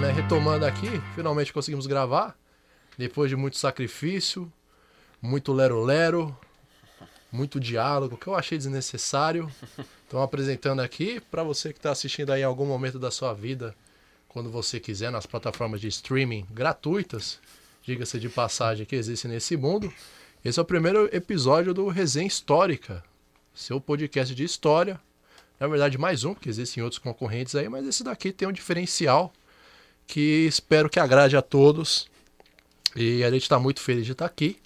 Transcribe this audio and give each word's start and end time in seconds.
né? 0.00 0.12
Retomando 0.12 0.64
aqui, 0.64 0.88
finalmente 1.14 1.52
conseguimos 1.52 1.86
gravar. 1.86 2.38
Depois 2.96 3.28
de 3.28 3.34
muito 3.34 3.56
sacrifício, 3.56 4.52
muito 5.20 5.52
lero-lero, 5.52 6.36
muito 7.32 7.58
diálogo, 7.58 8.16
que 8.16 8.28
eu 8.28 8.34
achei 8.36 8.56
desnecessário. 8.56 9.50
Então, 10.06 10.22
apresentando 10.22 10.80
aqui, 10.80 11.20
para 11.30 11.42
você 11.42 11.72
que 11.72 11.78
está 11.78 11.90
assistindo 11.90 12.30
aí 12.30 12.42
em 12.42 12.44
algum 12.44 12.64
momento 12.64 12.98
da 12.98 13.10
sua 13.10 13.32
vida, 13.34 13.74
quando 14.28 14.50
você 14.50 14.78
quiser, 14.78 15.10
nas 15.10 15.26
plataformas 15.26 15.80
de 15.80 15.88
streaming 15.88 16.46
gratuitas, 16.50 17.40
diga-se 17.82 18.20
de 18.20 18.28
passagem, 18.28 18.86
que 18.86 18.94
existe 18.94 19.26
nesse 19.26 19.56
mundo. 19.56 19.92
Esse 20.44 20.60
é 20.60 20.62
o 20.62 20.64
primeiro 20.64 21.08
episódio 21.14 21.74
do 21.74 21.88
Resenha 21.88 22.26
Histórica, 22.26 23.02
seu 23.52 23.80
podcast 23.80 24.34
de 24.34 24.44
história. 24.44 25.00
Na 25.58 25.66
verdade, 25.66 25.98
mais 25.98 26.24
um, 26.24 26.34
porque 26.34 26.48
existem 26.48 26.82
outros 26.82 27.00
concorrentes 27.00 27.56
aí, 27.56 27.68
mas 27.68 27.86
esse 27.86 28.04
daqui 28.04 28.32
tem 28.32 28.46
um 28.46 28.52
diferencial 28.52 29.32
que 30.08 30.46
espero 30.46 30.88
que 30.88 30.98
agrade 30.98 31.36
a 31.36 31.42
todos. 31.42 32.10
E 32.96 33.22
a 33.22 33.30
gente 33.30 33.42
está 33.42 33.58
muito 33.58 33.80
feliz 33.80 34.06
de 34.06 34.12
estar 34.12 34.24
aqui. 34.24 34.58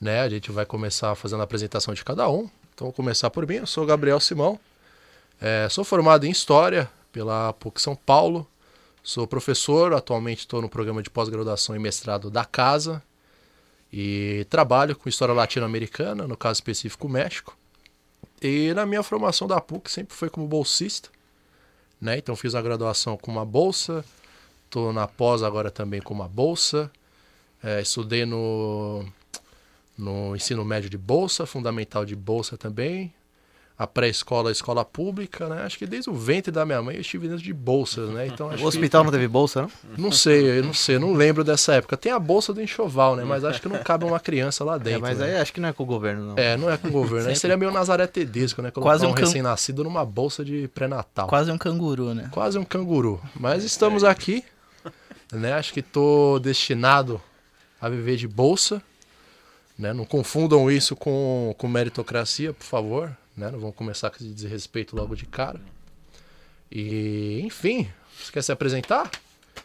Né? 0.00 0.20
A 0.20 0.28
gente 0.28 0.52
vai 0.52 0.64
começar 0.64 1.14
fazendo 1.16 1.40
a 1.40 1.44
apresentação 1.44 1.94
de 1.94 2.04
cada 2.04 2.28
um. 2.28 2.48
Então, 2.74 2.86
vou 2.86 2.92
começar 2.92 3.30
por 3.30 3.44
mim. 3.46 3.56
Eu 3.56 3.66
sou 3.66 3.84
Gabriel 3.84 4.20
Simão. 4.20 4.60
É, 5.40 5.66
sou 5.70 5.82
formado 5.82 6.26
em 6.26 6.30
História 6.30 6.88
pela 7.10 7.52
PUC 7.54 7.80
São 7.80 7.96
Paulo. 7.96 8.46
Sou 9.02 9.26
professor, 9.26 9.94
atualmente 9.94 10.40
estou 10.40 10.60
no 10.60 10.68
programa 10.68 11.02
de 11.02 11.08
pós-graduação 11.08 11.74
e 11.74 11.78
mestrado 11.78 12.30
da 12.30 12.44
Casa. 12.44 13.02
E 13.90 14.46
trabalho 14.50 14.94
com 14.94 15.08
História 15.08 15.34
Latino-Americana, 15.34 16.28
no 16.28 16.36
caso 16.36 16.58
específico 16.58 17.08
México. 17.08 17.56
E 18.40 18.72
na 18.74 18.84
minha 18.84 19.02
formação 19.02 19.48
da 19.48 19.60
PUC 19.60 19.90
sempre 19.90 20.14
foi 20.14 20.28
como 20.28 20.46
bolsista. 20.46 21.08
Né? 21.98 22.18
Então 22.18 22.36
fiz 22.36 22.54
a 22.54 22.60
graduação 22.60 23.16
com 23.16 23.30
uma 23.30 23.46
bolsa, 23.46 24.04
estou 24.68 24.92
na 24.92 25.08
pós 25.08 25.42
agora 25.42 25.70
também 25.70 26.00
com 26.00 26.14
uma 26.14 26.28
bolsa. 26.28 26.90
É, 27.62 27.80
estudei 27.80 28.24
no, 28.24 29.04
no 29.96 30.36
ensino 30.36 30.64
médio 30.64 30.88
de 30.88 30.98
bolsa, 30.98 31.44
fundamental 31.44 32.04
de 32.04 32.14
bolsa 32.14 32.56
também. 32.56 33.12
A 33.76 33.86
pré-escola, 33.86 34.48
a 34.48 34.52
escola 34.52 34.84
pública, 34.84 35.48
né? 35.48 35.62
Acho 35.62 35.78
que 35.78 35.86
desde 35.86 36.10
o 36.10 36.12
ventre 36.12 36.50
da 36.50 36.66
minha 36.66 36.82
mãe 36.82 36.96
eu 36.96 37.00
estive 37.00 37.28
dentro 37.28 37.44
de 37.44 37.52
bolsas, 37.52 38.10
né? 38.10 38.26
Então, 38.26 38.48
o 38.60 38.64
hospital 38.64 39.02
que... 39.02 39.06
não 39.06 39.12
teve 39.12 39.28
bolsa, 39.28 39.62
não? 39.62 39.70
Não 39.96 40.10
sei, 40.10 40.58
eu 40.58 40.64
não 40.64 40.74
sei, 40.74 40.98
não 40.98 41.12
lembro 41.12 41.44
dessa 41.44 41.74
época. 41.74 41.96
Tem 41.96 42.10
a 42.10 42.18
bolsa 42.18 42.52
do 42.52 42.60
enxoval, 42.60 43.14
né? 43.14 43.22
Mas 43.22 43.44
acho 43.44 43.62
que 43.62 43.68
não 43.68 43.78
cabe 43.78 44.04
uma 44.04 44.18
criança 44.18 44.64
lá 44.64 44.76
dentro. 44.78 44.98
É, 44.98 44.98
mas 44.98 45.18
né? 45.18 45.26
aí 45.26 45.36
acho 45.36 45.52
que 45.52 45.60
não 45.60 45.68
é 45.68 45.72
com 45.72 45.84
o 45.84 45.86
governo, 45.86 46.26
não. 46.26 46.34
É, 46.36 46.56
não 46.56 46.68
é 46.68 46.76
com 46.76 46.88
o 46.88 46.90
governo. 46.90 47.28
Aí 47.28 47.36
seria 47.36 47.56
meio 47.56 47.70
Nazaré 47.70 48.08
Tedesco, 48.08 48.60
né? 48.62 48.72
Colocar 48.72 48.90
Quase 48.90 49.06
um, 49.06 49.10
um 49.10 49.14
can... 49.14 49.20
recém-nascido 49.20 49.84
numa 49.84 50.04
bolsa 50.04 50.44
de 50.44 50.66
pré-natal. 50.74 51.28
Quase 51.28 51.52
um 51.52 51.58
canguru, 51.58 52.14
né? 52.14 52.28
Quase 52.32 52.58
um 52.58 52.64
canguru. 52.64 53.20
Mas 53.38 53.62
estamos 53.62 54.02
aqui, 54.02 54.44
né? 55.32 55.52
Acho 55.52 55.72
que 55.72 55.80
estou 55.80 56.38
destinado 56.40 57.20
a 57.80 57.88
viver 57.88 58.16
de 58.16 58.26
bolsa. 58.26 58.82
Né? 59.78 59.92
Não 59.92 60.04
confundam 60.04 60.70
isso 60.70 60.96
com, 60.96 61.54
com 61.56 61.68
meritocracia, 61.68 62.52
por 62.52 62.64
favor. 62.64 63.16
Né? 63.36 63.50
Não 63.50 63.58
vamos 63.58 63.76
começar 63.76 64.10
com 64.10 64.16
esse 64.16 64.28
desrespeito 64.28 64.96
logo 64.96 65.14
de 65.14 65.26
cara. 65.26 65.60
E, 66.70 67.40
enfim, 67.44 67.88
você 68.18 68.32
quer 68.32 68.42
se 68.42 68.52
apresentar? 68.52 69.10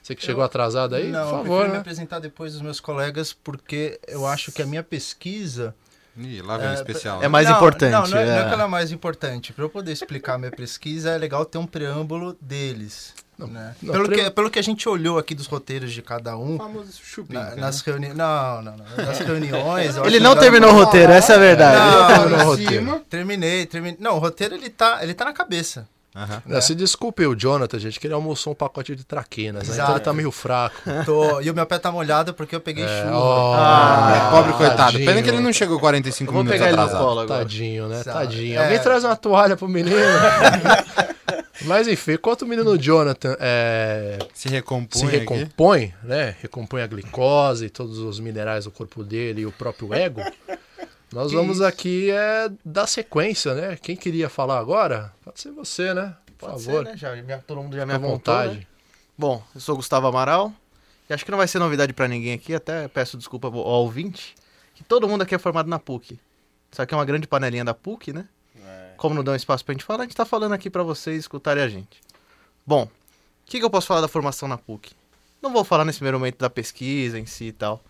Você 0.02 0.16
que 0.16 0.23
chegou 0.23 0.44
atrasado 0.44 0.95
aí, 0.95 1.09
não, 1.09 1.23
por 1.23 1.38
favor. 1.38 1.61
Eu 1.61 1.67
né? 1.67 1.73
me 1.73 1.80
apresentar 1.80 2.19
depois 2.19 2.53
dos 2.53 2.61
meus 2.61 2.80
colegas, 2.80 3.34
porque 3.34 4.00
eu 4.08 4.25
acho 4.28 4.52
que 4.52 4.61
a 4.61 4.66
minha 4.66 4.84
pesquisa. 4.84 5.75
Ih, 6.16 6.42
lá 6.42 6.58
vem 6.58 6.69
é, 6.69 6.73
especial. 6.75 7.19
É 7.19 7.22
né? 7.23 7.28
mais 7.28 7.50
não, 7.50 7.56
importante. 7.56 7.92
Não, 7.92 8.08
não 8.08 8.17
é, 8.17 8.23
é. 8.23 8.25
não 8.25 8.38
é 8.38 8.47
que 8.47 8.53
ela 8.53 8.64
é 8.64 8.67
mais 8.67 8.92
importante. 8.92 9.52
Para 9.52 9.64
eu 9.64 9.69
poder 9.69 9.92
explicar 9.92 10.38
minha 10.38 10.52
pesquisa, 10.52 11.09
é 11.11 11.17
legal 11.17 11.44
ter 11.44 11.58
um 11.58 11.66
preâmbulo 11.66 12.38
deles. 12.39 13.14
Não, 13.38 13.47
né? 13.47 13.75
não, 13.81 13.94
pelo, 13.94 14.09
que, 14.09 14.30
pelo 14.30 14.50
que 14.52 14.59
a 14.59 14.61
gente 14.61 14.88
olhou 14.88 15.17
aqui 15.17 15.34
dos 15.34 15.47
roteiros 15.47 15.91
de 15.91 16.03
cada 16.03 16.38
um. 16.38 16.56
O 16.56 16.57
famoso 16.59 16.91
chupinho, 17.03 17.40
na, 17.40 17.56
nas 17.56 17.81
reuniões. 17.81 18.16
Não, 18.16 18.62
não, 18.62 18.78
não. 18.78 19.06
Nas 19.06 19.19
reuniões. 19.19 19.97
ele 19.97 20.19
não 20.19 20.35
terminou 20.35 20.69
o 20.69 20.73
roteiro, 20.73 21.12
essa 21.12 21.34
é 21.34 21.35
a 21.35 21.40
verdade. 21.40 21.78
Não, 21.78 22.09
ele 22.09 22.19
terminou 22.19 22.40
o 22.40 22.50
roteiro. 22.50 23.06
Terminei, 23.09 23.66
terminei. 23.66 23.97
Não, 24.00 24.16
o 24.16 24.19
roteiro 24.19 24.53
ele 24.53 24.69
tá, 24.69 25.00
ele 25.02 25.16
tá 25.16 25.25
na 25.25 25.34
cabeça. 25.34 25.88
Uhum. 26.16 26.53
Né? 26.53 26.62
Se 26.62 26.75
desculpe 26.75 27.25
o 27.25 27.35
Jonathan, 27.35 27.79
gente, 27.79 28.00
que 28.00 28.06
ele 28.06 28.13
almoçou 28.13 28.53
um 28.53 28.56
pacote 28.56 28.96
de 28.96 29.03
traquinas, 29.03 29.68
né? 29.68 29.75
então 29.75 29.91
ele 29.91 30.00
tá 30.00 30.13
meio 30.13 30.31
fraco. 30.31 30.75
Tô, 31.06 31.41
e 31.41 31.50
o 31.50 31.53
meu 31.53 31.66
pé 31.66 31.79
tá 31.79 31.91
molhado 31.91 32.34
porque 32.34 32.56
eu 32.56 32.62
peguei 32.62 32.84
é, 32.84 33.03
chuva. 33.03 33.18
Oh, 33.18 33.53
ah, 33.56 34.29
pobre 34.31 34.53
coitado. 34.53 34.78
Tadinho. 34.78 35.06
Pena 35.06 35.22
que 35.22 35.29
ele 35.29 35.40
não 35.40 35.52
chegou 35.52 35.79
45 35.79 36.31
Vou 36.31 36.44
minutos 36.44 36.66
atrasado. 36.66 37.28
Tadinho, 37.28 37.88
né? 37.88 38.03
Tadinho. 38.03 38.59
É. 38.59 38.63
Alguém 38.63 38.79
traz 38.79 39.03
uma 39.03 39.16
toalha 39.16 39.57
pro 39.57 39.68
menino. 39.68 39.96
Mas 41.62 41.88
enfim, 41.88 42.13
enquanto 42.13 42.41
o 42.41 42.47
menino 42.47 42.78
Jonathan 42.78 43.38
é, 43.40 44.19
se 44.34 44.50
recompõe, 44.50 45.00
se 45.00 45.06
recompõe 45.06 45.94
né? 46.03 46.35
Recompõe 46.41 46.81
a 46.81 46.88
glicose, 46.88 47.69
todos 47.69 48.00
os 48.00 48.19
minerais 48.19 48.66
do 48.66 48.72
corpo 48.72 49.03
dele 49.03 49.41
e 49.41 49.46
o 49.46 49.52
próprio 49.52 49.94
ego. 49.94 50.22
Nós 51.13 51.29
que 51.29 51.35
vamos 51.38 51.57
isso? 51.57 51.66
aqui 51.66 52.09
é, 52.09 52.51
dar 52.66 52.88
sequência, 52.88 53.53
né? 53.53 53.78
Quem 53.78 53.96
queria 53.96 54.29
falar 54.29 54.57
agora? 54.57 55.13
Pode 55.24 55.40
ser 55.40 55.51
você, 55.51 55.94
né? 55.94 56.16
Por 56.38 56.50
Pode 56.50 56.63
favor. 56.63 56.85
Ser, 56.85 56.91
né? 56.91 56.97
Já, 56.97 57.38
todo 57.40 57.62
mundo 57.62 57.75
já 57.75 57.85
me 57.85 57.94
apontou, 57.94 58.18
vontade. 58.18 58.57
Né? 58.57 58.68
Bom, 59.16 59.44
eu 59.53 59.62
sou 59.62 59.75
Gustavo 59.75 60.07
Amaral. 60.07 60.52
E 61.07 61.13
acho 61.13 61.23
que 61.23 61.29
não 61.29 61.38
vai 61.38 61.47
ser 61.47 61.59
novidade 61.59 61.94
para 61.94 62.07
ninguém 62.07 62.34
aqui, 62.34 62.56
até 62.56 62.88
peço 62.88 63.18
desculpa 63.18 63.47
ao 63.47 63.53
ouvinte, 63.53 64.34
que 64.73 64.84
todo 64.84 65.07
mundo 65.07 65.22
aqui 65.22 65.35
é 65.35 65.38
formado 65.38 65.69
na 65.69 65.78
PUC. 65.78 66.19
Isso 66.72 66.81
aqui 66.81 66.94
é 66.94 66.97
uma 66.97 67.06
grande 67.06 67.28
panelinha 67.28 67.63
da 67.63 67.73
PUC, 67.73 68.12
né? 68.12 68.28
É. 68.66 68.94
Como 68.97 69.13
não 69.13 69.23
dão 69.23 69.35
espaço 69.35 69.63
pra 69.63 69.73
gente 69.73 69.84
falar, 69.84 70.00
a 70.00 70.03
gente 70.06 70.16
tá 70.16 70.25
falando 70.25 70.53
aqui 70.53 70.69
para 70.69 70.81
vocês 70.81 71.19
escutarem 71.19 71.62
a 71.62 71.68
gente. 71.68 72.02
Bom, 72.66 72.85
o 72.85 72.90
que, 73.46 73.59
que 73.59 73.66
eu 73.66 73.69
posso 73.69 73.85
falar 73.85 74.02
da 74.02 74.07
formação 74.07 74.47
na 74.47 74.57
PUC? 74.57 74.94
Não 75.41 75.53
vou 75.53 75.63
falar 75.63 75.85
nesse 75.85 76.00
primeiro 76.00 76.18
momento 76.18 76.40
da 76.40 76.50
pesquisa 76.50 77.19
em 77.19 77.25
si 77.25 77.46
e 77.46 77.52
tal. 77.52 77.84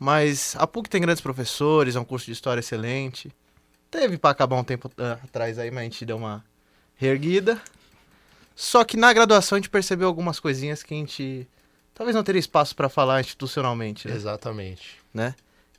Mas 0.00 0.56
a 0.58 0.66
PUC 0.66 0.88
tem 0.88 1.02
grandes 1.02 1.20
professores, 1.20 1.94
é 1.94 2.00
um 2.00 2.04
curso 2.06 2.24
de 2.24 2.32
história 2.32 2.60
excelente. 2.60 3.30
Teve 3.90 4.16
para 4.16 4.30
acabar 4.30 4.56
um 4.56 4.64
tempo 4.64 4.88
uh, 4.88 5.22
atrás 5.22 5.58
aí, 5.58 5.70
mas 5.70 5.80
a 5.80 5.84
gente 5.84 6.06
deu 6.06 6.16
uma 6.16 6.42
reerguida. 6.96 7.60
Só 8.56 8.82
que 8.82 8.96
na 8.96 9.12
graduação 9.12 9.56
a 9.56 9.58
gente 9.60 9.68
percebeu 9.68 10.08
algumas 10.08 10.40
coisinhas 10.40 10.82
que 10.82 10.94
a 10.94 10.96
gente 10.96 11.46
talvez 11.92 12.16
não 12.16 12.24
teria 12.24 12.40
espaço 12.40 12.74
para 12.74 12.88
falar 12.88 13.20
institucionalmente. 13.20 14.08
Né? 14.08 14.14
Exatamente. 14.14 14.98
Né? 15.12 15.34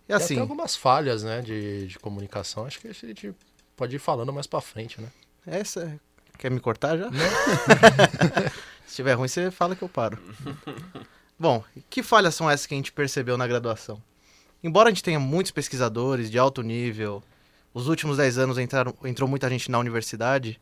E 0.07 0.13
assim. 0.13 0.35
Tem 0.35 0.41
algumas 0.41 0.75
falhas, 0.75 1.23
né, 1.23 1.41
de, 1.41 1.87
de 1.87 1.97
comunicação. 1.97 2.67
Acho 2.67 2.79
que 2.79 2.89
a 2.89 2.93
gente 2.93 3.33
pode 3.75 3.95
ir 3.95 3.99
falando 3.99 4.31
mais 4.31 4.45
para 4.45 4.61
frente, 4.61 5.01
né? 5.01 5.07
Essa. 5.47 5.99
Quer 6.37 6.51
me 6.51 6.59
cortar 6.59 6.95
já? 6.95 7.09
Se 8.85 8.97
tiver 8.97 9.13
ruim, 9.13 9.27
você 9.27 9.49
fala 9.49 9.75
que 9.75 9.81
eu 9.81 9.89
paro. 9.89 10.19
Bom, 11.39 11.63
que 11.89 12.03
falhas 12.03 12.35
são 12.35 12.47
essas 12.47 12.67
que 12.67 12.75
a 12.75 12.77
gente 12.77 12.91
percebeu 12.91 13.35
na 13.35 13.47
graduação? 13.47 13.99
Embora 14.63 14.89
a 14.89 14.91
gente 14.91 15.03
tenha 15.03 15.19
muitos 15.19 15.51
pesquisadores 15.51 16.29
de 16.29 16.37
alto 16.37 16.61
nível, 16.61 17.23
os 17.73 17.87
últimos 17.87 18.17
10 18.17 18.37
anos 18.37 18.57
entraram, 18.57 18.93
entrou 19.03 19.27
muita 19.27 19.49
gente 19.49 19.71
na 19.71 19.79
universidade, 19.79 20.59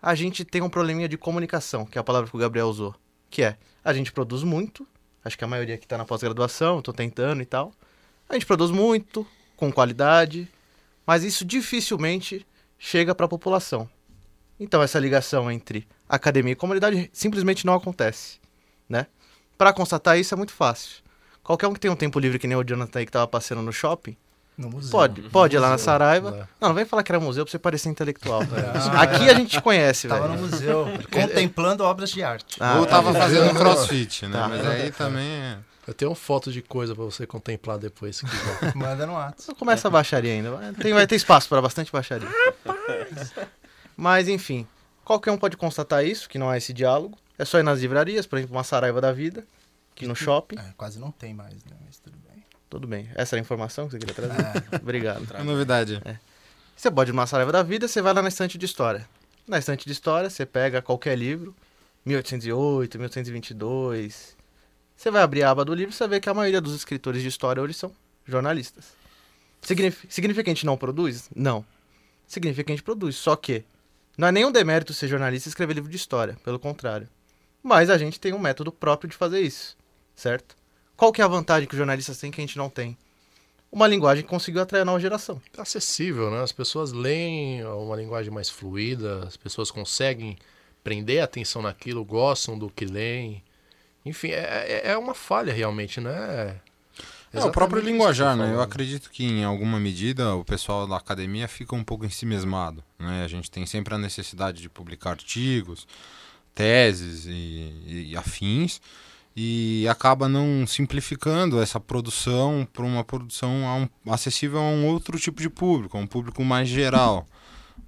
a 0.00 0.14
gente 0.14 0.44
tem 0.44 0.62
um 0.62 0.70
probleminha 0.70 1.08
de 1.08 1.18
comunicação, 1.18 1.84
que 1.84 1.98
é 1.98 2.00
a 2.00 2.04
palavra 2.04 2.30
que 2.30 2.36
o 2.36 2.38
Gabriel 2.38 2.68
usou. 2.68 2.94
Que 3.28 3.42
é, 3.42 3.56
a 3.84 3.92
gente 3.92 4.10
produz 4.10 4.42
muito, 4.42 4.86
acho 5.24 5.36
que 5.36 5.44
a 5.44 5.46
maioria 5.46 5.76
que 5.76 5.84
está 5.84 5.98
na 5.98 6.04
pós-graduação, 6.04 6.78
estou 6.78 6.94
tentando 6.94 7.42
e 7.42 7.46
tal. 7.46 7.72
A 8.28 8.34
gente 8.34 8.46
produz 8.46 8.70
muito, 8.70 9.26
com 9.56 9.70
qualidade, 9.70 10.48
mas 11.06 11.22
isso 11.22 11.44
dificilmente 11.44 12.46
chega 12.78 13.14
para 13.14 13.26
a 13.26 13.28
população. 13.28 13.88
Então 14.58 14.82
essa 14.82 14.98
ligação 14.98 15.50
entre 15.50 15.86
academia 16.08 16.52
e 16.52 16.56
comunidade 16.56 17.10
simplesmente 17.12 17.66
não 17.66 17.74
acontece, 17.74 18.40
né? 18.88 19.06
Para 19.58 19.74
constatar 19.74 20.18
isso 20.18 20.32
é 20.32 20.36
muito 20.36 20.52
fácil. 20.52 21.02
Qualquer 21.50 21.66
um 21.66 21.74
que 21.74 21.80
tem 21.80 21.90
um 21.90 21.96
tempo 21.96 22.20
livre, 22.20 22.38
que 22.38 22.46
nem 22.46 22.56
o 22.56 22.62
Jonathan 22.62 23.00
aí 23.00 23.04
que 23.04 23.10
tava 23.10 23.26
passeando 23.26 23.60
no 23.60 23.72
shopping, 23.72 24.16
no 24.56 24.70
museu. 24.70 24.92
Pode, 24.92 25.22
pode 25.22 25.56
ir 25.56 25.58
lá 25.58 25.68
na 25.68 25.78
Saraiva. 25.78 26.28
É. 26.28 26.46
Não, 26.60 26.68
não 26.68 26.74
vem 26.76 26.84
falar 26.84 27.02
que 27.02 27.10
era 27.10 27.18
museu 27.18 27.44
pra 27.44 27.50
você 27.50 27.58
parecer 27.58 27.88
intelectual. 27.88 28.42
Ah, 28.92 29.02
Aqui 29.02 29.28
a 29.28 29.34
gente 29.34 29.60
conhece, 29.60 30.06
velho. 30.06 30.22
Tava 30.22 30.32
no 30.32 30.42
museu, 30.42 30.86
contemplando 31.10 31.82
obras 31.82 32.10
de 32.12 32.22
arte. 32.22 32.56
Ah, 32.60 32.78
Ou 32.78 32.86
tava 32.86 33.10
é. 33.10 33.14
fazendo 33.14 33.52
crossfit, 33.58 34.28
né? 34.28 34.38
Tá. 34.38 34.46
Mas 34.46 34.64
aí 34.64 34.92
também 34.92 35.26
é... 35.26 35.58
Eu 35.88 35.92
tenho 35.92 36.14
foto 36.14 36.52
de 36.52 36.62
coisa 36.62 36.94
para 36.94 37.02
você 37.02 37.26
contemplar 37.26 37.78
depois. 37.78 38.18
Se 38.18 38.26
Manda 38.76 39.04
no 39.04 39.16
ato. 39.16 39.42
Não 39.48 39.54
começa 39.56 39.88
a 39.88 39.90
baixaria 39.90 40.32
ainda. 40.32 40.72
Tem, 40.80 40.92
vai 40.92 41.04
ter 41.04 41.16
espaço 41.16 41.48
para 41.48 41.60
bastante 41.60 41.90
baixaria. 41.90 42.28
Mas, 43.96 44.28
enfim. 44.28 44.68
Qualquer 45.04 45.32
um 45.32 45.36
pode 45.36 45.56
constatar 45.56 46.04
isso, 46.04 46.28
que 46.28 46.38
não 46.38 46.48
há 46.48 46.56
esse 46.56 46.72
diálogo. 46.72 47.18
É 47.36 47.44
só 47.44 47.58
ir 47.58 47.64
nas 47.64 47.80
livrarias, 47.80 48.24
por 48.24 48.38
exemplo, 48.38 48.54
uma 48.56 48.62
Saraiva 48.62 49.00
da 49.00 49.10
Vida 49.10 49.44
aqui 50.00 50.06
no 50.06 50.16
shopping. 50.16 50.56
É, 50.58 50.72
quase 50.76 50.98
não 50.98 51.10
tem 51.10 51.34
mais, 51.34 51.64
né? 51.64 51.76
Mas 51.84 51.98
tudo 51.98 52.16
bem. 52.18 52.44
Tudo 52.68 52.86
bem. 52.86 53.08
Essa 53.14 53.36
era 53.36 53.40
a 53.40 53.44
informação 53.44 53.86
que 53.86 53.92
você 53.92 53.98
queria 53.98 54.14
trazer? 54.14 54.40
É. 54.72 54.76
Obrigado. 54.80 55.26
É 55.34 55.42
novidade. 55.42 56.00
É. 56.04 56.16
Você 56.74 56.90
pode 56.90 57.10
ir 57.10 57.12
numa 57.12 57.26
Saraiva 57.26 57.52
da 57.52 57.62
Vida, 57.62 57.86
você 57.86 58.00
vai 58.00 58.14
lá 58.14 58.22
na 58.22 58.28
estante 58.28 58.56
de 58.56 58.64
história. 58.64 59.06
Na 59.46 59.58
estante 59.58 59.84
de 59.84 59.92
história, 59.92 60.30
você 60.30 60.46
pega 60.46 60.80
qualquer 60.80 61.16
livro, 61.16 61.54
1808, 62.06 62.96
1822. 62.96 64.36
Você 64.96 65.10
vai 65.10 65.22
abrir 65.22 65.42
a 65.42 65.50
aba 65.50 65.64
do 65.64 65.74
livro 65.74 65.92
e 65.92 65.96
você 65.96 66.06
vê 66.08 66.20
que 66.20 66.28
a 66.28 66.34
maioria 66.34 66.60
dos 66.60 66.74
escritores 66.74 67.22
de 67.22 67.28
história 67.28 67.62
hoje 67.62 67.74
são 67.74 67.92
jornalistas. 68.24 68.92
Significa, 69.60 70.06
significa 70.10 70.44
que 70.44 70.50
a 70.50 70.54
gente 70.54 70.66
não 70.66 70.76
produz? 70.76 71.28
Não. 71.34 71.64
Significa 72.26 72.64
que 72.64 72.72
a 72.72 72.76
gente 72.76 72.84
produz, 72.84 73.16
só 73.16 73.36
que 73.36 73.64
não 74.16 74.28
é 74.28 74.32
nenhum 74.32 74.52
demérito 74.52 74.94
ser 74.94 75.08
jornalista 75.08 75.48
e 75.48 75.50
escrever 75.50 75.74
livro 75.74 75.90
de 75.90 75.96
história, 75.96 76.38
pelo 76.44 76.58
contrário. 76.58 77.08
mas 77.62 77.90
a 77.90 77.98
gente 77.98 78.18
tem 78.18 78.32
um 78.32 78.38
método 78.38 78.72
próprio 78.72 79.10
de 79.10 79.16
fazer 79.16 79.40
isso, 79.40 79.76
certo? 80.20 80.54
Qual 80.96 81.12
que 81.12 81.22
é 81.22 81.24
a 81.24 81.28
vantagem 81.28 81.66
que 81.66 81.74
os 81.74 81.78
jornalistas 81.78 82.18
têm 82.18 82.30
que 82.30 82.40
a 82.40 82.44
gente 82.44 82.58
não 82.58 82.68
tem? 82.68 82.96
Uma 83.72 83.86
linguagem 83.86 84.22
que 84.22 84.28
conseguiu 84.28 84.60
atrair 84.60 84.82
a 84.82 84.84
nova 84.84 85.00
geração. 85.00 85.40
É 85.56 85.60
acessível, 85.60 86.30
né? 86.30 86.42
As 86.42 86.52
pessoas 86.52 86.92
leem 86.92 87.64
uma 87.64 87.96
linguagem 87.96 88.30
mais 88.30 88.50
fluida, 88.50 89.24
as 89.26 89.36
pessoas 89.36 89.70
conseguem 89.70 90.36
prender 90.84 91.20
a 91.20 91.24
atenção 91.24 91.62
naquilo, 91.62 92.04
gostam 92.04 92.58
do 92.58 92.68
que 92.68 92.84
leem. 92.84 93.42
Enfim, 94.04 94.28
é, 94.28 94.82
é, 94.84 94.90
é 94.90 94.98
uma 94.98 95.14
falha 95.14 95.52
realmente, 95.52 96.00
né? 96.00 96.60
É, 97.32 97.44
o 97.44 97.52
próprio 97.52 97.80
linguajar, 97.80 98.36
né? 98.36 98.52
Eu 98.52 98.60
acredito 98.60 99.08
que 99.08 99.24
em 99.24 99.44
alguma 99.44 99.78
medida 99.78 100.34
o 100.34 100.44
pessoal 100.44 100.86
da 100.86 100.96
academia 100.96 101.46
fica 101.46 101.76
um 101.76 101.84
pouco 101.84 102.04
ensimesmado, 102.04 102.82
né? 102.98 103.24
A 103.24 103.28
gente 103.28 103.50
tem 103.50 103.64
sempre 103.64 103.94
a 103.94 103.98
necessidade 103.98 104.60
de 104.60 104.68
publicar 104.68 105.10
artigos, 105.10 105.86
teses 106.54 107.26
e, 107.26 108.08
e 108.10 108.16
afins 108.16 108.80
e 109.42 109.88
acaba 109.88 110.28
não 110.28 110.66
simplificando 110.66 111.62
essa 111.62 111.80
produção 111.80 112.68
para 112.70 112.84
uma 112.84 113.02
produção 113.02 113.66
a 113.66 113.74
um, 113.76 114.12
acessível 114.12 114.58
a 114.58 114.68
um 114.68 114.86
outro 114.86 115.18
tipo 115.18 115.40
de 115.40 115.48
público, 115.48 115.96
a 115.96 116.00
um 116.00 116.06
público 116.06 116.44
mais 116.44 116.68
geral. 116.68 117.26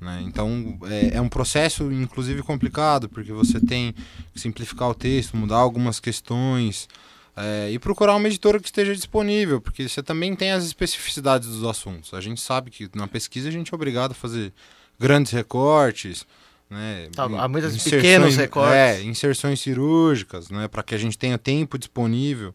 Né? 0.01 0.25
Então 0.27 0.79
é, 0.85 1.19
é, 1.19 1.21
um 1.21 1.29
processo, 1.29 1.93
inclusive, 1.93 2.43
complicado, 2.43 3.07
porque 3.07 3.33
você 3.33 3.61
tem 3.61 3.95
que 4.33 4.41
simplificar 4.41 4.89
o 4.89 4.95
texto, 4.95 5.37
mudar 5.37 5.59
algumas 5.59 6.01
questões, 6.01 6.89
é, 7.37 7.71
e 7.71 7.79
procurar 7.79 8.17
uma 8.17 8.29
editora 8.29 8.59
que 8.59 8.67
esteja 8.67 8.95
disponível, 8.95 9.61
porque 9.61 9.87
você 9.87 10.03
também 10.03 10.35
tem 10.35 10.53
as 10.53 10.65
especificidades 10.65 11.49
dos 11.49 11.65
assuntos. 11.65 12.15
A 12.15 12.21
gente 12.23 12.41
sabe 12.41 12.71
que 12.71 12.89
na 12.95 13.07
pesquisa 13.07 13.51
a 13.51 13.53
gente 13.53 13.75
é 13.75 13.77
obrigado 13.77 14.13
a 14.13 14.15
fazer 14.15 14.55
grandes 14.99 15.33
recortes, 15.33 16.27
né? 16.73 17.09
Tá, 17.15 17.25
há 17.25 17.47
muitos 17.47 17.83
pequenos 17.85 18.37
recortes. 18.37 18.75
É, 18.75 19.03
inserções 19.03 19.61
cirúrgicas, 19.61 20.51
né? 20.51 20.67
para 20.67 20.83
que 20.83 20.95
a 20.95 20.99
gente 20.99 21.19
tenha 21.19 21.37
tempo 21.37 21.79
disponível, 21.79 22.55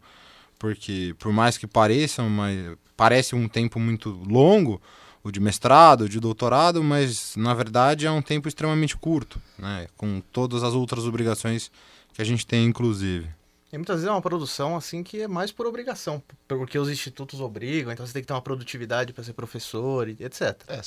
porque 0.57 1.15
por 1.19 1.31
mais 1.31 1.57
que 1.57 1.67
pareça, 1.67 2.23
mas 2.23 2.75
parece 2.95 3.35
um 3.35 3.47
tempo 3.47 3.79
muito 3.79 4.09
longo, 4.27 4.81
o 5.23 5.31
de 5.31 5.39
mestrado, 5.39 6.01
o 6.01 6.09
de 6.09 6.19
doutorado, 6.19 6.83
mas 6.83 7.35
na 7.35 7.53
verdade 7.53 8.07
é 8.07 8.11
um 8.11 8.21
tempo 8.21 8.47
extremamente 8.47 8.97
curto, 8.97 9.39
né? 9.57 9.87
com 9.95 10.21
todas 10.31 10.63
as 10.63 10.73
outras 10.73 11.05
obrigações 11.05 11.71
que 12.13 12.21
a 12.21 12.25
gente 12.25 12.45
tem, 12.45 12.65
inclusive. 12.65 13.36
E 13.71 13.77
muitas 13.77 13.97
vezes 13.97 14.07
é 14.07 14.11
uma 14.11 14.21
produção 14.21 14.77
assim 14.77 15.03
que 15.03 15.21
é 15.21 15.27
mais 15.27 15.51
por 15.51 15.65
obrigação, 15.67 16.23
porque 16.47 16.79
os 16.79 16.89
institutos 16.89 17.41
obrigam, 17.41 17.91
então 17.91 18.05
você 18.05 18.13
tem 18.13 18.21
que 18.21 18.27
ter 18.27 18.33
uma 18.33 18.41
produtividade 18.41 19.11
para 19.11 19.23
ser 19.23 19.33
professor 19.33 20.07
etc. 20.07 20.63
É, 20.67 20.79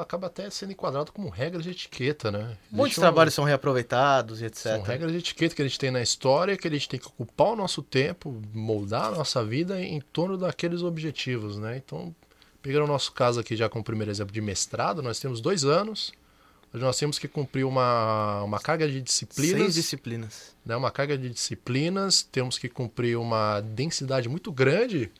acaba 0.00 0.28
até 0.28 0.48
sendo 0.48 0.72
enquadrado 0.72 1.10
como 1.10 1.28
regra 1.28 1.60
de 1.60 1.70
etiqueta, 1.70 2.30
né? 2.30 2.56
Muitos 2.70 2.98
trabalhos 2.98 3.34
são 3.34 3.44
reaproveitados 3.44 4.40
e 4.40 4.44
etc. 4.44 4.62
São 4.62 4.82
regras 4.82 5.10
de 5.10 5.18
etiqueta 5.18 5.54
que 5.54 5.62
a 5.62 5.66
gente 5.66 5.78
tem 5.78 5.90
na 5.90 6.00
história, 6.00 6.56
que 6.56 6.68
a 6.68 6.70
gente 6.70 6.88
tem 6.88 7.00
que 7.00 7.08
ocupar 7.08 7.48
o 7.48 7.56
nosso 7.56 7.82
tempo, 7.82 8.40
moldar 8.54 9.06
a 9.06 9.10
nossa 9.10 9.44
vida 9.44 9.80
em 9.80 10.00
torno 10.00 10.38
daqueles 10.38 10.82
objetivos, 10.82 11.58
né? 11.58 11.76
Então, 11.76 12.14
pegando 12.62 12.84
o 12.84 12.88
nosso 12.88 13.10
caso 13.12 13.40
aqui 13.40 13.56
já 13.56 13.68
com 13.68 13.80
o 13.80 13.84
primeiro 13.84 14.12
exemplo 14.12 14.32
de 14.32 14.40
mestrado, 14.40 15.02
nós 15.02 15.18
temos 15.18 15.40
dois 15.40 15.64
anos, 15.64 16.12
nós 16.80 16.98
temos 16.98 17.18
que 17.18 17.28
cumprir 17.28 17.64
uma, 17.64 18.42
uma 18.42 18.58
carga 18.58 18.88
de 18.88 19.00
disciplinas. 19.00 19.60
Seis 19.60 19.74
disciplinas. 19.74 20.56
Né, 20.64 20.74
uma 20.74 20.90
carga 20.90 21.18
de 21.18 21.28
disciplinas, 21.28 22.22
temos 22.22 22.58
que 22.58 22.68
cumprir 22.68 23.18
uma 23.18 23.60
densidade 23.60 24.28
muito 24.28 24.50
grande 24.50 25.10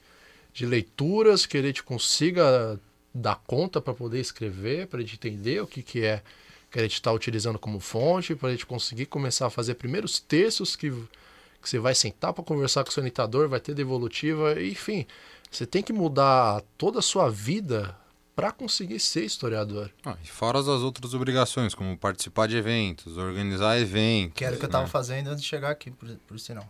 de 0.54 0.64
leituras 0.64 1.44
que 1.44 1.58
a 1.58 1.62
gente 1.62 1.82
consiga 1.82 2.80
dar 3.14 3.36
conta 3.46 3.80
para 3.80 3.92
poder 3.92 4.20
escrever, 4.20 4.86
para 4.86 5.00
a 5.00 5.02
gente 5.02 5.14
entender 5.14 5.60
o 5.60 5.66
que, 5.66 5.82
que 5.82 6.04
é 6.04 6.22
que 6.70 6.78
a 6.78 6.82
gente 6.82 6.94
está 6.94 7.12
utilizando 7.12 7.58
como 7.58 7.78
fonte, 7.78 8.34
para 8.34 8.48
a 8.48 8.52
gente 8.52 8.64
conseguir 8.64 9.04
começar 9.04 9.46
a 9.46 9.50
fazer 9.50 9.74
primeiros 9.74 10.18
textos 10.18 10.74
que, 10.74 10.90
que 10.90 11.68
você 11.68 11.78
vai 11.78 11.94
sentar 11.94 12.32
para 12.32 12.42
conversar 12.42 12.82
com 12.82 12.88
o 12.88 12.92
seu 12.92 13.02
editador, 13.02 13.46
vai 13.46 13.60
ter 13.60 13.74
devolutiva, 13.74 14.60
enfim. 14.60 15.06
Você 15.50 15.66
tem 15.66 15.82
que 15.82 15.92
mudar 15.92 16.62
toda 16.78 17.00
a 17.00 17.02
sua 17.02 17.28
vida 17.28 17.94
para 18.34 18.50
conseguir 18.50 18.98
ser 18.98 19.24
historiador. 19.24 19.90
Ah, 20.04 20.16
e 20.22 20.26
fora 20.26 20.58
as 20.58 20.66
outras 20.66 21.14
obrigações, 21.14 21.74
como 21.74 21.96
participar 21.96 22.48
de 22.48 22.56
eventos, 22.56 23.16
organizar 23.16 23.78
eventos. 23.78 24.34
Que 24.34 24.44
era 24.44 24.54
o 24.54 24.58
que 24.58 24.64
eu 24.64 24.68
estava 24.68 24.84
né? 24.84 24.90
fazendo 24.90 25.28
antes 25.28 25.42
de 25.42 25.48
chegar 25.48 25.70
aqui, 25.70 25.90
por, 25.90 26.08
por 26.26 26.38
sinal. 26.38 26.66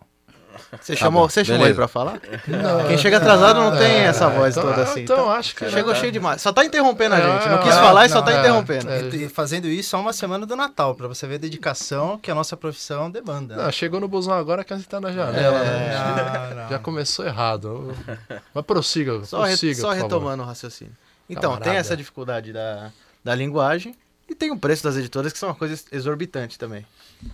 Você 0.79 0.93
tá 0.93 0.99
chamou, 0.99 1.27
você 1.27 1.43
chamou 1.43 1.65
ele 1.65 1.73
pra 1.73 1.87
falar? 1.87 2.19
Não, 2.47 2.87
Quem 2.87 2.97
chega 2.97 3.17
atrasado 3.17 3.59
não, 3.59 3.77
tem 3.77 3.91
é, 3.91 4.03
essa 4.03 4.29
voz 4.29 4.55
então, 4.55 4.69
toda 4.69 4.83
assim. 4.83 5.01
Então, 5.01 5.15
então 5.15 5.31
acho 5.31 5.55
que. 5.55 5.69
Chegou 5.69 5.95
cheio 5.95 6.11
demais. 6.11 6.41
Só 6.41 6.53
tá 6.53 6.63
interrompendo 6.63 7.15
a 7.15 7.17
é, 7.17 7.21
gente. 7.21 7.49
Não 7.49 7.57
quis 7.59 7.73
falar 7.73 8.05
e 8.05 8.09
só 8.09 8.21
tá 8.21 8.39
interrompendo. 8.39 8.89
É, 8.89 9.07
e 9.15 9.29
fazendo 9.29 9.67
isso 9.67 9.89
só 9.89 9.99
uma 9.99 10.13
semana 10.13 10.45
do 10.45 10.55
Natal, 10.55 10.95
pra 10.95 11.07
você 11.07 11.25
ver 11.27 11.35
a 11.35 11.39
dedicação 11.39 12.19
que 12.19 12.29
a 12.29 12.35
nossa 12.35 12.55
profissão 12.55 13.09
demanda. 13.09 13.55
Não, 13.55 13.71
chegou 13.71 13.99
no 13.99 14.07
busão 14.07 14.33
agora 14.33 14.63
que 14.63 14.73
a 14.73 14.77
gente 14.77 14.87
tá 14.87 15.01
na 15.01 15.11
janela, 15.11 15.59
né? 15.59 15.91
Já, 15.91 16.67
já, 16.71 16.79
começou 16.79 17.25
errado. 17.25 17.95
Mas 18.53 18.65
prossiga, 18.65 19.25
só 19.25 19.41
prossiga. 19.41 19.73
Re, 19.73 19.81
só 19.81 19.91
retomando 19.91 20.43
o 20.43 20.45
raciocínio. 20.45 20.93
Então, 21.33 21.51
Camarada. 21.51 21.69
tem 21.69 21.77
essa 21.77 21.95
dificuldade 21.95 22.53
da, 22.53 22.91
da 23.23 23.35
linguagem 23.35 23.95
e 24.27 24.35
tem 24.35 24.51
o 24.51 24.57
preço 24.57 24.83
das 24.83 24.95
editoras, 24.95 25.33
que 25.33 25.39
são 25.39 25.49
uma 25.49 25.55
coisa 25.55 25.79
exorbitante 25.91 26.57
também. 26.57 26.85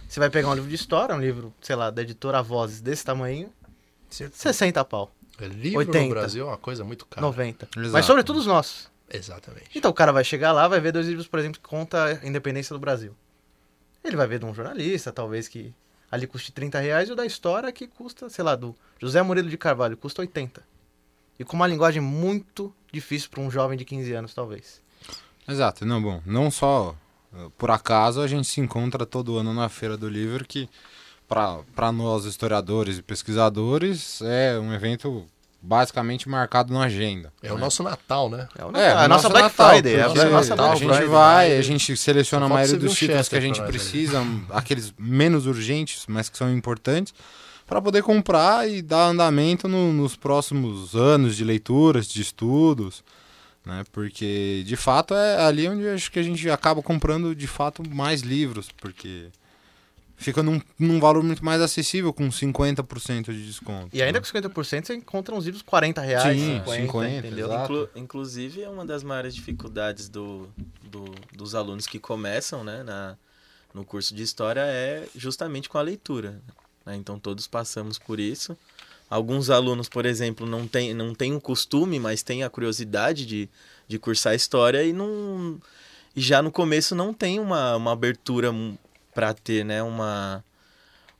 Você 0.07 0.19
vai 0.19 0.29
pegar 0.29 0.49
um 0.49 0.53
livro 0.53 0.69
de 0.69 0.75
história, 0.75 1.15
um 1.15 1.19
livro, 1.19 1.53
sei 1.61 1.75
lá, 1.75 1.89
da 1.89 2.01
editora 2.01 2.41
Vozes 2.41 2.81
desse 2.81 3.05
tamanho, 3.05 3.51
certo. 4.09 4.35
60 4.35 4.83
pau. 4.85 5.11
É, 5.39 5.47
livro 5.47 5.79
80, 5.79 6.01
no 6.01 6.09
Brasil 6.09 6.45
é 6.45 6.47
uma 6.49 6.57
coisa 6.57 6.83
muito 6.83 7.05
cara. 7.05 7.21
90. 7.21 7.69
Exato. 7.77 7.91
Mas 7.93 8.05
sobretudo 8.05 8.39
os 8.39 8.45
nossos. 8.45 8.89
Exatamente. 9.09 9.69
Então 9.75 9.89
o 9.89 9.93
cara 9.93 10.11
vai 10.11 10.23
chegar 10.23 10.51
lá, 10.51 10.67
vai 10.67 10.79
ver 10.79 10.91
dois 10.91 11.07
livros, 11.07 11.27
por 11.27 11.39
exemplo, 11.39 11.59
que 11.59 11.67
conta 11.67 12.19
a 12.21 12.27
independência 12.27 12.73
do 12.73 12.79
Brasil. 12.79 13.15
Ele 14.03 14.15
vai 14.15 14.27
ver 14.27 14.39
de 14.39 14.45
um 14.45 14.53
jornalista, 14.53 15.11
talvez 15.11 15.47
que 15.47 15.73
ali 16.11 16.27
custe 16.27 16.51
30 16.51 16.79
reais, 16.79 17.09
e 17.09 17.11
o 17.11 17.15
da 17.15 17.25
história 17.25 17.71
que 17.71 17.87
custa, 17.87 18.29
sei 18.29 18.43
lá, 18.43 18.55
do 18.55 18.75
José 18.99 19.21
Murilo 19.21 19.49
de 19.49 19.57
Carvalho, 19.57 19.97
custa 19.97 20.21
80. 20.21 20.63
E 21.39 21.45
com 21.45 21.55
uma 21.55 21.67
linguagem 21.67 22.01
muito 22.01 22.73
difícil 22.91 23.29
para 23.29 23.41
um 23.41 23.49
jovem 23.49 23.77
de 23.77 23.85
15 23.85 24.13
anos, 24.13 24.33
talvez. 24.33 24.81
Exato. 25.47 25.85
Não, 25.85 26.01
bom, 26.01 26.21
não 26.25 26.51
só 26.51 26.95
por 27.57 27.71
acaso 27.71 28.21
a 28.21 28.27
gente 28.27 28.47
se 28.47 28.59
encontra 28.59 29.05
todo 29.05 29.37
ano 29.37 29.53
na 29.53 29.69
Feira 29.69 29.95
do 29.95 30.09
Livro, 30.09 30.45
que 30.45 30.69
para 31.27 31.91
nós 31.91 32.25
historiadores 32.25 32.97
e 32.97 33.03
pesquisadores 33.03 34.21
é 34.23 34.59
um 34.59 34.73
evento 34.73 35.25
basicamente 35.61 36.27
marcado 36.27 36.73
na 36.73 36.83
agenda. 36.83 37.31
É 37.43 37.49
né? 37.49 37.53
o 37.53 37.57
nosso 37.57 37.83
Natal, 37.83 38.29
né? 38.29 38.47
É, 38.55 38.63
Natal, 38.63 38.81
é 38.81 38.91
a 38.91 39.07
nossa 39.07 39.29
Black 39.29 39.43
Natal, 39.43 39.69
Friday. 39.69 39.95
É 39.95 40.01
a 40.01 40.07
nossa 40.29 40.55
Black 40.55 40.71
a 40.71 40.75
gente 40.75 40.89
Friday, 40.89 41.07
vai, 41.07 41.57
a 41.57 41.61
gente 41.61 41.97
seleciona 41.97 42.45
a 42.45 42.49
maioria 42.49 42.77
dos 42.77 42.95
títulos 42.95 43.27
que 43.27 43.35
a 43.35 43.41
gente 43.41 43.61
precisa, 43.61 44.25
aqueles 44.49 44.93
menos 44.97 45.45
urgentes, 45.45 46.05
mas 46.07 46.29
que 46.29 46.37
são 46.37 46.51
importantes 46.51 47.13
para 47.69 47.79
poder 47.79 48.01
comprar 48.01 48.67
e 48.67 48.81
dar 48.81 49.09
andamento 49.09 49.67
no, 49.67 49.93
nos 49.93 50.15
próximos 50.15 50.95
anos 50.95 51.37
de 51.37 51.43
leituras, 51.43 52.07
de 52.07 52.19
estudos, 52.19 53.03
né? 53.63 53.83
Porque 53.91 54.63
de 54.65 54.75
fato 54.75 55.13
é 55.13 55.39
ali 55.45 55.67
onde 55.69 55.87
acho 55.87 56.11
que 56.11 56.17
a 56.17 56.23
gente 56.23 56.49
acaba 56.49 56.81
comprando 56.81 57.35
de 57.35 57.45
fato 57.45 57.87
mais 57.87 58.21
livros, 58.21 58.71
porque 58.71 59.27
fica 60.17 60.41
num, 60.41 60.59
num 60.79 60.99
valor 60.99 61.23
muito 61.23 61.45
mais 61.45 61.61
acessível 61.61 62.11
com 62.11 62.27
50% 62.29 63.25
de 63.25 63.45
desconto. 63.45 63.95
E 63.95 64.01
ainda 64.01 64.19
né? 64.19 64.25
com 64.25 64.39
50% 64.39 64.85
você 64.87 64.95
encontra 64.95 65.35
uns 65.35 65.45
livros 65.45 65.61
40 65.61 66.01
reais, 66.01 66.41
Sim, 66.41 66.61
50, 66.65 66.81
50 66.81 67.27
entendeu? 67.27 67.53
Inclu 67.53 67.89
inclusive 67.95 68.63
é 68.63 68.69
uma 68.69 68.83
das 68.83 69.03
maiores 69.03 69.35
dificuldades 69.35 70.09
do, 70.09 70.49
do, 70.81 71.05
dos 71.35 71.53
alunos 71.53 71.85
que 71.85 71.99
começam 71.99 72.63
né, 72.63 72.81
na, 72.81 73.15
no 73.75 73.85
curso 73.85 74.15
de 74.15 74.23
História 74.23 74.61
é 74.61 75.07
justamente 75.15 75.69
com 75.69 75.77
a 75.77 75.83
leitura. 75.83 76.41
Né? 76.89 76.95
Então 76.95 77.19
todos 77.19 77.47
passamos 77.47 77.97
por 77.99 78.19
isso. 78.19 78.57
Alguns 79.09 79.49
alunos, 79.49 79.89
por 79.89 80.05
exemplo, 80.05 80.45
não 80.45 80.67
têm 80.67 80.93
não 80.93 81.13
tem 81.13 81.35
o 81.35 81.41
costume, 81.41 81.99
mas 81.99 82.21
têm 82.21 82.43
a 82.43 82.49
curiosidade 82.49 83.25
de, 83.25 83.49
de 83.87 83.97
cursar 83.97 84.35
história 84.35 84.83
e 84.83 84.93
não 84.93 85.59
e 86.15 86.21
já 86.21 86.41
no 86.41 86.51
começo 86.51 86.95
não 86.95 87.13
tem 87.13 87.39
uma, 87.39 87.75
uma 87.75 87.91
abertura 87.91 88.51
para 89.13 89.33
ter 89.33 89.63
né, 89.63 89.81
uma, 89.81 90.43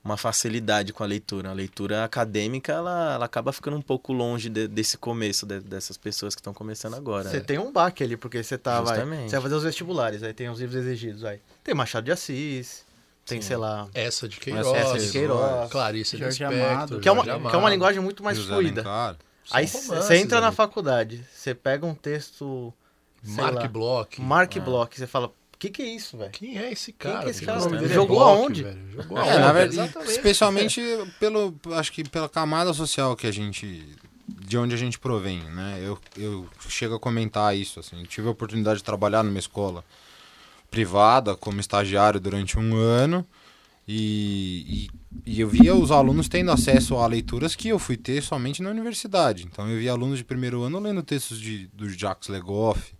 uma 0.04 0.16
facilidade 0.16 0.92
com 0.92 1.02
a 1.02 1.06
leitura. 1.06 1.50
A 1.50 1.52
leitura 1.52 2.04
acadêmica 2.04 2.72
ela, 2.72 3.14
ela 3.14 3.24
acaba 3.24 3.52
ficando 3.52 3.76
um 3.76 3.82
pouco 3.82 4.12
longe 4.12 4.48
de, 4.48 4.66
desse 4.66 4.98
começo, 4.98 5.46
de, 5.46 5.60
dessas 5.60 5.96
pessoas 5.96 6.34
que 6.34 6.40
estão 6.40 6.54
começando 6.54 6.94
agora. 6.94 7.28
Você 7.28 7.36
é. 7.36 7.40
tem 7.40 7.58
um 7.58 7.72
baque 7.72 8.02
ali, 8.02 8.16
porque 8.16 8.42
você 8.42 8.58
tá, 8.58 8.80
vai, 8.80 9.04
você 9.04 9.30
vai 9.30 9.40
fazer 9.40 9.54
os 9.54 9.62
vestibulares, 9.62 10.22
aí 10.22 10.32
tem 10.32 10.48
os 10.48 10.60
livros 10.60 10.76
exigidos. 10.76 11.24
Aí. 11.24 11.40
Tem 11.62 11.74
Machado 11.74 12.04
de 12.04 12.12
Assis, 12.12 12.84
tem, 13.24 13.40
Sim. 13.40 13.48
sei 13.48 13.56
lá. 13.56 13.88
Essa 13.94 14.28
de 14.28 14.38
Queiroz. 14.38 14.66
Essa 14.76 14.98
de 14.98 15.10
Queiroz. 15.10 15.70
Clarice 15.70 16.16
Jorge 16.16 16.44
Amado. 16.44 17.00
Que 17.00 17.08
é, 17.08 17.12
uma, 17.12 17.22
que 17.22 17.54
é 17.54 17.58
uma 17.58 17.70
linguagem 17.70 18.02
muito 18.02 18.22
mais 18.22 18.36
José 18.36 18.52
fluida. 18.52 18.84
Aí 19.50 19.66
você 19.66 20.16
entra 20.16 20.40
na 20.40 20.52
faculdade, 20.52 21.24
você 21.32 21.54
pega 21.54 21.86
um 21.86 21.94
texto. 21.94 22.72
Mark 23.22 23.68
Block. 23.68 24.20
Mark 24.20 24.56
ah. 24.56 24.60
Block, 24.60 24.96
você 24.96 25.06
fala, 25.06 25.26
o 25.26 25.58
que, 25.58 25.68
que 25.68 25.82
é 25.82 25.86
isso, 25.86 26.16
velho? 26.16 26.30
Quem 26.30 26.58
é 26.58 26.72
esse 26.72 26.92
cara? 26.92 27.16
Quem 27.16 27.22
que 27.22 27.26
é 27.26 27.30
esse 27.30 27.44
cara? 27.44 27.62
Ele 27.76 27.88
jogou 27.88 28.18
Block, 28.18 28.38
aonde? 28.38 28.66
Jogou 28.92 29.18
é, 29.18 29.20
aonde? 29.20 29.38
Na 29.38 29.52
verdade, 29.52 29.98
especialmente 30.08 30.80
pelo, 31.18 31.54
acho 31.72 31.92
que 31.92 32.08
pela 32.08 32.28
camada 32.28 32.72
social 32.72 33.14
que 33.14 33.26
a 33.26 33.30
gente, 33.30 33.94
de 34.26 34.56
onde 34.56 34.74
a 34.74 34.78
gente 34.78 34.98
provém, 34.98 35.40
né? 35.50 35.78
Eu, 35.82 35.98
eu 36.16 36.48
chego 36.68 36.94
a 36.94 37.00
comentar 37.00 37.54
isso, 37.54 37.78
assim, 37.78 38.02
tive 38.04 38.26
a 38.28 38.30
oportunidade 38.30 38.78
de 38.78 38.84
trabalhar 38.84 39.22
numa 39.22 39.38
escola 39.38 39.84
privada 40.70 41.36
como 41.36 41.60
estagiário 41.60 42.20
durante 42.20 42.58
um 42.58 42.76
ano 42.76 43.26
e, 43.86 44.86
e 44.86 45.00
e 45.26 45.40
eu 45.40 45.48
via 45.48 45.74
os 45.74 45.90
alunos 45.90 46.28
tendo 46.28 46.50
acesso 46.50 46.96
a 46.96 47.06
leituras 47.06 47.56
que 47.56 47.68
eu 47.68 47.78
fui 47.78 47.96
ter 47.96 48.22
somente 48.22 48.62
na 48.62 48.70
universidade. 48.70 49.44
Então 49.44 49.68
eu 49.68 49.78
via 49.78 49.92
alunos 49.92 50.18
de 50.18 50.24
primeiro 50.24 50.62
ano 50.62 50.78
lendo 50.78 51.02
textos 51.02 51.40
de, 51.40 51.66
do 51.68 51.88
Jacques 51.88 52.28
Legoff, 52.28 52.94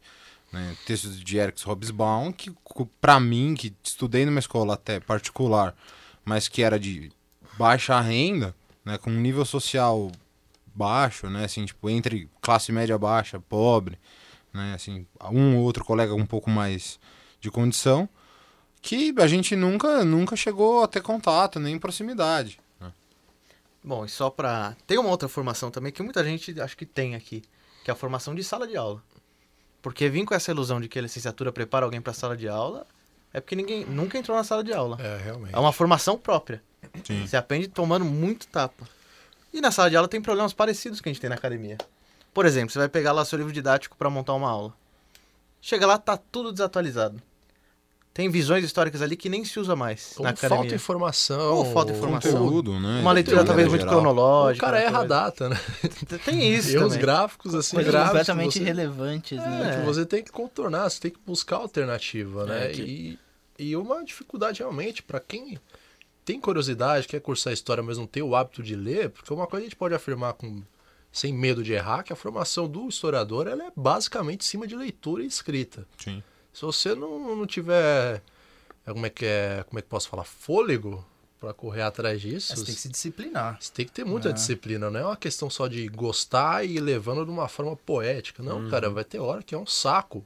né, 0.52 0.76
textos 0.86 1.20
de 1.20 1.36
Eric 1.36 1.64
Hobsbawm, 1.66 2.32
que 2.32 2.52
para 3.00 3.20
mim, 3.20 3.54
que 3.54 3.72
estudei 3.82 4.26
numa 4.26 4.40
escola 4.40 4.74
até 4.74 4.98
particular, 4.98 5.74
mas 6.24 6.48
que 6.48 6.62
era 6.62 6.78
de 6.78 7.12
baixa 7.56 8.00
renda, 8.00 8.54
né, 8.84 8.98
com 8.98 9.10
um 9.10 9.20
nível 9.20 9.44
social 9.44 10.10
baixo, 10.74 11.28
né, 11.28 11.44
assim, 11.44 11.64
tipo, 11.64 11.88
entre 11.88 12.28
classe 12.40 12.72
média 12.72 12.98
baixa, 12.98 13.40
pobre, 13.40 13.98
né, 14.52 14.74
assim, 14.74 15.06
um 15.30 15.56
ou 15.56 15.62
outro 15.62 15.84
colega 15.84 16.14
um 16.14 16.26
pouco 16.26 16.50
mais 16.50 16.98
de 17.40 17.50
condição, 17.50 18.08
que 18.82 19.14
a 19.18 19.26
gente 19.26 19.56
nunca, 19.56 20.04
nunca 20.04 20.36
chegou 20.36 20.82
a 20.82 20.88
ter 20.88 21.02
contato, 21.02 21.58
nem 21.58 21.78
proximidade. 21.78 22.60
Né? 22.80 22.92
Bom, 23.82 24.04
e 24.04 24.08
só 24.08 24.30
para 24.30 24.76
Tem 24.86 24.98
uma 24.98 25.10
outra 25.10 25.28
formação 25.28 25.70
também 25.70 25.92
que 25.92 26.02
muita 26.02 26.24
gente 26.24 26.60
acho 26.60 26.76
que 26.76 26.86
tem 26.86 27.14
aqui, 27.14 27.42
que 27.84 27.90
é 27.90 27.92
a 27.92 27.96
formação 27.96 28.34
de 28.34 28.42
sala 28.44 28.66
de 28.66 28.76
aula. 28.76 29.02
Porque 29.82 30.08
vir 30.08 30.24
com 30.24 30.34
essa 30.34 30.50
ilusão 30.50 30.80
de 30.80 30.88
que 30.88 30.98
a 30.98 31.02
licenciatura 31.02 31.50
prepara 31.50 31.84
alguém 31.84 32.00
para 32.00 32.10
a 32.10 32.14
sala 32.14 32.36
de 32.36 32.48
aula 32.48 32.86
é 33.32 33.40
porque 33.40 33.56
ninguém 33.56 33.84
nunca 33.84 34.18
entrou 34.18 34.36
na 34.36 34.44
sala 34.44 34.62
de 34.62 34.72
aula. 34.72 34.98
É, 35.00 35.16
realmente. 35.16 35.54
É 35.54 35.58
uma 35.58 35.72
formação 35.72 36.18
própria. 36.18 36.62
Sim. 37.04 37.26
Você 37.26 37.36
aprende 37.36 37.68
tomando 37.68 38.04
muito 38.04 38.46
tapa. 38.48 38.86
E 39.52 39.60
na 39.60 39.70
sala 39.70 39.88
de 39.88 39.96
aula 39.96 40.08
tem 40.08 40.20
problemas 40.20 40.52
parecidos 40.52 41.00
que 41.00 41.08
a 41.08 41.12
gente 41.12 41.20
tem 41.20 41.30
na 41.30 41.36
academia. 41.36 41.78
Por 42.32 42.46
exemplo, 42.46 42.70
você 42.70 42.78
vai 42.78 42.88
pegar 42.88 43.12
lá 43.12 43.24
seu 43.24 43.38
livro 43.38 43.52
didático 43.52 43.96
para 43.96 44.10
montar 44.10 44.34
uma 44.34 44.50
aula. 44.50 44.74
Chega 45.60 45.86
lá, 45.86 45.98
tá 45.98 46.16
tudo 46.16 46.52
desatualizado. 46.52 47.20
Tem 48.20 48.28
visões 48.28 48.62
históricas 48.64 49.00
ali 49.00 49.16
que 49.16 49.30
nem 49.30 49.44
se 49.46 49.58
usa 49.58 49.74
mais 49.74 50.12
Ou 50.18 50.24
na 50.24 50.30
academia. 50.30 50.58
falta 50.62 50.74
informação. 50.74 51.54
Ou 51.54 51.64
falta 51.72 51.92
informação. 51.92 52.32
Conteúdo, 52.44 52.78
né? 52.78 53.00
Uma 53.00 53.12
leitura 53.12 53.42
talvez 53.44 53.66
muito 53.66 53.80
geral. 53.80 53.94
O 53.98 54.02
cronológica. 54.02 54.66
cara 54.66 54.78
erra 54.78 55.00
a 55.00 55.04
data, 55.04 55.48
né? 55.48 55.58
Tem 56.24 56.52
isso 56.54 56.70
E 56.72 56.76
os 56.76 56.82
também. 56.82 56.98
gráficos, 56.98 57.54
assim, 57.54 57.76
Coisas 57.76 57.90
gráficos 57.92 58.10
completamente 58.18 58.52
você- 58.52 58.60
irrelevantes, 58.60 59.38
né? 59.38 59.72
É. 59.74 59.80
que 59.80 59.86
você 59.86 60.04
tem 60.04 60.22
que 60.22 60.30
contornar, 60.30 60.90
você 60.90 61.00
tem 61.00 61.10
que 61.10 61.18
buscar 61.26 61.56
alternativa, 61.56 62.44
né? 62.44 62.66
É, 62.66 62.68
que- 62.72 63.18
E, 63.58 63.70
e 63.70 63.76
uma 63.76 64.04
dificuldade 64.04 64.58
realmente 64.58 65.02
para 65.02 65.18
quem 65.18 65.58
tem 66.22 66.38
curiosidade, 66.38 67.08
quer 67.08 67.20
cursar 67.20 67.52
história, 67.54 67.82
mas 67.82 67.96
não 67.96 68.06
tem 68.06 68.22
o 68.22 68.36
hábito 68.36 68.62
de 68.62 68.76
ler, 68.76 69.08
porque 69.08 69.32
uma 69.32 69.46
coisa 69.46 69.64
a 69.64 69.68
gente 69.68 69.76
pode 69.76 69.94
afirmar 69.94 70.34
com 70.34 70.62
sem 71.10 71.32
medo 71.32 71.62
de 71.64 71.72
errar, 71.72 72.02
que 72.04 72.12
a 72.12 72.16
formação 72.16 72.68
do 72.68 72.86
historiador 72.88 73.48
ela 73.48 73.64
é 73.64 73.72
basicamente 73.74 74.42
em 74.42 74.44
cima 74.44 74.66
de 74.66 74.76
leitura 74.76 75.24
e 75.24 75.26
escrita. 75.26 75.84
Sim. 75.98 76.22
Se 76.52 76.62
você 76.62 76.94
não, 76.94 77.36
não 77.36 77.46
tiver 77.46 78.22
é, 78.86 78.92
como 78.92 79.06
é 79.06 79.10
que 79.10 79.24
é, 79.24 79.64
como 79.68 79.78
é 79.78 79.82
que 79.82 79.88
posso 79.88 80.08
falar, 80.08 80.24
fôlego 80.24 81.04
para 81.38 81.54
correr 81.54 81.82
atrás 81.82 82.20
disso, 82.20 82.54
Você 82.54 82.64
tem 82.66 82.74
que 82.74 82.80
se 82.80 82.88
disciplinar. 82.88 83.56
você 83.58 83.72
tem 83.72 83.86
que 83.86 83.92
ter 83.92 84.04
muita 84.04 84.28
É. 84.28 84.32
disciplina, 84.32 84.90
não 84.90 85.00
é 85.00 85.04
uma 85.06 85.16
questão 85.16 85.48
só 85.48 85.66
de 85.68 85.88
gostar 85.88 86.64
e 86.66 86.76
ir 86.76 86.80
levando 86.80 87.24
de 87.24 87.30
uma 87.30 87.48
forma 87.48 87.74
poética. 87.76 88.42
Não, 88.42 88.68
cara, 88.68 88.90
vai 88.90 89.04
ter 89.04 89.18
hora 89.20 89.42
que 89.42 89.54
é 89.54 89.58
um 89.58 89.64
saco. 89.66 90.24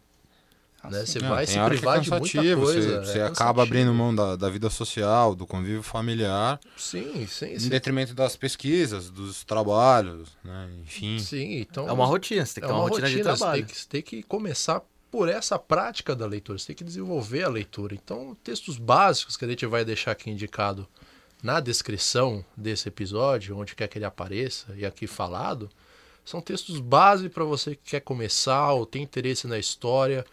Né? 0.91 1.07
Você 1.07 1.19
Não, 1.19 1.31
vai 1.31 1.47
se 1.47 1.57
é 1.59 1.65
privar 1.65 1.99
de 2.01 2.11
muita 2.11 2.43
coisa. 2.57 2.57
Você, 2.57 2.95
é 2.95 3.05
você 3.05 3.21
acaba 3.21 3.63
abrindo 3.63 3.95
mão 3.95 4.15
da, 4.15 4.37
da 4.37 4.51
vida 4.51 4.69
social, 4.69 5.35
do 5.35 5.47
convívio 5.47 5.83
familiar, 5.83 6.61
Sim, 6.77 7.27
sim, 7.27 7.53
em 7.55 7.59
sim. 7.59 7.69
detrimento 7.71 8.13
das 8.13 8.37
pesquisas, 8.37 9.09
dos 9.09 9.45
trabalhos, 9.45 10.37
né? 10.45 10.69
Enfim. 10.83 11.19
Sim, 11.19 11.59
então. 11.61 11.89
É 11.89 11.93
uma 11.93 12.05
rotina, 12.05 12.45
você 12.45 12.55
tem 12.55 12.63
que 12.63 12.67
é 12.67 12.69
ter 12.69 12.75
uma, 12.75 12.83
rotina, 12.89 13.07
de 13.09 13.15
você 13.15 13.23
tem 13.23 13.37
trabalho. 13.37 13.65
que, 13.67 13.77
você 13.79 13.87
tem 13.89 14.03
que 14.03 14.23
começar 14.25 14.83
por 15.15 15.29
essa 15.29 15.57
prática 15.57 16.13
da 16.13 16.27
leitura, 16.27 16.59
você 16.59 16.67
tem 16.67 16.75
que 16.75 16.83
desenvolver 16.83 17.45
a 17.45 17.49
leitura. 17.49 17.95
Então, 17.95 18.37
textos 18.43 18.77
básicos 18.77 19.37
que 19.37 19.45
a 19.45 19.49
gente 19.49 19.65
vai 19.65 19.85
deixar 19.85 20.11
aqui 20.11 20.29
indicado 20.29 20.89
na 21.41 21.61
descrição 21.61 22.45
desse 22.57 22.89
episódio, 22.89 23.57
onde 23.57 23.77
quer 23.77 23.87
que 23.87 23.97
ele 23.97 24.05
apareça 24.05 24.75
e 24.77 24.85
aqui 24.85 25.07
falado, 25.07 25.71
são 26.25 26.41
textos 26.41 26.81
básicos 26.81 27.33
para 27.33 27.45
você 27.45 27.77
que 27.77 27.91
quer 27.91 28.01
começar 28.01 28.73
ou 28.73 28.85
tem 28.85 29.05
interesse 29.05 29.47
na 29.47 29.57
história, 29.57 30.27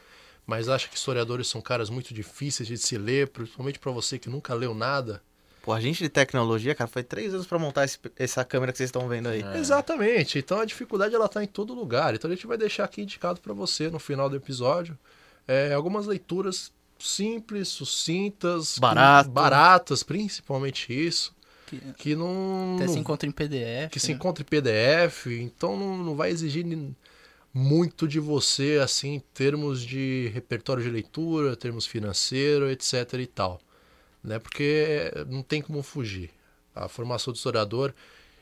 mas 0.47 0.67
acha 0.67 0.87
que 0.87 0.97
historiadores 0.97 1.47
são 1.47 1.61
caras 1.61 1.91
muito 1.91 2.11
difíceis 2.11 2.67
de 2.67 2.75
se 2.75 2.97
ler, 2.97 3.27
principalmente 3.27 3.77
para 3.77 3.91
você 3.91 4.17
que 4.17 4.31
nunca 4.31 4.55
leu 4.55 4.73
nada. 4.73 5.21
Pô, 5.63 5.71
a 5.73 5.79
gente 5.79 6.01
de 6.01 6.09
tecnologia, 6.09 6.73
cara, 6.73 6.87
foi 6.89 7.03
três 7.03 7.33
anos 7.33 7.45
pra 7.45 7.59
montar 7.59 7.85
esse- 7.85 7.99
essa 8.17 8.43
câmera 8.43 8.71
que 8.71 8.77
vocês 8.79 8.87
estão 8.87 9.07
vendo 9.07 9.29
aí. 9.29 9.43
É. 9.43 9.57
Exatamente. 9.59 10.39
Então 10.39 10.59
a 10.59 10.65
dificuldade 10.65 11.13
ela 11.13 11.29
tá 11.29 11.43
em 11.43 11.47
todo 11.47 11.73
lugar. 11.73 12.15
Então 12.15 12.29
a 12.31 12.33
gente 12.33 12.47
vai 12.47 12.57
deixar 12.57 12.83
aqui 12.85 13.01
indicado 13.03 13.39
para 13.39 13.53
você 13.53 13.89
no 13.89 13.99
final 13.99 14.27
do 14.29 14.35
episódio 14.35 14.97
é, 15.47 15.73
algumas 15.73 16.05
leituras 16.07 16.71
simples, 16.97 17.67
sucintas, 17.67 18.77
Barato. 18.79 19.29
baratas, 19.29 20.03
principalmente 20.03 20.91
isso, 20.93 21.33
Que 21.67 21.79
que 21.97 22.15
não, 22.15 22.75
até 22.75 22.85
não- 22.85 22.93
se 22.93 22.99
encontra 22.99 23.27
em 23.27 23.31
PDF. 23.31 23.91
que 23.91 23.99
se 23.99 24.09
né? 24.09 24.13
encontra 24.15 24.43
em 24.43 24.45
PDF. 24.45 25.27
Então 25.41 25.77
não, 25.77 25.97
não 25.97 26.15
vai 26.15 26.29
exigir 26.31 26.65
muito 27.53 28.07
de 28.07 28.19
você 28.19 28.79
assim, 28.81 29.15
em 29.15 29.19
termos 29.33 29.81
de 29.81 30.31
repertório 30.33 30.83
de 30.83 30.89
leitura, 30.89 31.55
termos 31.55 31.85
financeiro, 31.85 32.69
etc 32.69 33.13
e 33.19 33.25
tal, 33.27 33.59
né? 34.23 34.39
Porque 34.39 35.11
não 35.27 35.41
tem 35.43 35.61
como 35.61 35.81
fugir. 35.81 36.29
A 36.73 36.87
formação 36.87 37.33
do 37.33 37.35
historiador, 37.35 37.93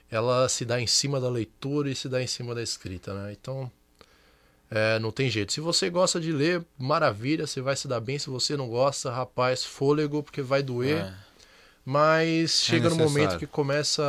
ela 0.10 0.48
se 0.50 0.64
dá 0.66 0.80
em 0.80 0.88
cima 0.88 1.20
da 1.20 1.30
leitura 1.30 1.90
e 1.90 1.96
se 1.96 2.08
dá 2.08 2.22
em 2.22 2.28
cima 2.28 2.54
da 2.54 2.62
escrita, 2.62 3.14
né? 3.14 3.32
Então, 3.40 3.72
é, 4.70 5.00
não 5.00 5.12
tem 5.12 5.30
jeito. 5.30 5.52
Se 5.52 5.60
você 5.60 5.90
gosta 5.90 6.20
de 6.20 6.32
ler, 6.32 6.64
maravilha, 6.78 7.48
você 7.48 7.60
vai 7.60 7.76
se 7.76 7.88
dar 7.88 8.00
bem. 8.00 8.20
Se 8.20 8.30
você 8.30 8.56
não 8.56 8.70
gosta, 8.70 9.10
rapaz, 9.12 9.64
fôlego, 9.64 10.22
porque 10.22 10.42
vai 10.42 10.62
doer. 10.62 11.06
É. 11.06 11.14
Mas 11.84 12.62
chega 12.64 12.88
no 12.90 12.96
momento 12.96 13.40
que 13.40 13.48
começa 13.48 14.04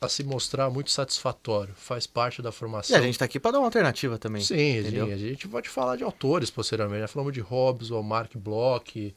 a, 0.00 0.08
se 0.08 0.22
mostrar 0.22 0.68
muito 0.68 0.90
satisfatório. 0.90 1.72
Faz 1.74 2.06
parte 2.06 2.42
da 2.42 2.50
E 2.50 2.52
formação. 2.52 2.98
a 2.98 3.00
gente 3.00 3.18
tá 3.18 3.24
aqui 3.24 3.40
pra 3.40 3.52
dar 3.52 3.58
uma 3.58 3.68
alternativa 3.68 4.18
também. 4.18 4.42
Sim, 4.42 4.80
entendeu? 4.80 5.06
sim, 5.06 5.12
a 5.14 5.16
gente 5.16 5.48
pode 5.48 5.68
falar 5.70 5.96
de 5.96 6.04
autores 6.04 6.50
posteriormente. 6.50 7.00
Já 7.00 7.08
falamos 7.08 7.32
de 7.32 7.40
Hobbes, 7.40 7.90
ou 7.90 8.02
Mark 8.02 8.36
Bloch, 8.36 9.14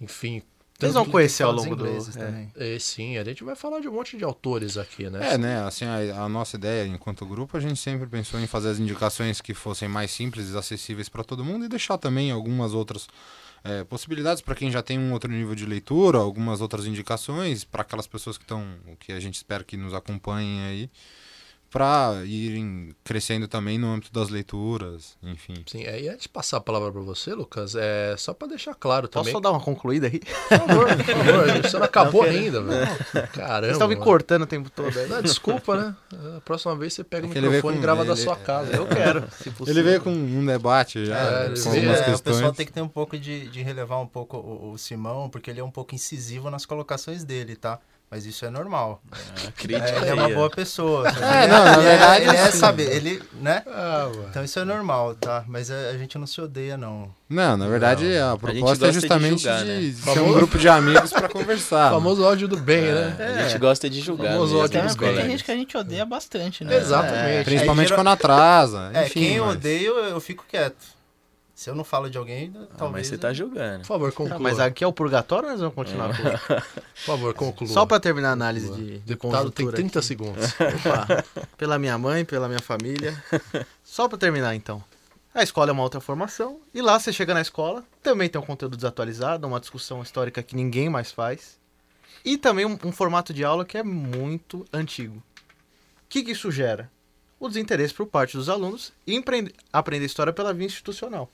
enfim. 0.00 0.42
Vocês 0.78 0.94
vão 0.94 1.06
conhecer 1.06 1.42
ao 1.42 1.50
longo 1.50 1.74
do... 1.74 1.86
é. 1.88 2.74
É, 2.74 2.78
sim, 2.78 3.18
a 3.18 3.24
gente 3.24 3.42
vai 3.42 3.56
falar 3.56 3.80
de 3.80 3.88
um 3.88 3.92
monte 3.92 4.16
de 4.16 4.22
autores 4.22 4.76
aqui, 4.76 5.10
né? 5.10 5.34
É, 5.34 5.36
né? 5.36 5.60
Assim, 5.64 5.84
a, 5.84 6.22
a 6.22 6.28
nossa 6.28 6.56
ideia 6.56 6.86
enquanto 6.86 7.26
grupo, 7.26 7.56
a 7.56 7.60
gente 7.60 7.80
sempre 7.80 8.06
pensou 8.06 8.38
em 8.38 8.46
fazer 8.46 8.68
as 8.68 8.78
indicações 8.78 9.40
que 9.40 9.52
fossem 9.54 9.88
mais 9.88 10.12
simples 10.12 10.50
e 10.50 10.56
acessíveis 10.56 11.08
para 11.08 11.24
todo 11.24 11.44
mundo 11.44 11.64
e 11.64 11.68
deixar 11.68 11.98
também 11.98 12.30
algumas 12.30 12.74
outras 12.74 13.08
é, 13.64 13.82
possibilidades 13.82 14.40
para 14.40 14.54
quem 14.54 14.70
já 14.70 14.80
tem 14.80 15.00
um 15.00 15.12
outro 15.12 15.28
nível 15.28 15.56
de 15.56 15.66
leitura, 15.66 16.18
algumas 16.18 16.60
outras 16.60 16.86
indicações 16.86 17.64
para 17.64 17.82
aquelas 17.82 18.06
pessoas 18.06 18.38
que 18.38 18.44
estão, 18.44 18.64
que 19.00 19.10
a 19.10 19.18
gente 19.18 19.34
espera 19.34 19.64
que 19.64 19.76
nos 19.76 19.92
acompanhem 19.92 20.62
aí, 20.62 20.90
para 21.70 22.22
irem 22.24 22.94
crescendo 23.04 23.46
também 23.46 23.76
no 23.78 23.88
âmbito 23.88 24.10
das 24.10 24.30
leituras, 24.30 25.16
enfim. 25.22 25.54
Sim, 25.66 25.84
é, 25.84 26.00
e 26.00 26.08
antes 26.08 26.22
de 26.22 26.28
passar 26.30 26.56
a 26.56 26.60
palavra 26.60 26.90
para 26.90 27.02
você, 27.02 27.34
Lucas, 27.34 27.74
é 27.74 28.14
só 28.16 28.32
para 28.32 28.48
deixar 28.48 28.74
claro 28.74 29.06
Posso 29.06 29.24
também. 29.24 29.32
só 29.32 29.38
dar 29.40 29.50
uma 29.50 29.60
concluída 29.60 30.06
aí? 30.06 30.18
Por 30.20 30.58
favor, 30.58 30.86
por 30.96 31.04
favor, 31.04 31.62
você 31.62 31.76
não 31.78 31.84
acabou 31.84 32.22
Não, 32.24 32.30
ainda, 32.30 32.62
velho. 32.62 32.86
Caramba. 33.32 33.60
Vocês 33.66 33.72
estão 33.72 33.88
me 33.88 33.94
mano. 33.96 34.04
cortando 34.04 34.42
o 34.42 34.46
tempo 34.46 34.70
todo 34.70 34.98
aí. 34.98 35.06
Não, 35.08 35.20
desculpa, 35.22 35.76
né? 35.76 35.96
A 36.36 36.40
próxima 36.40 36.74
vez 36.74 36.94
você 36.94 37.04
pega 37.04 37.26
É 37.26 37.30
o 37.30 37.32
microfone 37.34 37.76
e 37.76 37.80
grava 37.80 38.04
da 38.04 38.12
ele- 38.14 38.22
sua 38.22 38.36
casa. 38.36 38.74
Eu 38.74 38.86
quero, 38.86 39.30
se 39.32 39.50
possível. 39.50 39.66
Ele 39.68 39.82
veio 39.82 40.00
com 40.00 40.10
um 40.10 40.46
debate 40.46 41.04
já, 41.04 41.18
É, 41.18 41.48
com 41.48 41.68
algumas 41.68 42.00
É, 42.00 42.14
o 42.14 42.18
pessoal 42.22 42.52
tem 42.52 42.64
que 42.64 42.72
ter 42.72 42.80
um 42.80 42.88
pouco 42.88 43.18
de, 43.18 43.46
de 43.48 43.62
relevar 43.62 44.00
um 44.00 44.06
pouco 44.06 44.38
o, 44.38 44.72
o 44.72 44.78
Simão, 44.78 45.28
porque 45.28 45.50
ele 45.50 45.60
é 45.60 45.64
um 45.64 45.70
pouco 45.70 45.94
incisivo 45.94 46.50
nas 46.50 46.64
colocações 46.64 47.24
dele, 47.24 47.56
tá? 47.56 47.78
Mas 48.10 48.24
isso 48.24 48.42
é 48.46 48.48
normal. 48.50 49.02
A 49.12 49.52
crítica 49.52 49.86
É, 49.86 49.98
ele 49.98 50.08
é 50.08 50.14
uma 50.14 50.30
boa 50.30 50.48
pessoa. 50.48 51.06
É, 51.08 51.46
não, 51.46 51.62
na 51.62 51.72
ele 51.74 51.82
verdade, 51.82 52.20
é, 52.24 52.28
ele 52.28 52.36
é 52.38 52.42
assim- 52.44 52.58
saber, 52.58 52.90
ele, 52.90 53.22
né? 53.34 53.62
Ah. 53.66 54.10
Então 54.30 54.42
isso 54.42 54.58
é 54.58 54.64
normal, 54.64 55.14
tá? 55.14 55.44
Mas 55.46 55.70
a, 55.70 55.74
a 55.90 55.98
gente 55.98 56.16
não 56.16 56.26
se 56.26 56.40
odeia, 56.40 56.78
não. 56.78 57.10
Não, 57.28 57.54
na 57.58 57.68
verdade 57.68 58.06
a 58.16 58.30
gente 58.30 58.38
proposta 58.40 58.60
gosta 58.60 58.86
é 58.86 58.88
de 58.88 58.94
justamente 58.94 59.42
julgar, 59.42 59.58
de, 59.62 59.64
né? 59.66 59.80
de 59.80 59.92
ser 59.92 60.20
um 60.20 60.32
grupo 60.32 60.56
de 60.58 60.68
amigos 60.70 61.10
para 61.12 61.28
conversar. 61.30 61.92
O 61.92 61.96
famoso 61.96 62.24
ódio 62.24 62.48
do 62.48 62.56
bem, 62.56 62.82
É, 62.86 62.94
né? 62.94 63.42
A 63.44 63.48
gente 63.48 63.58
gosta 63.58 63.90
de 63.90 64.00
julgar. 64.00 64.32
Famoso 64.32 64.52
mesmo, 64.54 64.58
ódio 64.64 64.72
Tem, 64.72 64.82
dos 64.82 64.92
os 64.92 64.96
tem 64.98 65.08
colegas. 65.08 65.30
gente 65.30 65.44
que 65.44 65.50
a 65.50 65.54
gente 65.56 65.76
odeia 65.76 66.06
bastante, 66.06 66.64
né? 66.64 66.76
Exatamente. 66.78 67.44
Principalmente 67.44 67.92
quando 67.92 68.08
atrasa. 68.08 68.90
É, 68.94 69.04
enfim, 69.04 69.20
quem 69.20 69.34
eu 69.36 69.44
mas- 69.44 69.56
odeio, 69.56 69.92
eu 69.98 70.18
fico 70.18 70.46
quieto. 70.48 70.96
Se 71.58 71.68
eu 71.68 71.74
não 71.74 71.82
falo 71.82 72.08
de 72.08 72.16
alguém, 72.16 72.52
Ah, 72.54 72.66
talvez... 72.78 72.92
mas 72.92 73.06
você 73.08 73.18
tá 73.18 73.32
julgando. 73.32 73.80
Por 73.80 73.86
favor, 73.86 74.12
conclua. 74.12 74.36
Ah, 74.36 74.38
mas 74.38 74.60
aqui 74.60 74.84
é 74.84 74.86
o 74.86 74.92
purgatório 74.92 75.46
ou 75.46 75.50
nós 75.50 75.60
vamos 75.60 75.74
continuar? 75.74 76.16
com- 76.16 76.22
Por 76.54 77.00
favor, 77.04 77.34
conclua. 77.34 77.68
Só 77.68 77.84
pra 77.84 77.98
terminar 77.98 78.28
a 78.28 78.32
análise 78.32 78.72
de, 78.72 78.84
de 78.92 78.98
Deputado 79.00 79.50
tem 79.50 79.66
conjuntura 79.66 79.76
30 79.76 79.98
aqui. 79.98 80.06
segundos. 80.06 80.44
Opa, 80.54 81.24
pela 81.56 81.76
minha 81.76 81.98
mãe, 81.98 82.24
pela 82.24 82.46
minha 82.46 82.60
família. 82.60 83.20
Só 83.82 84.06
pra 84.08 84.16
terminar, 84.16 84.54
então. 84.54 84.84
A 85.34 85.42
escola 85.42 85.70
é 85.70 85.72
uma 85.72 85.82
outra 85.82 85.98
formação. 86.00 86.60
E 86.72 86.80
lá 86.80 86.96
você 86.96 87.12
chega 87.12 87.34
na 87.34 87.40
escola, 87.40 87.82
também 88.04 88.28
tem 88.28 88.40
um 88.40 88.44
conteúdo 88.46 88.76
desatualizado, 88.76 89.44
uma 89.44 89.58
discussão 89.58 90.00
histórica 90.00 90.44
que 90.44 90.54
ninguém 90.54 90.88
mais 90.88 91.10
faz. 91.10 91.58
E 92.24 92.38
também 92.38 92.66
um, 92.66 92.78
um 92.84 92.92
formato 92.92 93.34
de 93.34 93.42
aula 93.42 93.64
que 93.64 93.76
é 93.76 93.82
muito 93.82 94.64
antigo. 94.72 95.16
O 95.16 95.22
que, 96.08 96.22
que 96.22 96.30
isso 96.30 96.52
gera? 96.52 96.88
O 97.40 97.48
desinteresse 97.48 97.92
por 97.94 98.06
parte 98.06 98.36
dos 98.36 98.48
alunos 98.48 98.92
em 99.04 99.20
aprender 99.72 100.06
história 100.06 100.32
pela 100.32 100.54
via 100.54 100.66
institucional. 100.66 101.28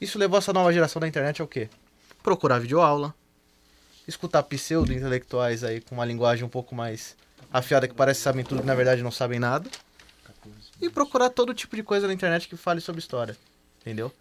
Isso 0.00 0.18
levou 0.18 0.38
essa 0.38 0.52
nova 0.52 0.72
geração 0.72 0.98
da 0.98 1.06
internet 1.06 1.42
ao 1.42 1.48
quê? 1.48 1.68
Procurar 2.22 2.58
videoaula, 2.58 3.14
escutar 4.08 4.42
pseudo-intelectuais 4.42 5.62
aí 5.62 5.80
com 5.80 5.94
uma 5.94 6.04
linguagem 6.04 6.44
um 6.44 6.48
pouco 6.48 6.74
mais 6.74 7.16
afiada 7.52 7.86
que 7.86 7.94
parece 7.94 8.20
que 8.20 8.24
sabem 8.24 8.44
tudo 8.44 8.62
e 8.62 8.66
na 8.66 8.74
verdade 8.74 9.02
não 9.02 9.10
sabem 9.10 9.38
nada. 9.38 9.68
E 10.80 10.88
procurar 10.88 11.28
todo 11.28 11.52
tipo 11.52 11.76
de 11.76 11.82
coisa 11.82 12.06
na 12.06 12.14
internet 12.14 12.48
que 12.48 12.56
fale 12.56 12.80
sobre 12.80 13.00
história. 13.00 13.36
Entendeu? 13.80 14.12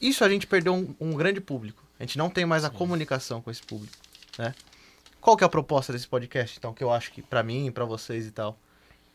Isso 0.00 0.24
a 0.24 0.28
gente 0.28 0.46
perdeu 0.46 0.74
um, 0.74 0.94
um 1.00 1.14
grande 1.14 1.40
público. 1.40 1.84
A 1.98 2.02
gente 2.02 2.18
não 2.18 2.28
tem 2.28 2.44
mais 2.44 2.64
a 2.64 2.70
comunicação 2.70 3.40
com 3.40 3.50
esse 3.50 3.62
público, 3.62 3.96
né? 4.36 4.54
Qual 5.20 5.36
que 5.36 5.44
é 5.44 5.46
a 5.46 5.48
proposta 5.48 5.92
desse 5.92 6.06
podcast, 6.06 6.58
então, 6.58 6.74
que 6.74 6.84
eu 6.84 6.92
acho 6.92 7.12
que 7.12 7.22
para 7.22 7.42
mim, 7.42 7.70
para 7.72 7.84
vocês 7.84 8.26
e 8.26 8.30
tal, 8.30 8.58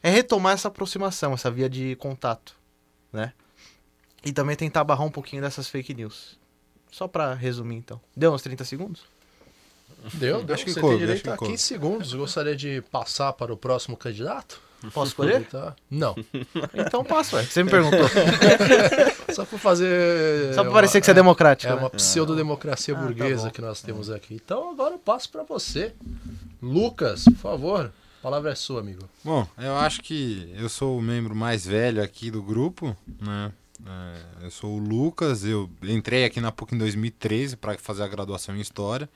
é 0.01 0.10
retomar 0.10 0.53
essa 0.53 0.70
aproximação, 0.70 1.34
essa 1.34 1.51
via 1.51 1.70
de 1.70 1.96
contato, 1.98 2.56
né? 3.12 3.34
E 4.25 4.31
também 4.31 4.55
tentar 4.55 4.83
barrar 4.83 5.05
um 5.05 5.11
pouquinho 5.11 5.41
dessas 5.41 5.67
fake 5.67 5.93
news. 5.93 6.38
Só 6.91 7.07
para 7.07 7.33
resumir, 7.33 7.75
então. 7.77 7.99
Deu 8.15 8.33
uns 8.33 8.41
30 8.41 8.63
segundos? 8.65 9.01
Deu, 10.13 10.43
deu. 10.43 10.55
Acho 10.55 10.65
que 10.65 10.71
Você 10.73 10.79
coube, 10.81 10.95
tem 10.95 11.03
acho 11.03 11.07
direito 11.07 11.23
que 11.23 11.29
a 11.29 11.38
coube. 11.38 11.51
15 11.53 11.63
segundos. 11.63 12.13
Gostaria 12.13 12.55
de 12.55 12.81
passar 12.91 13.33
para 13.33 13.53
o 13.53 13.57
próximo 13.57 13.95
candidato? 13.97 14.59
Posso 14.93 15.09
escolher? 15.11 15.45
Tá? 15.45 15.75
Não. 15.91 16.15
Então 16.73 17.03
passo, 17.03 17.35
ué. 17.35 17.43
Você 17.43 17.61
me 17.63 17.69
perguntou. 17.69 17.99
Só 19.35 19.43
para 19.45 19.57
fazer. 19.57 20.53
Só 20.53 20.61
pra 20.61 20.69
uma- 20.69 20.73
parecer 20.77 20.99
que 21.01 21.05
você 21.05 21.11
é 21.11 21.13
democrático. 21.13 21.71
É 21.71 21.75
né? 21.75 21.81
uma 21.81 21.89
pseudo-democracia 21.89 22.93
Ah, 22.95 22.97
tá 22.97 23.03
burguesa 23.05 23.45
bom. 23.47 23.51
que 23.51 23.61
nós 23.61 23.81
temos 23.81 24.09
aqui. 24.09 24.35
Então 24.35 24.71
agora 24.71 24.93
eu 24.95 24.99
passo 24.99 25.29
para 25.29 25.43
você. 25.43 25.93
Lucas, 26.61 27.25
por 27.25 27.35
favor. 27.35 27.91
A 28.19 28.21
palavra 28.21 28.51
é 28.51 28.55
sua, 28.55 28.79
amigo. 28.81 29.03
Bom, 29.23 29.45
eu 29.57 29.75
acho 29.77 30.01
que 30.01 30.53
eu 30.57 30.67
sou 30.69 30.97
o 30.97 31.01
membro 31.01 31.35
mais 31.35 31.65
velho 31.65 32.01
aqui 32.01 32.29
do 32.31 32.41
grupo, 32.41 32.95
né? 33.21 33.51
É, 33.86 34.45
eu 34.45 34.51
sou 34.51 34.75
o 34.75 34.79
Lucas, 34.79 35.45
eu 35.45 35.69
entrei 35.83 36.25
aqui 36.25 36.41
na 36.41 36.51
PUC 36.51 36.75
em 36.75 36.77
2013 36.77 37.57
para 37.57 37.77
fazer 37.77 38.03
a 38.03 38.07
graduação 38.07 38.55
em 38.55 38.62
História. 38.62 39.09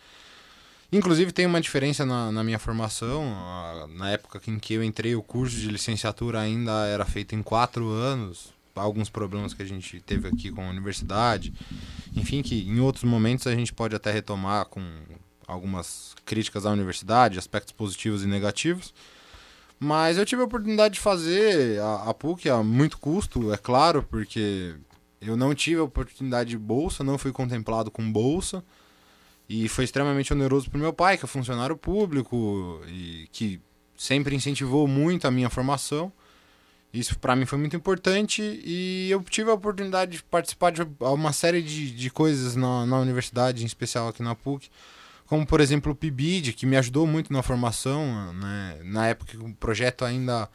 Inclusive 0.91 1.31
tem 1.31 1.47
uma 1.47 1.59
diferença 1.59 2.05
na, 2.05 2.31
na 2.31 2.43
minha 2.43 2.59
formação. 2.59 3.25
Na 3.95 4.11
época 4.11 4.39
em 4.47 4.59
que 4.59 4.75
eu 4.75 4.83
entrei, 4.83 5.15
o 5.15 5.23
curso 5.23 5.57
de 5.57 5.67
licenciatura 5.67 6.39
ainda 6.39 6.85
era 6.85 7.03
feito 7.03 7.33
em 7.33 7.41
quatro 7.41 7.89
anos. 7.89 8.53
Alguns 8.75 9.09
problemas 9.09 9.53
que 9.53 9.63
a 9.63 9.65
gente 9.65 9.99
teve 10.01 10.27
aqui 10.27 10.51
com 10.51 10.63
a 10.63 10.69
universidade. 10.69 11.51
Enfim, 12.15 12.43
que 12.43 12.61
em 12.61 12.79
outros 12.79 13.03
momentos 13.03 13.47
a 13.47 13.55
gente 13.55 13.73
pode 13.73 13.95
até 13.95 14.11
retomar 14.11 14.65
com 14.65 14.81
algumas 15.47 16.15
críticas 16.25 16.63
à 16.65 16.71
universidade, 16.71 17.39
aspectos 17.39 17.73
positivos 17.73 18.23
e 18.23 18.27
negativos. 18.27 18.93
Mas 19.79 20.17
eu 20.17 20.25
tive 20.25 20.41
a 20.41 20.45
oportunidade 20.45 20.95
de 20.95 20.99
fazer 20.99 21.79
a, 21.81 22.09
a 22.09 22.13
PUC 22.13 22.49
a 22.49 22.63
muito 22.63 22.97
custo, 22.97 23.53
é 23.53 23.57
claro, 23.57 24.03
porque 24.03 24.75
eu 25.21 25.35
não 25.35 25.53
tive 25.53 25.81
a 25.81 25.83
oportunidade 25.83 26.51
de 26.51 26.57
bolsa, 26.57 27.03
não 27.03 27.17
fui 27.17 27.31
contemplado 27.31 27.91
com 27.91 28.11
bolsa. 28.11 28.63
E 29.47 29.67
foi 29.67 29.83
extremamente 29.83 30.31
oneroso 30.31 30.69
para 30.69 30.79
meu 30.79 30.93
pai, 30.93 31.17
que 31.17 31.25
é 31.25 31.27
funcionário 31.27 31.75
público 31.75 32.81
e 32.87 33.27
que 33.31 33.61
sempre 33.97 34.35
incentivou 34.35 34.87
muito 34.87 35.27
a 35.27 35.31
minha 35.31 35.49
formação. 35.49 36.11
Isso 36.93 37.17
para 37.17 37.35
mim 37.35 37.45
foi 37.45 37.57
muito 37.57 37.75
importante 37.75 38.41
e 38.63 39.09
eu 39.09 39.21
tive 39.23 39.49
a 39.49 39.53
oportunidade 39.53 40.17
de 40.17 40.23
participar 40.23 40.71
de 40.71 40.81
uma 40.99 41.33
série 41.33 41.61
de, 41.61 41.89
de 41.89 42.09
coisas 42.11 42.55
na, 42.55 42.85
na 42.85 42.99
universidade, 42.99 43.63
em 43.63 43.65
especial 43.65 44.07
aqui 44.07 44.21
na 44.21 44.35
PUC, 44.35 44.69
como 45.33 45.47
por 45.47 45.59
exemplo 45.59 45.93
o 45.93 45.95
PIBID, 45.95 46.53
que 46.53 46.63
me 46.63 46.77
ajudou 46.77 47.07
muito 47.07 47.33
na 47.33 47.41
formação, 47.41 48.31
né? 48.33 48.79
na 48.83 49.07
época 49.07 49.31
que 49.31 49.43
o 49.43 49.51
projeto 49.55 50.05
ainda 50.05 50.47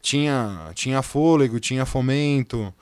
tinha, 0.00 0.70
tinha 0.76 1.02
fôlego, 1.02 1.58
tinha 1.58 1.84
fomento, 1.84 2.72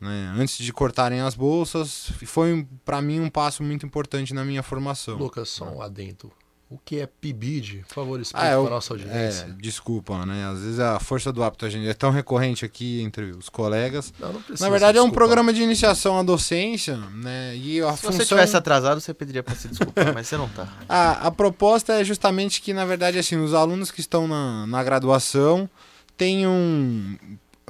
né? 0.00 0.34
antes 0.36 0.58
de 0.58 0.72
cortarem 0.72 1.20
as 1.20 1.36
bolsas, 1.36 2.10
foi 2.26 2.66
para 2.84 3.00
mim 3.00 3.20
um 3.20 3.30
passo 3.30 3.62
muito 3.62 3.86
importante 3.86 4.34
na 4.34 4.44
minha 4.44 4.60
formação. 4.60 5.16
Lucas, 5.16 5.48
só 5.50 5.66
um 5.66 5.80
adendo. 5.80 6.32
O 6.70 6.76
que 6.76 7.00
é 7.00 7.06
PIBID? 7.06 7.84
Por 7.88 7.94
favor, 7.94 8.20
explique 8.20 8.44
Ah, 8.44 8.50
é 8.50 8.56
para 8.56 8.66
a 8.66 8.70
nossa 8.70 8.92
audiência. 8.92 9.46
É, 9.46 9.52
desculpa, 9.58 10.26
né? 10.26 10.44
Às 10.52 10.60
vezes 10.60 10.78
a 10.78 11.00
força 11.00 11.32
do 11.32 11.42
hábito 11.42 11.64
a 11.64 11.70
gente 11.70 11.88
é 11.88 11.94
tão 11.94 12.10
recorrente 12.10 12.62
aqui 12.62 13.00
entre 13.00 13.30
os 13.30 13.48
colegas. 13.48 14.12
Não, 14.20 14.34
não 14.34 14.42
precisa 14.42 14.66
Na 14.66 14.70
verdade 14.70 14.98
é 14.98 15.02
um 15.02 15.10
programa 15.10 15.50
de 15.50 15.62
iniciação 15.62 16.18
à 16.18 16.22
docência, 16.22 16.98
né? 17.14 17.56
E 17.56 17.80
a 17.80 17.92
Se 17.92 18.02
função 18.02 18.18
você 18.18 18.26
tivesse 18.26 18.54
atrasado, 18.54 19.00
você 19.00 19.14
pediria 19.14 19.42
pra 19.42 19.54
se 19.54 19.66
desculpar, 19.68 20.12
mas 20.12 20.28
você 20.28 20.36
não 20.36 20.46
tá. 20.46 20.68
A, 20.86 21.12
a 21.28 21.30
proposta 21.30 21.94
é 21.94 22.04
justamente 22.04 22.60
que, 22.60 22.74
na 22.74 22.84
verdade, 22.84 23.18
assim, 23.18 23.36
os 23.36 23.54
alunos 23.54 23.90
que 23.90 24.00
estão 24.00 24.28
na, 24.28 24.66
na 24.66 24.84
graduação 24.84 25.70
tenham 26.18 26.52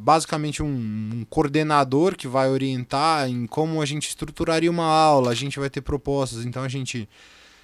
basicamente 0.01 0.61
um, 0.61 0.67
um 0.67 1.27
coordenador 1.31 2.17
que 2.17 2.27
vai 2.27 2.49
orientar 2.49 3.29
em 3.29 3.47
como 3.47 3.81
a 3.81 3.87
gente 3.87 4.09
estruturaria 4.09 4.71
uma 4.71 4.87
aula, 4.87 5.31
a 5.31 5.35
gente 5.35 5.59
vai 5.61 5.71
ter 5.71 5.83
propostas, 5.83 6.45
então 6.45 6.65
a 6.65 6.69
gente 6.69 7.09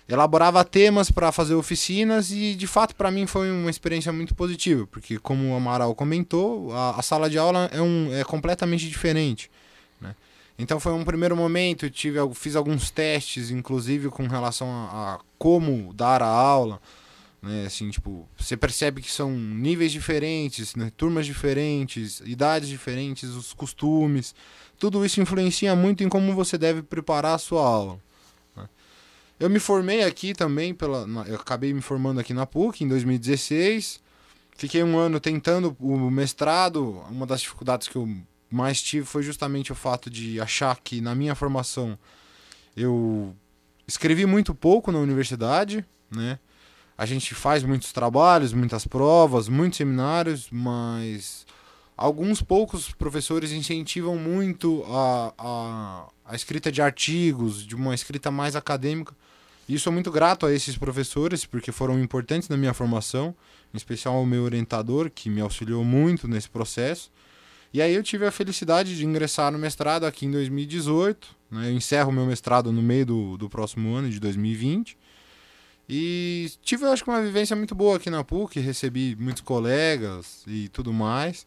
elaborava 0.09 0.65
temas 0.65 1.11
para 1.11 1.33
fazer 1.33 1.55
oficinas 1.55 2.31
e 2.31 2.55
de 2.55 2.67
fato 2.67 2.95
para 2.95 3.11
mim 3.11 3.27
foi 3.27 3.51
uma 3.51 3.71
experiência 3.71 4.13
muito 4.13 4.35
positiva, 4.35 4.87
porque 4.87 5.19
como 5.19 5.53
o 5.53 5.57
Amaral 5.57 5.95
comentou, 5.95 6.73
a, 6.73 6.99
a 6.99 7.03
sala 7.03 7.31
de 7.31 7.39
aula 7.39 7.71
é, 7.73 7.81
um, 7.81 8.13
é 8.13 8.23
completamente 8.25 8.89
diferente. 8.89 9.51
né? 10.01 10.15
Então 10.59 10.79
foi 10.79 10.93
um 10.93 11.05
primeiro 11.05 11.37
momento, 11.37 11.89
tive, 11.89 12.19
fiz 12.35 12.55
alguns 12.55 12.91
testes, 12.91 13.51
inclusive 13.51 14.11
com 14.11 14.27
relação 14.27 14.69
a, 14.69 15.15
a 15.15 15.21
como 15.39 15.93
dar 15.95 16.23
a 16.23 16.29
aula. 16.29 16.81
Né, 17.43 17.65
assim, 17.67 17.91
tipo, 17.91 18.27
você 18.39 18.57
percebe 18.57 19.03
que 19.03 19.11
são 19.11 19.31
níveis 19.31 19.93
diferentes, 19.93 20.75
né, 20.75 20.91
turmas 20.97 21.27
diferentes, 21.27 22.21
idades 22.25 22.71
diferentes, 22.71 23.29
os 23.31 23.53
costumes. 23.53 24.35
Tudo 24.79 25.05
isso 25.05 25.21
influencia 25.21 25.77
muito 25.77 26.03
em 26.03 26.09
como 26.09 26.35
você 26.35 26.57
deve 26.57 26.83
preparar 26.83 27.35
a 27.35 27.39
sua 27.39 27.63
aula. 27.63 28.01
Eu 29.39 29.51
me 29.51 29.59
formei 29.59 30.05
aqui 30.05 30.33
também, 30.33 30.73
pela, 30.73 31.07
eu 31.27 31.37
acabei 31.37 31.73
me 31.75 31.81
formando 31.81 32.21
aqui 32.21 32.33
na 32.33 32.47
PUC 32.47 32.85
em 32.85 32.89
2016. 32.89 34.01
Fiquei 34.57 34.83
um 34.83 34.97
ano 34.97 35.19
tentando 35.19 35.77
o 35.81 36.11
mestrado. 36.11 37.03
Uma 37.11 37.27
das 37.27 37.41
dificuldades 37.41 37.89
que 37.89 37.97
eu 37.97 38.09
mais 38.51 38.81
tive 38.81 39.05
foi 39.05 39.23
justamente 39.23 39.73
o 39.73 39.75
fato 39.75 40.09
de 40.09 40.41
achar 40.41 40.79
que 40.79 41.01
na 41.01 41.15
minha 41.15 41.35
formação 41.35 41.99
eu 42.77 43.35
escrevi 43.87 44.25
muito 44.25 44.55
pouco 44.55 44.93
na 44.93 44.99
universidade, 44.99 45.85
né? 46.11 46.39
A 46.97 47.05
gente 47.05 47.35
faz 47.35 47.65
muitos 47.65 47.93
trabalhos, 47.93 48.53
muitas 48.53 48.87
provas, 48.87 49.49
muitos 49.49 49.79
seminários, 49.79 50.47
mas 50.53 51.45
alguns 51.97 52.43
poucos 52.43 52.91
professores 52.91 53.53
incentivam 53.53 54.17
muito 54.17 54.85
a, 54.89 55.35
a, 55.39 56.09
a 56.25 56.35
escrita 56.35 56.71
de 56.71 56.83
artigos, 56.83 57.67
de 57.67 57.75
uma 57.75 57.95
escrita 57.95 58.31
mais 58.31 58.57
acadêmica. 58.57 59.15
E 59.69 59.79
sou 59.79 59.93
muito 59.93 60.11
grato 60.11 60.45
a 60.45 60.53
esses 60.53 60.77
professores, 60.77 61.47
porque 61.47 61.73
foram 61.73 61.99
importantes 61.99 62.49
na 62.49 62.57
minha 62.57 62.75
formação, 62.75 63.35
em 63.73 63.77
especial 63.77 64.15
ao 64.15 64.27
meu 64.27 64.43
orientador, 64.43 65.11
que 65.11 65.31
me 65.31 65.41
auxiliou 65.41 65.85
muito 65.85 66.29
nesse 66.29 66.51
processo. 66.51 67.11
E 67.73 67.81
aí 67.81 67.95
eu 67.95 68.03
tive 68.03 68.27
a 68.27 68.31
felicidade 68.31 68.97
de 68.97 69.05
ingressar 69.05 69.51
no 69.51 69.59
mestrado 69.59 70.05
aqui 70.05 70.27
em 70.27 70.31
2018. 70.31 71.29
Né? 71.51 71.71
Eu 71.71 71.73
encerro 71.73 72.13
meu 72.13 72.27
mestrado 72.27 72.71
no 72.71 72.83
meio 72.83 73.07
do, 73.07 73.37
do 73.37 73.49
próximo 73.49 73.95
ano, 73.95 74.11
de 74.11 74.21
2020. 74.21 74.97
E 75.89 76.51
tive, 76.63 76.85
eu 76.85 76.93
acho 76.93 77.03
que, 77.03 77.11
uma 77.11 77.23
vivência 77.23 77.57
muito 77.57 77.75
boa 77.75 77.97
aqui 77.97 78.09
na 78.11 78.23
PUC, 78.23 78.61
recebi 78.61 79.17
muitos 79.19 79.43
colegas 79.43 80.43
e 80.47 80.69
tudo 80.69 80.93
mais. 80.93 81.47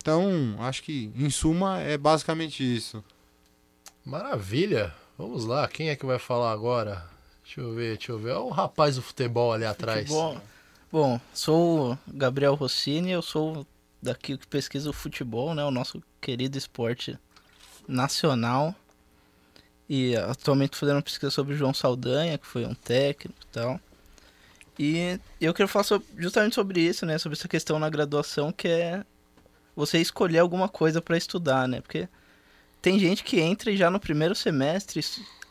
Então, 0.00 0.56
acho 0.60 0.82
que, 0.82 1.10
em 1.16 1.28
suma, 1.30 1.80
é 1.80 1.98
basicamente 1.98 2.62
isso. 2.62 3.04
Maravilha. 4.04 4.94
Vamos 5.16 5.44
lá, 5.44 5.66
quem 5.68 5.88
é 5.90 5.96
que 5.96 6.06
vai 6.06 6.18
falar 6.18 6.52
agora? 6.52 7.04
Deixa 7.44 7.60
eu 7.60 7.74
ver, 7.74 7.96
deixa 7.96 8.12
eu 8.12 8.18
ver. 8.18 8.30
Olha 8.32 8.40
o 8.40 8.50
rapaz 8.50 8.96
do 8.96 9.02
futebol 9.02 9.52
ali 9.52 9.64
atrás. 9.64 10.08
Bom, 10.08 10.40
bom, 10.92 11.20
sou 11.34 11.92
o 11.92 11.98
Gabriel 12.06 12.54
Rossini, 12.54 13.10
eu 13.10 13.22
sou 13.22 13.66
daqui 14.00 14.38
que 14.38 14.46
pesquisa 14.46 14.88
o 14.88 14.92
futebol, 14.92 15.54
né? 15.54 15.64
O 15.64 15.70
nosso 15.70 16.00
querido 16.20 16.56
esporte 16.56 17.18
nacional. 17.86 18.74
E 19.88 20.14
atualmente 20.16 20.70
tô 20.70 20.76
fazendo 20.78 20.96
uma 20.96 21.02
pesquisa 21.02 21.30
sobre 21.30 21.54
o 21.54 21.56
João 21.56 21.74
Saldanha, 21.74 22.38
que 22.38 22.46
foi 22.46 22.64
um 22.64 22.74
técnico 22.74 23.40
e 23.42 23.46
tal. 23.52 23.80
E 24.78 25.18
eu 25.40 25.52
quero 25.52 25.68
falar 25.68 25.82
sobre- 25.84 26.06
justamente 26.16 26.54
sobre 26.54 26.80
isso, 26.80 27.04
né? 27.04 27.18
Sobre 27.18 27.36
essa 27.36 27.48
questão 27.48 27.78
na 27.78 27.88
graduação, 27.90 28.52
que 28.52 28.68
é 28.68 29.04
você 29.78 29.98
escolher 29.98 30.38
alguma 30.38 30.68
coisa 30.68 31.00
para 31.00 31.16
estudar, 31.16 31.68
né? 31.68 31.80
Porque 31.80 32.08
tem 32.82 32.98
gente 32.98 33.22
que 33.22 33.38
entra 33.40 33.70
e 33.70 33.76
já 33.76 33.90
no 33.90 34.00
primeiro 34.00 34.34
semestre 34.34 35.00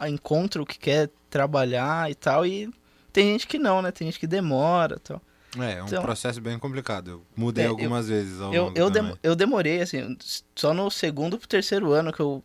encontra 0.08 0.62
o 0.62 0.66
que 0.66 0.78
quer 0.78 1.10
trabalhar 1.30 2.12
e 2.12 2.16
tal, 2.16 2.46
e 2.46 2.70
tem 3.14 3.32
gente 3.32 3.48
que 3.48 3.58
não, 3.58 3.82
né? 3.82 3.92
Tem 3.92 4.08
gente 4.08 4.20
que 4.20 4.28
demora 4.28 4.96
e 4.98 5.00
tal. 5.00 5.22
É, 5.60 5.74
é 5.78 5.84
um 5.84 5.88
Então- 5.88 6.02
processo 6.04 6.40
bem 6.42 6.60
complicado. 6.60 7.10
Eu 7.10 7.26
mudei 7.36 7.64
É, 7.64 7.68
eu- 7.68 7.72
algumas 7.72 8.08
vezes 8.10 8.40
ao 8.42 8.54
Eu, 8.54 8.66
longo 8.66 8.78
eu, 8.78 8.90
dem- 8.90 9.18
eu 9.24 9.36
demorei, 9.36 9.82
assim, 9.82 10.18
só 10.54 10.74
no 10.74 10.92
segundo 10.92 11.38
pro 11.38 11.48
terceiro 11.48 11.92
ano 11.94 12.12
que 12.14 12.20
eu 12.20 12.44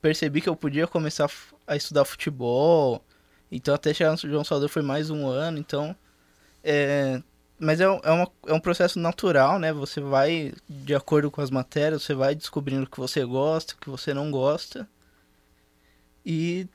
percebi 0.00 0.40
que 0.40 0.48
eu 0.48 0.54
podia 0.56 0.86
começar 0.86 1.28
a 1.66 1.74
estudar 1.76 2.04
futebol. 2.04 3.04
Então 3.50 3.74
até 3.74 3.92
chegar 3.92 4.12
no 4.12 4.16
João 4.18 4.44
Saldanha 4.44 4.68
foi 4.68 4.82
mais 4.82 5.10
um 5.10 5.26
ano, 5.26 5.58
então. 5.58 5.94
É, 6.62 7.20
mas 7.58 7.80
é, 7.80 7.84
é, 7.84 8.10
uma, 8.10 8.30
é 8.46 8.52
um 8.52 8.60
processo 8.60 8.98
natural, 8.98 9.58
né? 9.58 9.72
Você 9.72 10.00
vai, 10.00 10.52
de 10.68 10.94
acordo 10.94 11.30
com 11.30 11.40
as 11.40 11.50
matérias, 11.50 12.02
você 12.02 12.14
vai 12.14 12.34
descobrindo 12.34 12.84
o 12.84 12.90
que 12.90 12.98
você 12.98 13.24
gosta, 13.24 13.74
o 13.74 13.78
que 13.78 13.90
você 13.90 14.12
não 14.12 14.30
gosta. 14.30 14.88
E, 16.24 16.66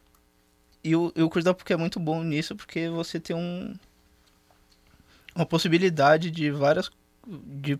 e, 0.83 0.95
o, 0.95 1.11
e 1.15 1.21
o 1.21 1.29
curso 1.29 1.45
da 1.45 1.53
PUC 1.53 1.73
é 1.73 1.77
muito 1.77 1.99
bom 1.99 2.23
nisso 2.23 2.55
porque 2.55 2.89
você 2.89 3.19
tem 3.19 3.35
um, 3.35 3.75
uma 5.35 5.45
possibilidade 5.45 6.31
de 6.31 6.49
várias 6.51 6.89
de 7.27 7.79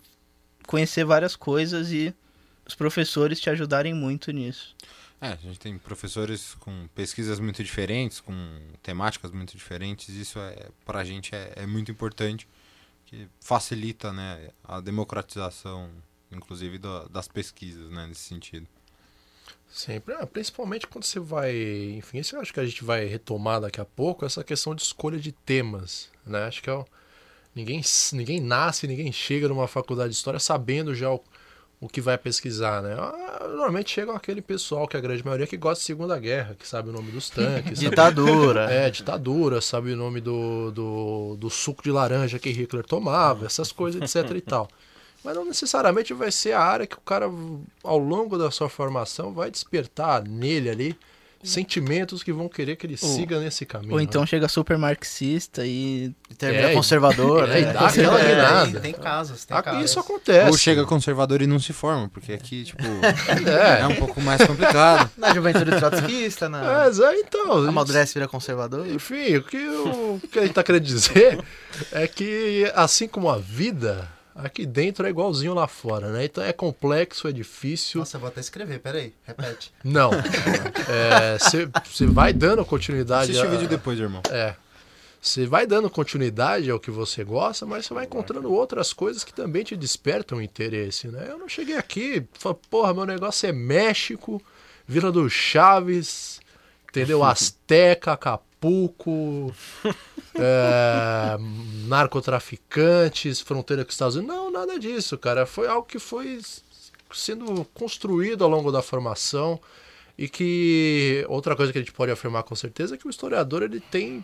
conhecer 0.67 1.03
várias 1.03 1.35
coisas 1.35 1.91
e 1.91 2.13
os 2.65 2.75
professores 2.75 3.39
te 3.39 3.49
ajudarem 3.49 3.93
muito 3.93 4.31
nisso. 4.31 4.75
É, 5.19 5.27
a 5.27 5.35
gente 5.35 5.59
tem 5.59 5.77
professores 5.77 6.55
com 6.55 6.87
pesquisas 6.95 7.39
muito 7.39 7.63
diferentes, 7.63 8.19
com 8.19 8.33
temáticas 8.81 9.31
muito 9.31 9.55
diferentes. 9.55 10.09
Isso 10.09 10.39
é 10.39 10.69
para 10.83 10.99
a 10.99 11.03
gente 11.03 11.35
é, 11.35 11.53
é, 11.57 11.65
muito 11.67 11.91
importante, 11.91 12.47
que 13.11 13.27
facilita, 13.41 14.13
né, 14.13 14.49
a 14.63 14.79
democratização, 14.79 15.89
inclusive 16.31 16.77
do, 16.77 17.09
das 17.09 17.27
pesquisas, 17.27 17.91
né, 17.91 18.07
nesse 18.07 18.21
sentido. 18.21 18.65
Sempre, 19.69 20.15
ah, 20.15 20.25
principalmente 20.25 20.87
quando 20.87 21.03
você 21.03 21.19
vai, 21.19 21.53
enfim, 21.97 22.19
isso 22.19 22.35
eu 22.35 22.41
acho 22.41 22.53
que 22.53 22.59
a 22.59 22.65
gente 22.65 22.83
vai 22.83 23.05
retomar 23.05 23.59
daqui 23.59 23.81
a 23.81 23.85
pouco 23.85 24.25
essa 24.25 24.43
questão 24.43 24.73
de 24.73 24.81
escolha 24.81 25.19
de 25.19 25.31
temas, 25.31 26.09
né? 26.25 26.43
Acho 26.43 26.61
que 26.61 26.69
é 26.69 26.73
o, 26.73 26.85
ninguém 27.53 27.81
ninguém 28.13 28.39
nasce, 28.39 28.87
ninguém 28.87 29.11
chega 29.11 29.47
numa 29.47 29.67
faculdade 29.67 30.09
de 30.09 30.15
história 30.15 30.39
sabendo 30.39 30.93
já 30.95 31.11
o, 31.11 31.23
o 31.81 31.89
que 31.89 31.99
vai 31.99 32.15
pesquisar, 32.15 32.79
né? 32.83 32.95
Ah, 32.95 33.47
normalmente 33.49 33.89
chega 33.89 34.13
aquele 34.13 34.39
pessoal 34.39 34.87
que 34.87 34.95
a 34.95 34.99
grande 34.99 35.25
maioria 35.25 35.47
que 35.47 35.57
gosta 35.57 35.79
de 35.81 35.85
Segunda 35.87 36.17
Guerra, 36.19 36.55
que 36.57 36.67
sabe 36.67 36.89
o 36.89 36.93
nome 36.93 37.11
dos 37.11 37.27
tanques, 37.27 37.79
ditadura, 37.81 38.67
sabe, 38.67 38.73
é 38.75 38.89
ditadura, 38.91 39.61
sabe 39.61 39.91
o 39.91 39.97
nome 39.97 40.21
do, 40.21 40.69
do, 40.69 41.35
do 41.37 41.49
suco 41.49 41.81
de 41.81 41.91
laranja 41.91 42.37
que 42.37 42.51
Hitler 42.51 42.85
tomava, 42.85 43.47
essas 43.47 43.71
coisas, 43.71 43.99
etc 43.99 44.31
e 44.37 44.41
tal. 44.41 44.69
Mas 45.23 45.35
não 45.35 45.43
necessariamente 45.43 46.13
vai 46.13 46.31
ser 46.31 46.53
a 46.53 46.61
área 46.61 46.85
que 46.85 46.95
o 46.95 47.01
cara, 47.01 47.27
ao 47.83 47.97
longo 47.97 48.37
da 48.37 48.51
sua 48.51 48.69
formação, 48.69 49.33
vai 49.33 49.49
despertar 49.49 50.23
nele 50.23 50.69
ali 50.69 50.99
sentimentos 51.43 52.23
que 52.23 52.31
vão 52.31 52.47
querer 52.47 52.75
que 52.75 52.85
ele 52.85 52.97
ou, 53.01 53.09
siga 53.09 53.39
nesse 53.39 53.65
caminho. 53.65 53.93
Ou 53.93 54.01
então 54.01 54.21
né? 54.21 54.27
chega 54.27 54.47
super 54.47 54.77
marxista 54.77 55.65
e, 55.65 56.13
e 56.29 56.35
termina 56.35 56.69
é, 56.69 56.73
conservador, 56.73 57.49
é, 57.49 57.61
né? 57.61 57.73
Dá 57.73 57.87
aquela 57.87 58.19
é, 58.19 58.65
tem, 58.65 58.81
tem 58.81 58.93
casos, 58.93 59.45
tem 59.45 59.61
casos. 59.61 59.83
Isso 59.83 59.99
acontece. 59.99 60.49
Ou 60.49 60.57
chega 60.57 60.85
conservador 60.85 61.41
e 61.41 61.47
não 61.47 61.59
se 61.59 61.73
forma, 61.73 62.09
porque 62.09 62.33
aqui, 62.33 62.63
tipo, 62.63 62.83
é. 62.83 63.81
é 63.81 63.87
um 63.87 63.95
pouco 63.95 64.21
mais 64.21 64.45
complicado. 64.45 65.09
Na 65.17 65.33
juventude 65.33 65.71
trotskista, 65.71 66.49
na... 66.49 66.85
É, 66.85 67.19
então. 67.19 67.67
Amadurece 67.67 68.13
vira 68.13 68.27
conservador. 68.27 68.87
Enfim, 68.87 69.35
o 69.37 69.43
que, 69.43 69.57
o 69.57 70.21
que 70.31 70.39
a 70.39 70.41
gente 70.43 70.53
tá 70.53 70.63
querendo 70.63 70.83
dizer 70.83 71.39
é 71.91 72.07
que, 72.07 72.71
assim 72.75 73.07
como 73.07 73.29
a 73.29 73.37
vida 73.37 74.07
Aqui 74.33 74.65
dentro 74.65 75.05
é 75.05 75.09
igualzinho 75.09 75.53
lá 75.53 75.67
fora, 75.67 76.09
né? 76.11 76.25
Então 76.25 76.43
é 76.43 76.53
complexo, 76.53 77.27
é 77.27 77.31
difícil. 77.31 77.99
Nossa, 77.99 78.15
eu 78.15 78.21
vou 78.21 78.29
até 78.29 78.39
escrever, 78.39 78.79
peraí, 78.79 79.13
repete. 79.23 79.73
Não. 79.83 80.11
Você 81.85 82.03
é, 82.03 82.07
vai 82.07 82.31
dando 82.31 82.63
continuidade. 82.63 83.31
Assiste 83.31 83.45
o 83.45 83.51
vídeo 83.51 83.67
depois, 83.67 83.99
irmão. 83.99 84.21
É. 84.29 84.55
Você 85.21 85.45
vai 85.45 85.67
dando 85.67 85.87
continuidade 85.87 86.71
ao 86.71 86.79
que 86.79 86.89
você 86.89 87.23
gosta, 87.23 87.63
mas 87.63 87.85
você 87.85 87.93
vai 87.93 88.05
encontrando 88.05 88.51
outras 88.51 88.91
coisas 88.91 89.23
que 89.23 89.31
também 89.31 89.63
te 89.63 89.75
despertam 89.75 90.41
interesse, 90.41 91.09
né? 91.09 91.27
Eu 91.29 91.37
não 91.37 91.47
cheguei 91.47 91.77
aqui, 91.77 92.25
falei, 92.33 92.57
porra, 92.71 92.91
meu 92.91 93.05
negócio 93.05 93.47
é 93.47 93.51
México, 93.51 94.41
Vila 94.87 95.11
do 95.11 95.29
Chaves, 95.29 96.39
entendeu? 96.89 97.21
Azteca, 97.23 98.13
Acapulco, 98.13 99.53
é, 100.35 101.37
narcotraficantes, 101.87 103.41
fronteira 103.41 103.83
com 103.83 103.89
os 103.89 103.95
Estados 103.95 104.15
Unidos. 104.15 104.35
Não, 104.35 104.51
nada 104.51 104.79
disso, 104.79 105.17
cara. 105.17 105.45
Foi 105.45 105.67
algo 105.67 105.85
que 105.85 105.99
foi 105.99 106.39
sendo 107.13 107.65
construído 107.73 108.43
ao 108.43 108.49
longo 108.49 108.71
da 108.71 108.81
formação 108.81 109.59
e 110.17 110.29
que 110.29 111.25
outra 111.27 111.55
coisa 111.55 111.71
que 111.71 111.77
a 111.77 111.81
gente 111.81 111.93
pode 111.93 112.11
afirmar 112.11 112.43
com 112.43 112.55
certeza 112.55 112.95
é 112.95 112.97
que 112.97 113.07
o 113.07 113.09
historiador 113.09 113.63
ele 113.63 113.79
tem 113.79 114.23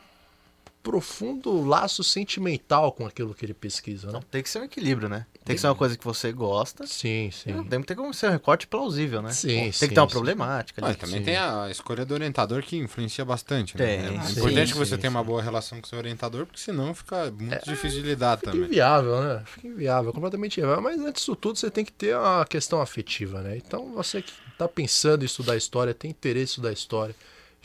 profundo 0.87 1.67
laço 1.67 2.01
sentimental 2.01 2.93
com 2.93 3.05
aquilo 3.05 3.33
que 3.33 3.45
ele 3.45 3.53
pesquisa, 3.53 4.09
né? 4.09 4.21
tem 4.31 4.41
que 4.41 4.49
ser 4.49 4.59
um 4.59 4.63
equilíbrio, 4.63 5.09
né? 5.09 5.25
Tem 5.43 5.53
que 5.53 5.59
ser 5.59 5.67
uma 5.67 5.75
coisa 5.75 5.97
que 5.97 6.03
você 6.03 6.31
gosta. 6.31 6.87
Sim, 6.87 7.29
sim. 7.29 7.61
tem 7.65 7.81
que 7.81 7.87
ter 7.87 7.95
como 7.95 8.13
ser 8.13 8.27
um 8.27 8.31
recorte 8.31 8.67
plausível, 8.67 9.21
né? 9.21 9.31
Sim, 9.31 9.47
Tem 9.47 9.71
sim, 9.73 9.87
que 9.89 9.93
ter 9.93 9.99
uma 9.99 10.07
sim. 10.07 10.13
problemática. 10.13 10.81
Ah, 10.81 10.87
ali. 10.87 10.95
também 10.95 11.19
Sim. 11.19 11.25
tem 11.25 11.35
a 11.35 11.69
escolha 11.69 12.05
do 12.05 12.13
orientador 12.13 12.63
que 12.63 12.77
influencia 12.77 13.25
bastante, 13.25 13.77
né? 13.77 13.85
Tem, 13.85 14.17
é 14.17 14.23
sim, 14.23 14.39
importante 14.39 14.71
que 14.71 14.77
você 14.77 14.95
sim, 14.95 15.01
tenha 15.01 15.11
uma 15.11 15.23
boa 15.23 15.41
relação 15.41 15.81
com 15.81 15.87
seu 15.87 15.97
orientador, 15.97 16.45
porque 16.45 16.59
senão 16.59 16.93
fica 16.93 17.31
muito 17.31 17.65
difícil 17.65 18.01
de 18.01 18.07
lidar 18.07 18.37
Fica 18.37 18.51
também. 18.51 18.67
inviável, 18.67 19.21
né? 19.21 19.43
Fica 19.45 19.67
inviável, 19.67 20.13
completamente 20.13 20.59
inviável. 20.61 20.81
Mas 20.81 20.99
antes 21.01 21.21
disso 21.21 21.35
tudo, 21.35 21.57
você 21.57 21.69
tem 21.69 21.83
que 21.83 21.91
ter 21.91 22.15
a 22.15 22.45
questão 22.49 22.79
afetiva, 22.79 23.41
né? 23.41 23.57
Então, 23.57 23.91
você 23.93 24.21
que 24.21 24.31
está 24.53 24.69
pensando 24.69 25.23
em 25.23 25.25
estudar 25.25 25.57
história, 25.57 25.93
tem 25.93 26.11
interesse 26.11 26.43
em 26.43 26.53
estudar 26.53 26.71
história, 26.71 27.15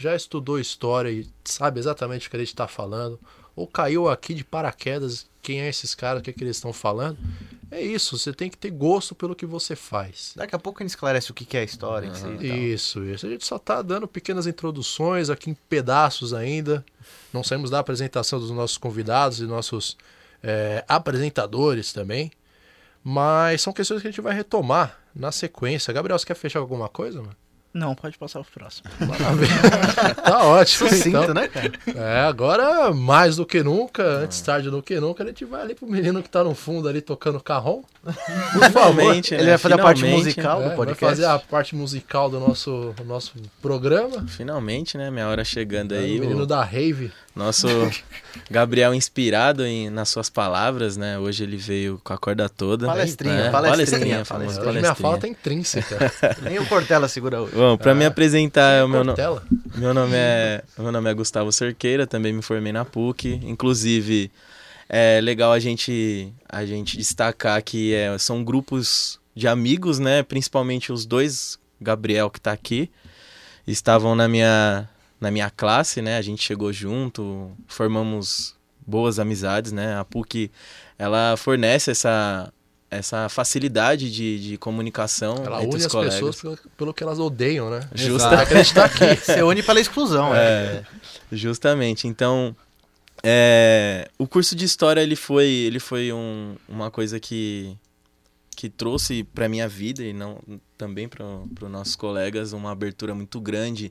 já 0.02 0.16
estudou 0.16 0.58
história 0.58 1.10
e 1.10 1.26
sabe 1.44 1.78
exatamente 1.78 2.26
o 2.26 2.30
que 2.30 2.36
a 2.36 2.38
gente 2.40 2.48
está 2.48 2.66
falando, 2.66 3.18
ou 3.54 3.66
caiu 3.66 4.08
aqui 4.08 4.34
de 4.34 4.44
paraquedas, 4.44 5.26
quem 5.42 5.60
é 5.60 5.68
esses 5.68 5.94
caras, 5.94 6.20
o 6.20 6.22
que, 6.24 6.30
é 6.30 6.32
que 6.32 6.42
eles 6.42 6.56
estão 6.56 6.72
falando. 6.72 7.18
É 7.70 7.80
isso, 7.80 8.18
você 8.18 8.32
tem 8.32 8.50
que 8.50 8.56
ter 8.56 8.70
gosto 8.70 9.14
pelo 9.14 9.34
que 9.34 9.46
você 9.46 9.74
faz. 9.74 10.32
Daqui 10.36 10.54
a 10.54 10.58
pouco 10.58 10.82
a 10.82 10.84
gente 10.84 10.90
esclarece 10.90 11.30
o 11.30 11.34
que 11.34 11.56
é 11.56 11.60
a 11.60 11.64
história 11.64 12.10
tal. 12.10 12.42
Isso, 12.42 13.02
isso. 13.04 13.26
A 13.26 13.30
gente 13.30 13.46
só 13.46 13.58
tá 13.58 13.80
dando 13.80 14.06
pequenas 14.06 14.46
introduções 14.46 15.30
aqui 15.30 15.50
em 15.50 15.54
pedaços 15.54 16.34
ainda. 16.34 16.84
Não 17.32 17.42
saímos 17.42 17.70
da 17.70 17.78
apresentação 17.78 18.38
dos 18.38 18.50
nossos 18.50 18.76
convidados 18.76 19.40
e 19.40 19.44
nossos 19.44 19.96
é, 20.42 20.84
apresentadores 20.86 21.92
também. 21.92 22.30
Mas 23.02 23.62
são 23.62 23.72
questões 23.72 24.02
que 24.02 24.08
a 24.08 24.10
gente 24.10 24.20
vai 24.20 24.34
retomar 24.34 24.98
na 25.14 25.32
sequência. 25.32 25.92
Gabriel, 25.92 26.18
você 26.18 26.26
quer 26.26 26.34
fechar 26.34 26.60
alguma 26.60 26.88
coisa, 26.88 27.20
mano? 27.20 27.36
Não, 27.74 27.94
pode 27.94 28.18
passar 28.18 28.40
pro 28.42 28.52
próximo. 28.52 28.90
Maravilha. 29.00 30.14
tá 30.14 30.44
ótimo. 30.44 30.88
Sucinto, 30.90 31.08
então. 31.18 31.34
né, 31.34 31.48
cara? 31.48 31.72
É, 31.96 32.20
agora 32.20 32.92
mais 32.92 33.36
do 33.36 33.46
que 33.46 33.62
nunca, 33.62 34.02
antes 34.02 34.40
tarde 34.42 34.68
do 34.70 34.82
que 34.82 35.00
nunca, 35.00 35.24
a 35.24 35.26
gente 35.26 35.44
vai 35.46 35.62
ali 35.62 35.74
pro 35.74 35.86
menino 35.86 36.22
que 36.22 36.28
tá 36.28 36.44
no 36.44 36.54
fundo 36.54 36.86
ali 36.86 37.00
tocando 37.00 37.40
carrom. 37.40 37.82
Por 38.02 38.12
favor. 38.70 38.94
Finalmente, 38.94 39.32
Ele 39.34 39.44
né? 39.44 39.48
vai 39.50 39.58
fazer 39.58 39.74
a 39.74 39.78
parte 39.78 39.98
Finalmente, 40.00 40.24
musical 40.24 40.58
É, 40.60 40.62
do 40.62 40.66
vai 40.68 40.76
podcast. 40.76 41.04
fazer 41.04 41.24
a 41.24 41.38
parte 41.38 41.74
musical 41.74 42.28
do 42.28 42.40
nosso, 42.40 42.94
do 42.96 43.04
nosso 43.04 43.32
programa. 43.62 44.26
Finalmente, 44.28 44.98
né? 44.98 45.10
Minha 45.10 45.28
hora 45.28 45.44
chegando 45.44 45.94
aí. 45.94 46.18
o 46.18 46.20
menino 46.20 46.42
o 46.42 46.46
da 46.46 46.62
rave. 46.62 47.10
Nosso 47.34 47.66
Gabriel 48.50 48.92
inspirado 48.94 49.64
em, 49.64 49.88
nas 49.88 50.10
suas 50.10 50.28
palavras, 50.28 50.96
né? 50.98 51.18
Hoje 51.18 51.44
ele 51.44 51.56
veio 51.56 51.98
com 52.04 52.12
a 52.12 52.18
corda 52.18 52.46
toda. 52.48 52.86
Palestrinha, 52.86 53.44
né? 53.44 53.50
palestrinha, 53.50 54.24
famosa 54.24 54.60
Hoje 54.60 54.80
minha 54.80 54.94
fala 54.94 55.16
tá 55.18 55.26
intrínseca. 55.28 56.12
Nem 56.42 56.58
o 56.58 56.66
Cortella 56.66 57.08
segura 57.08 57.40
hoje. 57.40 57.54
Bom, 57.54 57.76
pra 57.78 57.94
me 57.94 58.04
apresentar, 58.04 58.84
o 58.84 58.88
meu, 58.88 59.02
no- 59.02 59.14
meu 59.76 59.94
nome 59.94 60.12
é 60.14 60.62
meu 60.78 60.92
nome 60.92 61.10
é 61.10 61.14
Gustavo 61.14 61.50
Cerqueira, 61.50 62.06
também 62.06 62.32
me 62.34 62.42
formei 62.42 62.72
na 62.72 62.84
PUC. 62.84 63.40
Inclusive, 63.44 64.30
é 64.86 65.18
legal 65.22 65.52
a 65.52 65.58
gente 65.58 66.30
a 66.46 66.66
gente 66.66 66.98
destacar 66.98 67.62
que 67.62 67.94
é, 67.94 68.16
são 68.18 68.44
grupos 68.44 69.18
de 69.34 69.48
amigos, 69.48 69.98
né? 69.98 70.22
Principalmente 70.22 70.92
os 70.92 71.06
dois 71.06 71.58
Gabriel 71.80 72.28
que 72.28 72.38
tá 72.40 72.52
aqui 72.52 72.90
estavam 73.66 74.14
na 74.14 74.28
minha 74.28 74.86
na 75.22 75.30
minha 75.30 75.48
classe, 75.48 76.02
né? 76.02 76.16
A 76.18 76.22
gente 76.22 76.42
chegou 76.42 76.72
junto, 76.72 77.50
formamos 77.68 78.56
boas 78.86 79.18
amizades, 79.18 79.70
né? 79.72 79.96
A 79.96 80.04
PUC 80.04 80.50
ela 80.98 81.36
fornece 81.36 81.90
essa 81.92 82.52
essa 82.90 83.26
facilidade 83.30 84.12
de, 84.12 84.38
de 84.50 84.58
comunicação 84.58 85.36
Ela 85.46 85.62
entre 85.62 85.68
une 85.68 85.76
os 85.78 85.86
as 85.86 85.92
colegas. 85.92 86.14
pessoas 86.16 86.36
pelo, 86.42 86.58
pelo 86.76 86.92
que 86.92 87.02
elas 87.02 87.18
odeiam, 87.18 87.70
né? 87.70 87.88
Justa- 87.94 88.28
Pra 88.28 88.44
que 88.44 88.52
a 88.52 88.56
gente 88.62 88.74
tá 88.74 88.84
aqui. 88.84 89.16
Você 89.16 89.42
une 89.42 89.62
pela 89.62 89.80
exclusão, 89.80 90.34
é. 90.34 90.38
É, 90.42 90.84
justamente. 91.34 92.06
Então, 92.06 92.54
é, 93.22 94.08
o 94.18 94.26
curso 94.26 94.54
de 94.54 94.64
história 94.66 95.00
ele 95.00 95.16
foi, 95.16 95.46
ele 95.46 95.78
foi 95.80 96.12
um- 96.12 96.56
uma 96.68 96.90
coisa 96.90 97.18
que 97.20 97.76
que 98.54 98.68
trouxe 98.68 99.24
para 99.24 99.48
minha 99.48 99.66
vida 99.66 100.02
e 100.04 100.12
não 100.12 100.38
também 100.76 101.08
para 101.08 101.24
os 101.24 101.70
nossos 101.70 101.96
colegas 101.96 102.52
uma 102.52 102.70
abertura 102.70 103.14
muito 103.14 103.40
grande. 103.40 103.90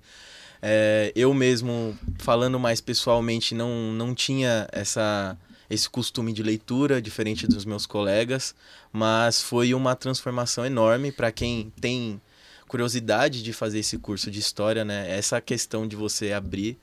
É, 0.62 1.12
eu 1.16 1.34
mesmo 1.34 1.98
falando 2.20 2.60
mais 2.60 2.80
pessoalmente 2.80 3.56
não 3.56 3.92
não 3.94 4.14
tinha 4.14 4.68
essa 4.72 5.38
esse 5.70 5.90
costume 5.90 6.34
de 6.34 6.44
leitura 6.44 7.02
diferente 7.02 7.48
dos 7.48 7.64
meus 7.64 7.86
colegas, 7.86 8.54
mas 8.92 9.42
foi 9.42 9.74
uma 9.74 9.96
transformação 9.96 10.66
enorme 10.66 11.12
para 11.14 11.32
quem 11.32 11.72
tem 11.80 12.22
curiosidade 12.68 13.42
de 13.42 13.54
fazer 13.54 13.80
esse 13.80 13.98
curso 13.98 14.30
de 14.30 14.40
história, 14.40 14.84
né? 14.86 15.10
Essa 15.10 15.40
questão 15.42 15.88
de 15.88 15.96
você 15.96 16.34
abrir 16.34 16.78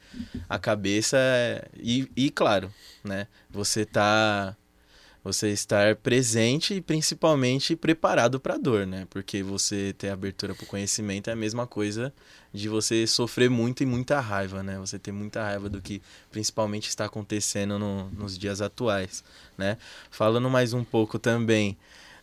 a 0.48 0.58
cabeça 0.58 1.16
é- 1.18 1.66
e, 1.78 2.10
e 2.16 2.30
claro, 2.30 2.72
né? 3.04 3.26
Você 3.50 3.84
tá 3.84 4.56
você 5.22 5.50
estar 5.50 5.96
presente 5.96 6.74
e 6.74 6.80
principalmente 6.80 7.76
preparado 7.76 8.38
para 8.40 8.54
a 8.54 8.58
dor, 8.58 8.86
né? 8.86 9.06
Porque 9.10 9.42
você 9.42 9.92
ter 9.96 10.08
abertura 10.10 10.54
para 10.54 10.64
o 10.64 10.66
conhecimento 10.66 11.28
é 11.28 11.32
a 11.32 11.36
mesma 11.36 11.66
coisa 11.66 12.12
de 12.52 12.68
você 12.68 13.06
sofrer 13.06 13.50
muito 13.50 13.82
e 13.82 13.86
muita 13.86 14.20
raiva, 14.20 14.62
né? 14.62 14.78
Você 14.78 14.98
ter 14.98 15.12
muita 15.12 15.42
raiva 15.42 15.68
do 15.68 15.82
que 15.82 16.00
principalmente 16.30 16.88
está 16.88 17.04
acontecendo 17.04 17.78
no- 17.78 18.10
nos 18.10 18.38
dias 18.38 18.60
atuais, 18.60 19.22
né? 19.56 19.76
Falando 20.10 20.48
mais 20.48 20.72
um 20.72 20.84
pouco 20.84 21.18
também 21.18 21.76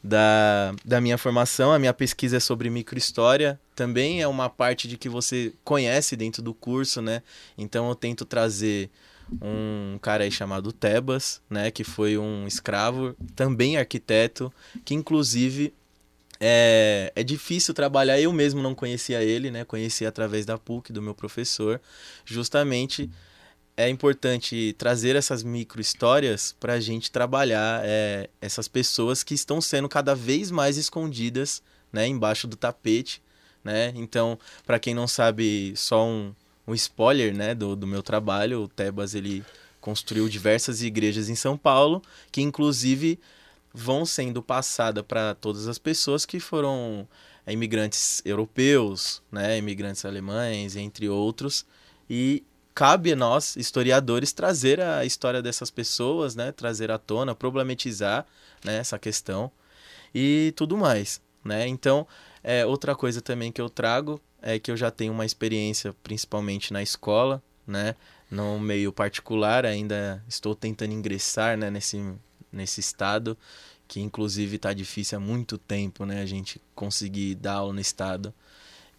da, 0.04 0.74
da 0.86 1.02
minha 1.02 1.18
formação. 1.18 1.72
A 1.72 1.80
minha 1.80 1.94
pesquisa 1.94 2.38
é 2.38 2.40
sobre 2.40 2.70
microhistória. 2.70 3.60
Também 3.76 4.22
é 4.22 4.28
uma 4.28 4.50
parte 4.50 4.88
de 4.88 4.98
que 4.98 5.10
você 5.10 5.54
conhece 5.64 6.16
dentro 6.16 6.42
do 6.42 6.54
curso, 6.54 7.02
né? 7.02 7.22
Então 7.58 7.90
eu 7.90 7.96
tento 7.96 8.24
trazer 8.24 8.90
um 9.42 9.98
cara 10.02 10.24
aí 10.24 10.32
chamado 10.32 10.72
Tebas, 10.72 11.42
né? 11.50 11.72
Que 11.72 11.84
foi 11.84 12.18
um 12.18 12.48
escravo, 12.48 13.16
também 13.36 13.78
arquiteto, 13.78 14.52
que 14.84 14.94
inclusive 14.94 15.74
é, 16.40 17.12
é 17.16 17.24
difícil 17.24 17.74
trabalhar. 17.74 18.20
Eu 18.20 18.32
mesmo 18.32 18.62
não 18.62 18.76
conhecia 18.76 19.24
ele, 19.24 19.52
né? 19.52 19.66
Conheci 19.66 20.06
através 20.06 20.46
da 20.46 20.58
PUC, 20.58 20.92
do 20.92 21.02
meu 21.02 21.14
professor, 21.14 21.82
justamente 22.24 23.10
é 23.78 23.90
importante 23.90 24.74
trazer 24.78 25.16
essas 25.16 25.44
micro 25.44 25.82
histórias 25.82 26.56
para 26.60 26.74
a 26.74 26.80
gente 26.80 27.12
trabalhar 27.12 27.82
é, 27.84 28.30
essas 28.42 28.68
pessoas 28.68 29.22
que 29.22 29.34
estão 29.34 29.60
sendo 29.60 29.90
cada 29.90 30.16
vez 30.16 30.50
mais 30.50 30.78
escondidas 30.78 31.62
né, 31.92 32.08
embaixo 32.08 32.48
do 32.48 32.56
tapete. 32.56 33.22
Né? 33.64 33.92
Então, 33.96 34.40
para 34.66 34.80
quem 34.80 34.94
não 34.94 35.08
sabe, 35.08 35.74
só 35.76 36.06
um, 36.06 36.34
um 36.68 36.74
spoiler 36.74 37.34
né, 37.36 37.54
do, 37.54 37.76
do 37.76 37.88
meu 37.88 38.02
trabalho, 38.02 38.64
o 38.64 38.68
Tebas 38.68 39.16
ele 39.16 39.44
construiu 39.80 40.28
diversas 40.28 40.82
igrejas 40.82 41.30
em 41.30 41.36
São 41.36 41.58
Paulo, 41.58 42.02
que 42.32 42.42
inclusive 42.42 43.20
vão 43.74 44.06
sendo 44.06 44.42
passadas 44.42 45.04
para 45.06 45.36
todas 45.36 45.68
as 45.68 45.78
pessoas 45.78 46.26
que 46.26 46.40
foram 46.40 47.08
é, 47.46 47.54
imigrantes 47.54 48.22
europeus, 48.26 49.22
né, 49.32 49.58
imigrantes 49.58 50.06
alemães, 50.06 50.76
entre 50.76 51.08
outros, 51.08 51.66
e 52.10 52.44
cabe 52.76 53.14
a 53.14 53.16
nós, 53.16 53.56
historiadores, 53.56 54.34
trazer 54.34 54.82
a 54.82 55.06
história 55.06 55.42
dessas 55.42 55.72
pessoas, 55.72 56.36
né? 56.36 56.52
Trazer 56.52 56.92
à 56.92 56.98
tona, 56.98 57.34
problematizar 57.34 58.26
né? 58.64 58.78
essa 58.78 59.00
questão 59.00 59.50
e 60.14 60.54
tudo 60.58 60.76
mais, 60.76 61.22
né? 61.44 61.66
Então, 61.68 62.06
é, 62.44 62.66
outra 62.66 62.94
coisa 62.94 63.22
também 63.22 63.52
que 63.52 63.62
eu 63.62 63.70
trago 63.70 64.20
é 64.46 64.60
que 64.60 64.70
eu 64.70 64.78
já 64.78 64.92
tenho 64.92 65.12
uma 65.12 65.26
experiência, 65.26 65.92
principalmente 66.04 66.72
na 66.72 66.84
escola, 66.84 67.42
né? 67.66 67.96
No 68.30 68.60
meio 68.60 68.94
particular, 68.94 69.66
ainda 69.66 70.24
estou 70.28 70.56
tentando 70.56 70.94
ingressar 70.94 71.58
né? 71.58 71.72
nesse, 71.72 72.00
nesse 72.52 72.80
estado, 72.80 73.36
que 73.88 74.00
inclusive 74.00 74.58
está 74.58 74.72
difícil 74.72 75.18
há 75.18 75.22
muito 75.22 75.58
tempo, 75.58 76.06
né? 76.06 76.22
A 76.22 76.28
gente 76.28 76.62
conseguir 76.76 77.34
dar 77.34 77.54
aula 77.54 77.74
no 77.74 77.80
estado. 77.80 78.32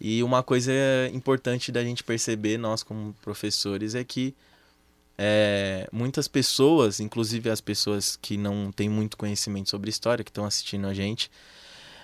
E 0.01 0.21
uma 0.21 0.43
coisa 0.43 0.71
importante 1.13 1.71
da 1.71 1.81
gente 1.81 2.03
perceber, 2.03 2.57
nós 2.57 2.83
como 2.83 3.13
professores, 3.21 3.95
é 3.95 4.03
que 4.03 4.35
é, 5.17 5.87
muitas 5.93 6.27
pessoas, 6.27 6.99
inclusive 6.99 7.49
as 7.49 7.61
pessoas 7.61 8.17
que 8.17 8.37
não 8.37 8.69
têm 8.69 8.89
muito 8.89 9.15
conhecimento 9.15 9.69
sobre 9.69 9.89
história, 9.89 10.25
que 10.25 10.29
estão 10.29 10.45
assistindo 10.45 10.87
a 10.87 10.93
gente, 10.93 11.31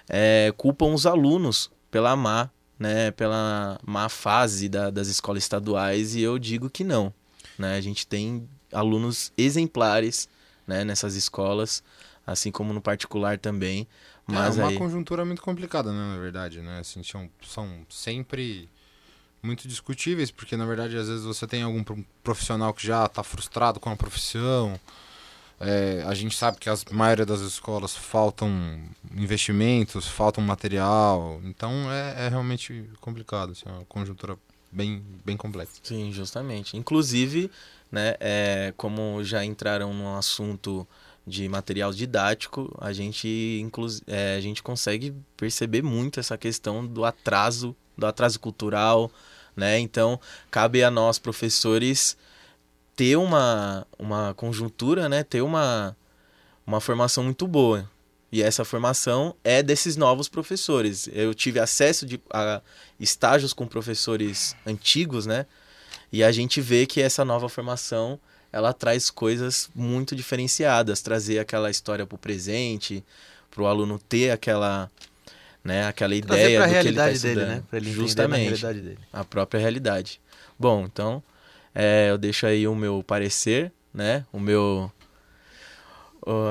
é, 0.07 0.53
culpam 0.55 0.93
os 0.93 1.05
alunos 1.05 1.69
pela 1.91 2.15
má, 2.15 2.49
né, 2.83 3.11
pela 3.11 3.79
má 3.85 4.09
fase 4.09 4.67
da, 4.67 4.89
das 4.89 5.07
escolas 5.07 5.43
estaduais, 5.43 6.15
e 6.15 6.21
eu 6.21 6.37
digo 6.37 6.69
que 6.69 6.83
não. 6.83 7.13
Né? 7.57 7.77
A 7.77 7.81
gente 7.81 8.05
tem 8.05 8.47
alunos 8.73 9.31
exemplares 9.37 10.27
né, 10.67 10.83
nessas 10.83 11.15
escolas, 11.15 11.81
assim 12.27 12.51
como 12.51 12.73
no 12.73 12.81
particular 12.81 13.39
também. 13.39 13.87
Mas 14.27 14.57
é 14.57 14.63
uma 14.63 14.69
aí... 14.71 14.77
conjuntura 14.77 15.23
muito 15.23 15.41
complicada, 15.41 15.93
né, 15.93 16.15
na 16.15 16.19
verdade, 16.19 16.59
né? 16.59 16.79
Assim, 16.79 17.01
são, 17.03 17.29
são 17.41 17.85
sempre 17.89 18.69
muito 19.41 19.65
discutíveis, 19.65 20.29
porque 20.29 20.57
na 20.57 20.65
verdade 20.65 20.97
às 20.97 21.07
vezes 21.07 21.23
você 21.23 21.47
tem 21.47 21.63
algum 21.63 21.83
profissional 22.21 22.73
que 22.73 22.85
já 22.85 23.05
está 23.05 23.23
frustrado 23.23 23.79
com 23.79 23.89
a 23.89 23.95
profissão. 23.95 24.77
É, 25.59 26.03
a 26.05 26.13
gente 26.13 26.35
sabe 26.35 26.57
que 26.57 26.69
a 26.69 26.75
maioria 26.91 27.25
das 27.25 27.39
escolas 27.41 27.95
faltam 27.95 28.49
investimentos, 29.15 30.07
faltam 30.07 30.43
material, 30.43 31.39
então 31.43 31.71
é, 31.91 32.25
é 32.25 32.29
realmente 32.29 32.89
complicado, 32.99 33.51
assim, 33.51 33.63
é 33.65 33.71
uma 33.71 33.85
conjuntura 33.85 34.37
bem, 34.71 35.03
bem 35.23 35.37
complexa. 35.37 35.73
Sim, 35.83 36.11
justamente. 36.11 36.75
Inclusive, 36.75 37.49
né, 37.91 38.15
é, 38.19 38.73
como 38.75 39.23
já 39.23 39.45
entraram 39.45 39.93
no 39.93 40.17
assunto 40.17 40.87
de 41.25 41.47
material 41.47 41.93
didático, 41.93 42.75
a 42.81 42.91
gente, 42.91 43.65
é, 44.07 44.35
a 44.35 44.41
gente 44.41 44.61
consegue 44.61 45.13
perceber 45.37 45.81
muito 45.81 46.19
essa 46.19 46.37
questão 46.37 46.85
do 46.85 47.05
atraso, 47.05 47.75
do 47.97 48.05
atraso 48.05 48.39
cultural, 48.39 49.09
né? 49.55 49.79
Então, 49.79 50.19
cabe 50.51 50.83
a 50.83 50.91
nós, 50.91 51.17
professores, 51.19 52.17
ter 52.95 53.17
uma, 53.17 53.85
uma 53.97 54.33
conjuntura, 54.33 55.09
né? 55.09 55.23
Ter 55.23 55.41
uma, 55.41 55.95
uma 56.65 56.79
formação 56.79 57.23
muito 57.23 57.47
boa. 57.47 57.89
E 58.31 58.41
essa 58.41 58.65
formação 58.65 59.35
é 59.43 59.61
desses 59.61 59.95
novos 59.95 60.27
professores. 60.27 61.07
Eu 61.13 61.33
tive 61.33 61.59
acesso 61.59 62.05
de, 62.05 62.19
a 62.31 62.61
estágios 62.99 63.53
com 63.53 63.67
professores 63.67 64.55
antigos, 64.65 65.25
né? 65.25 65.45
E 66.11 66.23
a 66.23 66.31
gente 66.31 66.59
vê 66.59 66.85
que 66.85 67.01
essa 67.01 67.23
nova 67.23 67.47
formação 67.47 68.19
ela 68.51 68.71
traz 68.71 69.09
coisas 69.09 69.69
muito 69.73 70.15
diferenciadas, 70.15 71.01
trazer 71.01 71.39
aquela 71.39 71.71
história 71.71 72.05
para 72.05 72.15
o 72.15 72.19
presente, 72.19 73.03
para 73.49 73.63
o 73.63 73.67
aluno 73.67 73.97
ter 73.97 74.29
aquela, 74.29 74.91
né, 75.63 75.87
aquela 75.87 76.13
ideia 76.13 76.59
do 76.61 76.71
que 76.71 76.87
ele 76.87 76.97
tá 76.97 77.09
dele, 77.09 77.45
né? 77.45 77.63
Pra 77.67 77.77
ele 77.77 77.91
Justamente, 77.91 78.35
a 78.35 78.43
realidade 78.43 78.81
dele. 78.81 78.99
A 79.11 79.23
própria 79.23 79.59
realidade. 79.59 80.21
Bom, 80.57 80.85
então 80.85 81.23
é, 81.73 82.09
eu 82.09 82.17
deixo 82.17 82.45
aí 82.45 82.67
o 82.67 82.75
meu 82.75 83.03
parecer, 83.05 83.71
né? 83.93 84.25
O 84.31 84.39
meu 84.39 84.91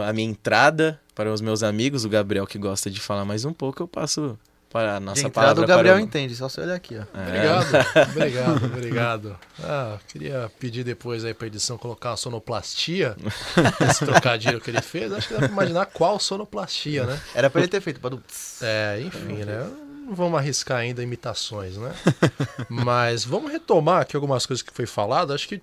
a 0.07 0.13
minha 0.13 0.29
entrada 0.29 1.01
para 1.15 1.33
os 1.33 1.41
meus 1.41 1.63
amigos, 1.63 2.05
o 2.05 2.09
Gabriel 2.09 2.47
que 2.47 2.59
gosta 2.59 2.91
de 2.91 3.01
falar 3.01 3.25
mais 3.25 3.45
um 3.45 3.53
pouco, 3.53 3.83
eu 3.83 3.89
passo 3.89 4.39
para 4.73 4.97
a 4.97 5.01
nossa 5.01 5.21
de 5.21 5.27
entrada, 5.27 5.49
palavra. 5.49 5.65
o 5.65 5.67
Gabriel 5.67 5.97
o... 5.97 6.01
entende, 6.01 6.35
só 6.35 6.49
você 6.49 6.63
olhar 6.63 6.75
aqui, 6.75 6.97
ó. 6.97 7.03
É. 7.19 7.27
Obrigado, 7.27 7.85
obrigado, 8.11 8.65
obrigado. 8.65 9.39
Ah, 9.63 9.99
queria 10.09 10.51
pedir 10.59 10.83
depois 10.83 11.27
aí 11.27 11.35
pra 11.35 11.47
edição 11.47 11.77
colocar 11.77 12.13
a 12.13 12.17
sonoplastia, 12.17 13.15
esse 13.87 14.05
trocadilho 14.05 14.61
que 14.61 14.71
ele 14.71 14.81
fez. 14.81 15.13
Acho 15.13 15.29
que 15.29 15.35
dá 15.35 15.41
pra 15.41 15.49
imaginar 15.49 15.87
qual 15.87 16.19
sonoplastia, 16.19 17.05
né? 17.05 17.21
Era 17.35 17.51
pra 17.51 17.61
ele 17.61 17.69
ter 17.69 17.83
feito, 17.83 18.01
para 18.01 18.17
É, 18.63 19.03
enfim, 19.03 19.45
né? 19.45 19.71
Não 20.05 20.15
vamos 20.15 20.39
arriscar 20.39 20.79
ainda 20.79 21.03
imitações, 21.03 21.77
né? 21.77 21.95
Mas 22.69 23.25
vamos 23.25 23.53
retomar 23.53 24.03
aqui 24.03 24.17
algumas 24.17 24.45
coisas 24.45 24.63
que 24.63 24.73
foi 24.73 24.87
falado. 24.87 25.33
Acho 25.33 25.49
que 25.49 25.63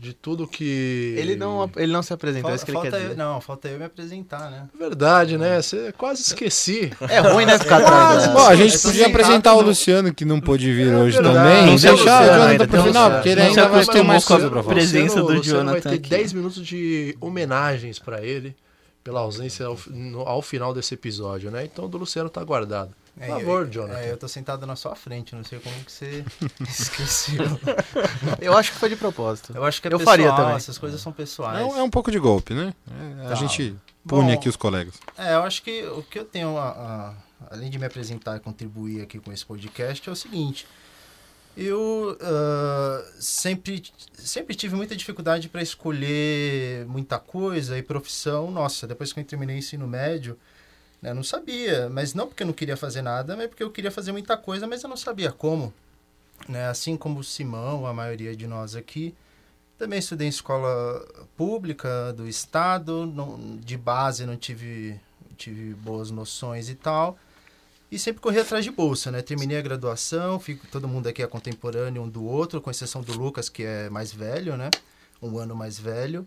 de 0.00 0.14
tudo 0.14 0.46
que. 0.46 1.14
Ele 1.18 1.36
não, 1.36 1.70
ele 1.76 1.92
não 1.92 2.02
se 2.02 2.12
apresentou, 2.12 2.50
falta, 2.50 2.54
é 2.54 2.56
isso 2.56 2.64
que 2.64 2.70
ele 2.70 2.80
quer 2.80 2.90
dizer. 2.90 3.10
Eu, 3.10 3.16
não, 3.16 3.40
falta 3.40 3.68
eu 3.68 3.78
me 3.78 3.84
apresentar, 3.84 4.50
né? 4.50 4.68
Verdade, 4.76 5.36
né? 5.36 5.60
Você 5.60 5.92
quase 5.92 6.22
esqueci. 6.22 6.90
É 7.08 7.20
ruim, 7.20 7.44
né, 7.44 7.58
ficar 7.58 7.78
atrás. 7.84 8.26
Bom, 8.28 8.46
a 8.46 8.56
gente 8.56 8.78
podia 8.78 9.06
apresentar 9.06 9.54
o 9.54 9.60
Luciano, 9.60 10.12
que 10.12 10.24
não 10.24 10.40
pôde 10.40 10.72
vir 10.72 10.88
é 10.88 10.96
hoje 10.96 11.20
também. 11.20 11.74
E 11.74 11.78
deixar 11.78 12.22
o 12.22 12.26
Jonathan 12.26 12.66
pro 12.66 12.82
final, 12.82 13.10
porque 13.12 13.28
ele 13.28 13.42
ainda 13.42 13.68
vai 13.68 13.84
ter 13.84 14.02
mais 14.02 14.24
coisa 14.24 14.50
pra 14.50 14.62
falar. 14.62 14.74
presença 14.74 15.22
do 15.22 15.42
Jonathan. 15.42 15.72
vai 15.72 15.80
ter 15.80 15.98
10 15.98 16.32
minutos 16.32 16.64
de 16.66 17.16
homenagens 17.20 17.98
pra 17.98 18.22
ele 18.22 18.56
pela 19.02 19.20
ausência 19.20 19.66
ao, 19.66 19.78
no, 19.88 20.20
ao, 20.20 20.42
final 20.42 20.74
desse 20.74 20.94
episódio, 20.94 21.50
né? 21.50 21.64
Então 21.64 21.86
o 21.86 21.88
do 21.88 21.98
Luciano 21.98 22.28
tá 22.28 22.42
guardado. 22.44 22.94
Por 23.14 23.22
é, 23.22 23.28
favor, 23.28 23.62
eu, 23.62 23.70
Jonathan. 23.70 23.98
É, 23.98 24.10
eu 24.12 24.16
tô 24.16 24.28
sentado 24.28 24.66
na 24.66 24.76
sua 24.76 24.94
frente, 24.94 25.34
não 25.34 25.44
sei 25.44 25.58
como 25.58 25.74
que 25.84 25.90
você 25.90 26.24
esqueceu. 26.68 27.44
eu 28.40 28.56
acho 28.56 28.72
que 28.72 28.78
foi 28.78 28.88
de 28.88 28.96
propósito. 28.96 29.52
Eu 29.54 29.64
acho 29.64 29.80
que 29.80 29.88
é 29.88 29.92
eu 29.92 29.98
pessoal, 29.98 30.16
faria 30.16 30.34
também. 30.34 30.54
essas 30.54 30.78
coisas 30.78 31.00
são 31.00 31.12
pessoais. 31.12 31.74
É, 31.74 31.78
é 31.78 31.82
um 31.82 31.90
pouco 31.90 32.10
de 32.10 32.18
golpe, 32.18 32.54
né? 32.54 32.74
É, 32.88 33.24
tá. 33.24 33.32
A 33.32 33.34
gente 33.34 33.74
pune 34.06 34.28
Bom, 34.28 34.32
aqui 34.32 34.48
os 34.48 34.56
colegas. 34.56 34.94
É, 35.16 35.34
eu 35.34 35.42
acho 35.42 35.62
que 35.62 35.82
o 35.84 36.02
que 36.02 36.18
eu 36.18 36.24
tenho, 36.24 36.56
a, 36.56 36.68
a, 36.68 37.14
além 37.50 37.70
de 37.70 37.78
me 37.78 37.86
apresentar 37.86 38.36
e 38.36 38.40
contribuir 38.40 39.02
aqui 39.02 39.18
com 39.18 39.32
esse 39.32 39.44
podcast, 39.44 40.08
é 40.08 40.12
o 40.12 40.16
seguinte. 40.16 40.66
Eu 41.56 42.16
uh, 42.16 43.12
sempre, 43.20 43.82
sempre 44.14 44.54
tive 44.54 44.76
muita 44.76 44.94
dificuldade 44.96 45.48
para 45.48 45.62
escolher 45.62 46.86
muita 46.86 47.18
coisa 47.18 47.76
e 47.76 47.82
profissão. 47.82 48.50
Nossa, 48.50 48.86
depois 48.86 49.12
que 49.12 49.20
eu 49.20 49.24
terminei 49.24 49.56
o 49.56 49.58
ensino 49.58 49.86
médio, 49.86 50.38
né, 51.02 51.12
não 51.12 51.22
sabia. 51.22 51.90
Mas 51.90 52.14
não 52.14 52.28
porque 52.28 52.42
eu 52.42 52.46
não 52.46 52.54
queria 52.54 52.76
fazer 52.76 53.02
nada, 53.02 53.36
mas 53.36 53.48
porque 53.48 53.62
eu 53.62 53.70
queria 53.70 53.90
fazer 53.90 54.12
muita 54.12 54.36
coisa, 54.36 54.66
mas 54.66 54.82
eu 54.82 54.88
não 54.88 54.96
sabia 54.96 55.32
como. 55.32 55.72
Né? 56.48 56.68
Assim 56.68 56.96
como 56.96 57.20
o 57.20 57.24
Simão, 57.24 57.86
a 57.86 57.92
maioria 57.92 58.34
de 58.34 58.46
nós 58.46 58.74
aqui, 58.74 59.14
também 59.78 59.98
estudei 59.98 60.26
em 60.26 60.30
escola 60.30 61.04
pública 61.36 62.12
do 62.12 62.28
estado, 62.28 63.06
não, 63.06 63.56
de 63.56 63.76
base 63.76 64.26
não 64.26 64.36
tive, 64.36 65.00
tive 65.36 65.74
boas 65.74 66.10
noções 66.10 66.68
e 66.68 66.74
tal. 66.74 67.18
E 67.90 67.98
sempre 67.98 68.20
corri 68.20 68.38
atrás 68.38 68.64
de 68.64 68.70
bolsa, 68.70 69.10
né? 69.10 69.20
Terminei 69.20 69.58
a 69.58 69.62
graduação, 69.62 70.38
fico, 70.38 70.66
todo 70.68 70.86
mundo 70.86 71.08
aqui 71.08 71.22
é 71.22 71.26
contemporâneo 71.26 72.02
um 72.02 72.08
do 72.08 72.24
outro, 72.24 72.60
com 72.60 72.70
exceção 72.70 73.02
do 73.02 73.12
Lucas, 73.18 73.48
que 73.48 73.64
é 73.64 73.90
mais 73.90 74.12
velho, 74.12 74.56
né? 74.56 74.70
Um 75.20 75.38
ano 75.38 75.56
mais 75.56 75.78
velho. 75.78 76.24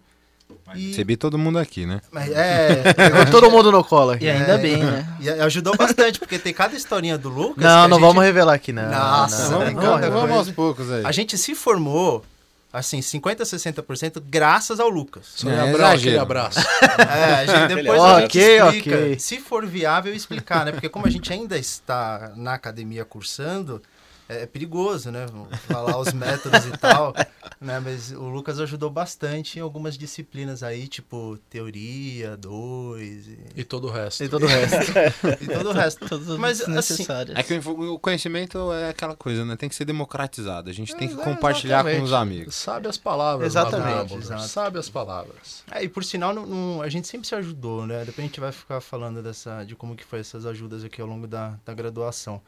E... 0.76 0.90
Recebi 0.90 1.16
todo 1.16 1.38
mundo 1.38 1.58
aqui, 1.58 1.86
né? 1.86 2.02
Mas, 2.12 2.30
é, 2.32 2.94
pegou 2.94 3.26
todo 3.32 3.50
mundo 3.50 3.72
no 3.72 3.84
colo 3.84 4.12
aqui. 4.12 4.26
E 4.26 4.30
ainda 4.30 4.54
é, 4.54 4.58
bem, 4.58 4.84
né? 4.84 5.18
E 5.22 5.30
ajudou 5.30 5.76
bastante, 5.78 6.20
porque 6.20 6.38
tem 6.38 6.54
cada 6.54 6.76
historinha 6.76 7.18
do 7.18 7.30
Lucas. 7.30 7.64
Não, 7.64 7.88
não 7.88 7.98
gente... 7.98 8.08
vamos 8.08 8.24
revelar 8.24 8.54
aqui, 8.54 8.74
não. 8.74 8.90
Nossa, 8.90 9.50
não, 9.50 10.12
vamos 10.12 10.38
aos 10.38 10.52
poucos 10.52 10.92
aí. 10.92 11.06
A 11.06 11.12
gente 11.14 11.38
se 11.38 11.56
formou 11.56 12.26
assim, 12.74 13.00
50%, 13.00 13.38
60% 13.38 14.22
graças 14.28 14.80
ao 14.80 14.90
Lucas. 14.90 15.28
Sônia 15.36 15.58
É, 15.58 15.70
Abrão, 15.70 15.88
aquele 15.92 16.18
abraço. 16.18 16.60
É, 16.98 17.34
a 17.36 17.46
gente, 17.46 17.76
depois 17.76 18.02
Ok, 18.02 18.60
a 18.60 18.72
gente 18.72 18.78
explica. 18.80 18.98
ok. 18.98 19.20
Se 19.20 19.40
for 19.40 19.66
viável, 19.66 20.14
explicar, 20.14 20.66
né? 20.66 20.72
Porque 20.72 20.90
como 20.90 21.06
a 21.06 21.10
gente 21.10 21.32
ainda 21.32 21.58
está 21.58 22.34
na 22.36 22.54
academia 22.56 23.06
cursando, 23.06 23.82
é, 24.30 24.44
é 24.44 24.46
perigoso, 24.46 25.12
né? 25.12 25.26
Falar 25.68 25.98
os 25.98 26.14
métodos 26.14 26.66
e 26.66 26.72
tal, 26.78 27.14
né? 27.60 27.80
Mas 27.80 28.12
o 28.12 28.30
Lucas 28.30 28.60
ajudou 28.60 28.90
bastante 28.90 29.60
em 29.60 29.62
algumas 29.62 29.98
disciplinas 29.98 30.64
aí, 30.64 30.88
tipo 30.88 31.38
teoria, 31.50 32.36
dois 32.38 33.28
e, 33.28 33.40
E 33.56 33.64
todo 33.64 33.88
o 33.88 33.92
resto. 33.92 34.24
E 34.24 34.30
todo 34.30 34.44
o 34.44 34.48
resto. 34.48 34.92
e 35.42 35.48
todo 35.48 35.70
o 35.70 35.72
resto. 35.74 36.08
Todas 36.08 36.30
as 36.30 36.38
Mas, 36.38 36.62
assim. 36.62 37.06
É 37.36 37.44
que 37.44 37.54
o 37.68 38.00
conhecimento 38.00 38.72
é 38.74 38.90
aquela 38.90 39.16
coisa, 39.16 39.44
né? 39.46 39.56
Tem 39.56 39.70
que 39.70 39.76
ser 39.76 39.86
democratizado. 39.86 40.70
A 40.70 40.74
gente 40.74 40.96
tem 40.96 41.08
que 41.08 41.20
É, 41.20 41.24
compartilhar 41.24 41.84
com 41.84 41.90
exatamente. 41.90 42.06
os 42.06 42.14
amigos. 42.14 42.56
Sabe 42.56 42.88
as 42.88 42.98
palavras, 42.98 43.48
Exatamente, 43.48 44.16
exato. 44.16 44.44
Sabe 44.44 44.80
as 44.80 44.90
palavras. 44.90 45.64
É, 45.72 45.84
e 45.84 45.90
por 45.90 46.04
sinal, 46.04 46.34
não- 46.34 46.46
não- 46.46 46.82
a 46.82 46.90
gente 46.90 47.08
sempre 47.08 47.28
se 47.28 47.36
ajudou, 47.36 47.86
né? 47.86 48.00
Depois 48.00 48.20
a 48.20 48.22
gente 48.28 48.40
vai 48.40 48.52
ficar 48.52 48.82
falando 48.82 49.22
dessa, 49.22 49.64
de 49.64 49.76
como 49.76 49.96
que 49.96 50.04
foi 50.04 50.20
essas 50.20 50.46
ajudas 50.46 50.84
aqui 50.84 51.02
ao 51.02 51.08
longo 51.08 51.28
da, 51.28 51.58
da 51.66 51.74
graduação. 51.74 52.42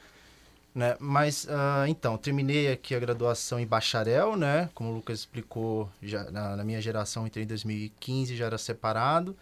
Né? 0.75 0.97
Mas, 0.99 1.47
ah, 1.49 1.85
então, 1.87 2.17
terminei 2.17 2.69
aqui 2.69 2.93
a 2.93 2.99
graduação 2.99 3.57
em 3.57 3.65
bacharel, 3.65 4.35
né? 4.35 4.69
Como 4.75 4.91
o 4.91 4.93
Lucas 4.95 5.19
explicou, 5.19 5.89
já, 6.03 6.29
na, 6.29 6.57
na 6.57 6.63
minha 6.65 6.81
geração 6.81 7.25
entrei 7.25 7.45
em 7.45 7.47
2015, 7.47 8.35
já 8.35 8.45
era 8.45 8.57
separado. 8.57 9.35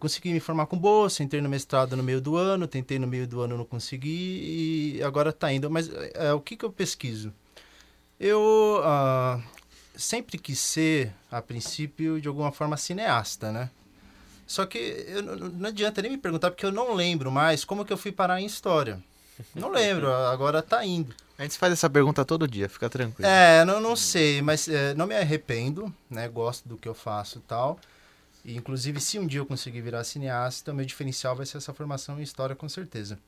Consegui 0.00 0.32
me 0.32 0.40
formar 0.40 0.66
com 0.66 0.76
bolsa, 0.76 1.22
entrei 1.22 1.40
no 1.40 1.48
mestrado 1.48 1.96
no 1.96 2.02
meio 2.02 2.20
do 2.20 2.36
ano, 2.36 2.66
tentei 2.66 2.98
no 2.98 3.06
meio 3.06 3.28
do 3.28 3.40
ano, 3.40 3.56
não 3.56 3.64
consegui 3.64 4.96
e 4.96 5.02
agora 5.04 5.32
tá 5.32 5.52
indo. 5.52 5.70
Mas 5.70 5.88
é, 6.14 6.32
o 6.32 6.40
que, 6.40 6.56
que 6.56 6.64
eu 6.64 6.72
pesquiso? 6.72 7.32
Eu 8.18 8.80
ah, 8.82 9.40
sempre 9.94 10.38
quis 10.38 10.58
ser, 10.58 11.12
a 11.30 11.40
princípio, 11.40 12.20
de 12.20 12.26
alguma 12.26 12.50
forma, 12.50 12.76
cineasta, 12.76 13.52
né? 13.52 13.70
Só 14.46 14.66
que 14.66 14.78
eu 15.08 15.22
não 15.22 15.68
adianta 15.68 16.02
nem 16.02 16.10
me 16.10 16.18
perguntar, 16.18 16.50
porque 16.50 16.66
eu 16.66 16.72
não 16.72 16.94
lembro 16.94 17.30
mais 17.30 17.64
como 17.64 17.84
que 17.84 17.92
eu 17.92 17.98
fui 17.98 18.10
parar 18.10 18.40
em 18.40 18.46
história. 18.46 19.02
Não 19.54 19.70
lembro, 19.70 20.12
agora 20.12 20.62
tá 20.62 20.84
indo. 20.84 21.14
A 21.38 21.42
gente 21.42 21.56
faz 21.56 21.72
essa 21.72 21.88
pergunta 21.88 22.24
todo 22.24 22.48
dia, 22.48 22.68
fica 22.68 22.90
tranquilo. 22.90 23.28
É, 23.28 23.64
não, 23.64 23.80
não 23.80 23.94
sei, 23.94 24.42
mas 24.42 24.66
é, 24.68 24.92
não 24.94 25.06
me 25.06 25.14
arrependo, 25.16 25.94
né? 26.10 26.28
Gosto 26.28 26.68
do 26.68 26.76
que 26.76 26.88
eu 26.88 26.94
faço 26.94 27.38
e 27.38 27.42
tal. 27.42 27.78
E, 28.44 28.56
inclusive, 28.56 29.00
se 29.00 29.18
um 29.18 29.26
dia 29.26 29.40
eu 29.40 29.46
conseguir 29.46 29.80
virar 29.80 30.02
cineasta, 30.04 30.72
o 30.72 30.74
meu 30.74 30.84
diferencial 30.84 31.36
vai 31.36 31.46
ser 31.46 31.58
essa 31.58 31.72
formação 31.72 32.18
em 32.18 32.22
história, 32.22 32.56
com 32.56 32.68
certeza. 32.68 33.18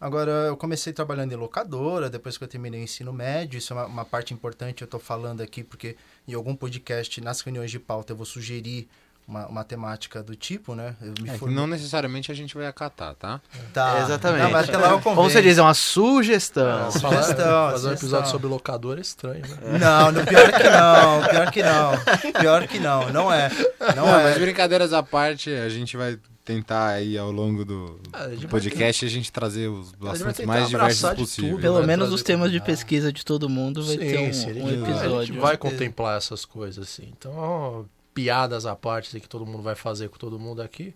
Agora, 0.00 0.30
eu 0.30 0.56
comecei 0.56 0.92
trabalhando 0.92 1.32
em 1.32 1.36
locadora, 1.36 2.08
depois 2.08 2.38
que 2.38 2.44
eu 2.44 2.48
terminei 2.48 2.80
o 2.80 2.84
ensino 2.84 3.12
médio, 3.12 3.58
isso 3.58 3.72
é 3.72 3.76
uma, 3.76 3.86
uma 3.86 4.04
parte 4.04 4.32
importante, 4.32 4.80
eu 4.80 4.86
estou 4.86 5.00
falando 5.00 5.42
aqui, 5.42 5.62
porque 5.62 5.96
em 6.26 6.32
algum 6.32 6.56
podcast, 6.56 7.20
nas 7.20 7.40
reuniões 7.40 7.70
de 7.70 7.78
pauta, 7.78 8.12
eu 8.12 8.16
vou 8.16 8.24
sugerir 8.24 8.88
uma, 9.30 9.46
uma 9.46 9.64
temática 9.64 10.22
do 10.22 10.34
tipo, 10.34 10.74
né? 10.74 10.94
Eu 11.00 11.14
me 11.22 11.30
É 11.30 11.38
não 11.54 11.66
necessariamente 11.66 12.32
a 12.32 12.34
gente 12.34 12.54
vai 12.54 12.66
acatar, 12.66 13.14
tá? 13.14 13.40
Tá. 13.72 14.00
Exatamente. 14.02 14.42
Não, 14.42 14.50
mas 14.50 14.68
até 14.68 14.76
lá 14.76 14.90
eu 14.90 15.00
Como 15.00 15.14
convenço. 15.16 15.34
você 15.36 15.40
diz, 15.42 15.56
é 15.56 15.62
uma 15.62 15.72
sugestão. 15.72 16.90
Sugestão, 16.90 17.10
Falar- 17.36 17.70
fazer 17.72 17.88
um 17.88 17.92
episódio 17.92 18.30
sobre 18.30 18.48
locador 18.48 18.98
é 18.98 19.00
estranho, 19.00 19.42
né? 19.46 19.78
Não, 19.78 20.10
no 20.12 20.26
pior 20.26 20.52
que 20.52 20.68
não, 20.68 21.28
pior 21.28 21.50
que 21.52 21.62
não. 21.62 22.32
Pior 22.40 22.66
que 22.68 22.78
não, 22.80 23.12
não 23.12 23.32
é. 23.32 23.48
Não, 23.96 24.06
Não, 24.06 24.18
é. 24.18 24.24
mas 24.24 24.38
brincadeiras 24.38 24.92
à 24.92 25.02
parte, 25.02 25.50
a 25.50 25.68
gente 25.68 25.96
vai 25.96 26.18
tentar 26.44 26.88
aí 26.88 27.16
ao 27.16 27.30
longo 27.30 27.64
do, 27.64 28.00
Ah, 28.12 28.24
a 28.24 28.30
gente 28.30 28.40
do 28.40 28.48
podcast 28.48 29.04
a 29.06 29.08
gente 29.08 29.30
trazer 29.30 29.68
os 29.68 29.92
assuntos 30.08 30.44
mais 30.44 30.68
diversos 30.68 31.10
possíveis. 31.10 31.52
tudo, 31.52 31.60
Pelo 31.62 31.86
menos 31.86 32.12
os 32.12 32.22
temas 32.24 32.50
de 32.50 32.60
pesquisa 32.60 33.12
de 33.12 33.24
todo 33.24 33.48
mundo 33.48 33.84
vai 33.84 33.96
ter 33.96 34.18
um, 34.28 34.32
sim, 34.32 34.46
um 34.46 34.50
ele- 34.50 34.60
A 34.62 34.66
gente 34.68 34.90
episódio. 34.90 35.40
vai 35.40 35.56
contemplar 35.56 36.16
essas 36.18 36.44
coisas, 36.44 36.88
assim. 36.88 37.12
Então, 37.16 37.86
piadas 38.20 38.66
à 38.66 38.76
parte 38.76 39.08
assim, 39.08 39.20
que 39.20 39.28
todo 39.28 39.46
mundo 39.46 39.62
vai 39.62 39.74
fazer 39.74 40.10
com 40.10 40.18
todo 40.18 40.38
mundo 40.38 40.60
aqui. 40.60 40.94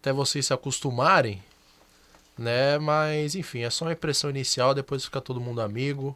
Até 0.00 0.12
vocês 0.12 0.46
se 0.46 0.52
acostumarem, 0.52 1.42
né? 2.36 2.78
Mas, 2.78 3.34
enfim, 3.34 3.60
é 3.60 3.70
só 3.70 3.86
uma 3.86 3.92
impressão 3.92 4.28
inicial, 4.28 4.74
depois 4.74 5.04
fica 5.04 5.20
todo 5.20 5.40
mundo 5.40 5.62
amigo. 5.62 6.14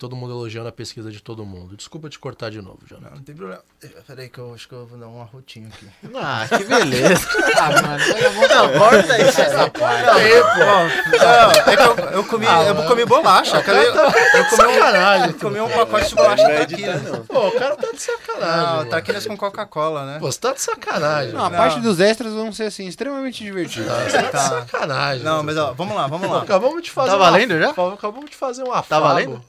Todo 0.00 0.16
mundo 0.16 0.32
elogiando 0.32 0.66
a 0.66 0.72
pesquisa 0.72 1.10
de 1.12 1.20
todo 1.22 1.44
mundo. 1.44 1.76
Desculpa 1.76 2.08
te 2.08 2.18
cortar 2.18 2.50
de 2.50 2.62
novo, 2.62 2.78
Jonathan. 2.88 3.10
Não, 3.10 3.16
não 3.18 3.22
tem 3.22 3.34
problema. 3.36 3.60
Eh, 3.84 3.88
Peraí 4.06 4.30
que 4.30 4.38
eu 4.38 4.54
acho 4.54 4.66
que 4.66 4.74
eu 4.74 4.86
vou 4.86 4.98
dar 4.98 5.08
um 5.08 5.20
arrotinho 5.20 5.68
aqui. 5.68 5.86
Ah, 6.16 6.46
que 6.48 6.64
beleza. 6.64 7.28
Ah, 7.60 7.82
mano, 7.82 8.02
eu 8.04 8.32
vou 8.32 8.48
Não, 8.48 8.78
corta 8.78 9.18
isso. 9.22 9.40
essa 9.42 9.68
parte. 9.70 10.06
Não, 10.06 11.72
é 11.72 11.76
que 11.76 11.82
eu, 11.82 12.04
eu 12.12 12.24
comi, 12.24 12.46
eu 12.46 12.82
comi 12.86 13.04
bolacha. 13.04 13.58
Acabei, 13.58 13.88
eu 13.88 13.92
comi 13.92 14.08
um, 14.08 14.56
Sacanagem, 14.56 15.26
eu 15.28 15.34
comi 15.38 15.60
um 15.60 15.68
pacote 15.68 16.08
de 16.08 16.14
bolacha 16.14 16.42
editar, 16.62 16.66
traquinas. 16.92 17.02
não. 17.02 17.26
Pô, 17.26 17.48
o 17.48 17.52
cara 17.58 17.76
tá 17.76 17.92
de 17.92 18.00
sacanagem. 18.02 18.76
Não, 18.76 18.88
traquinas 18.88 19.26
com 19.26 19.36
Coca-Cola, 19.36 20.06
né? 20.06 20.18
Pô, 20.18 20.32
você 20.32 20.40
tá 20.40 20.52
de 20.54 20.62
sacanagem. 20.62 21.32
Não, 21.34 21.44
a 21.44 21.50
Não. 21.50 21.58
parte 21.58 21.78
dos 21.80 22.00
extras 22.00 22.32
vão 22.32 22.50
ser 22.52 22.64
assim, 22.64 22.86
extremamente 22.86 23.44
divertidos. 23.44 23.86
Você 23.92 24.10
tá 24.12 24.22
de 24.22 24.30
Tá. 24.30 24.38
sacanagem. 24.48 25.22
Não, 25.24 25.42
mas 25.42 25.58
ó, 25.58 25.74
vamos 25.74 25.94
lá, 25.94 26.06
vamos 26.06 26.30
lá. 26.30 26.40
Acabamos 26.42 26.82
de 26.82 26.90
fazer 26.90 27.10
Tá 27.10 27.16
valendo 27.18 27.58
já? 27.58 27.70
Acabamos 27.70 28.30
de 28.30 28.36
fazer 28.36 28.62
um 28.62 28.72
afago. 28.72 28.88
Tá 28.88 29.00
valendo? 29.00 29.44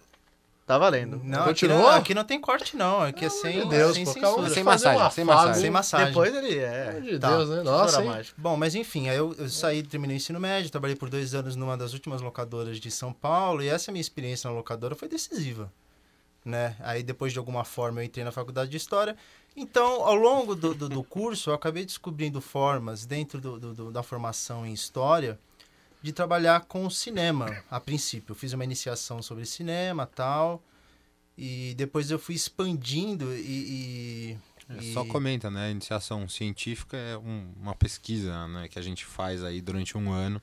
Tá 0.72 0.78
valendo. 0.78 1.20
Não, 1.22 1.40
aqui 1.40 1.48
Continua? 1.50 1.78
não, 1.78 1.90
aqui 1.90 2.14
não 2.16 2.24
tem 2.24 2.40
corte, 2.40 2.78
não. 2.78 3.02
Aqui 3.02 3.26
é 3.26 3.30
sem, 3.30 3.58
Meu 3.58 3.68
Deus, 3.68 3.94
sem 3.94 4.06
censura. 4.06 4.48
de 4.48 4.54
Sem 4.54 4.64
massagem, 4.64 5.02
um 5.06 5.12
sem 5.12 5.24
massagem. 5.26 5.62
Sem 5.62 5.70
massagem. 5.70 6.08
Depois 6.08 6.34
ele 6.34 6.58
é. 6.60 7.00
De 7.02 7.20
Tá. 7.20 7.30
Deus, 7.30 7.50
né? 7.50 7.62
Nossa. 7.62 8.02
Bom, 8.38 8.56
mas 8.56 8.74
enfim, 8.74 9.10
aí 9.10 9.18
eu, 9.18 9.36
eu 9.38 9.50
saí, 9.50 9.84
terminei 9.84 10.16
o 10.16 10.18
ensino 10.18 10.40
médio, 10.40 10.72
trabalhei 10.72 10.96
por 10.96 11.10
dois 11.10 11.34
anos 11.36 11.58
numa 11.58 11.76
das 11.76 11.92
últimas 11.92 12.22
locadoras 12.22 12.78
de 12.80 12.90
São 12.90 13.12
Paulo, 13.12 13.62
e 13.62 13.68
essa 13.68 13.92
minha 13.92 14.00
experiência 14.00 14.50
na 14.50 14.56
locadora 14.56 14.96
foi 14.96 15.10
decisiva. 15.10 15.70
Né? 16.46 16.74
Aí 16.80 17.04
depois 17.04 17.34
de 17.34 17.38
alguma 17.40 17.66
forma 17.66 18.00
eu 18.00 18.06
entrei 18.06 18.24
na 18.24 18.32
faculdade 18.32 18.72
de 18.72 18.78
História. 18.78 19.18
Então, 19.58 20.06
ao 20.06 20.16
longo 20.16 20.56
do, 20.56 20.74
do, 20.74 20.88
do 20.88 21.04
curso, 21.04 21.50
eu 21.50 21.54
acabei 21.54 21.84
descobrindo 21.86 22.40
formas, 22.40 23.06
dentro 23.06 23.42
do, 23.42 23.60
do- 23.60 23.74
do- 23.74 23.92
da 23.92 24.02
formação 24.02 24.66
em 24.66 24.72
História, 24.72 25.38
de 26.02 26.12
trabalhar 26.12 26.62
com 26.62 26.90
cinema, 26.90 27.64
a 27.70 27.80
princípio. 27.80 28.32
Eu 28.32 28.36
fiz 28.36 28.54
uma 28.54 28.64
iniciação 28.64 29.22
sobre 29.22 29.46
cinema 29.46 30.06
tal, 30.06 30.64
e 31.38 31.74
depois 31.78 32.10
eu 32.12 32.20
fui 32.20 32.36
expandindo 32.36 33.34
e... 33.36 33.40
e- 34.32 34.38
É, 34.70 34.78
e- 34.84 34.94
Só 34.94 35.04
comenta, 35.06 35.50
né? 35.52 35.68
A 35.68 35.70
iniciação 35.72 36.28
científica 36.30 36.96
é 36.96 37.18
um- 37.18 37.52
uma 37.60 37.76
pesquisa 37.76 38.48
né, 38.48 38.68
que 38.70 38.80
a 38.80 38.82
gente 38.82 39.04
faz 39.06 39.44
aí 39.44 39.62
durante 39.62 39.98
um 39.98 40.12
ano. 40.12 40.42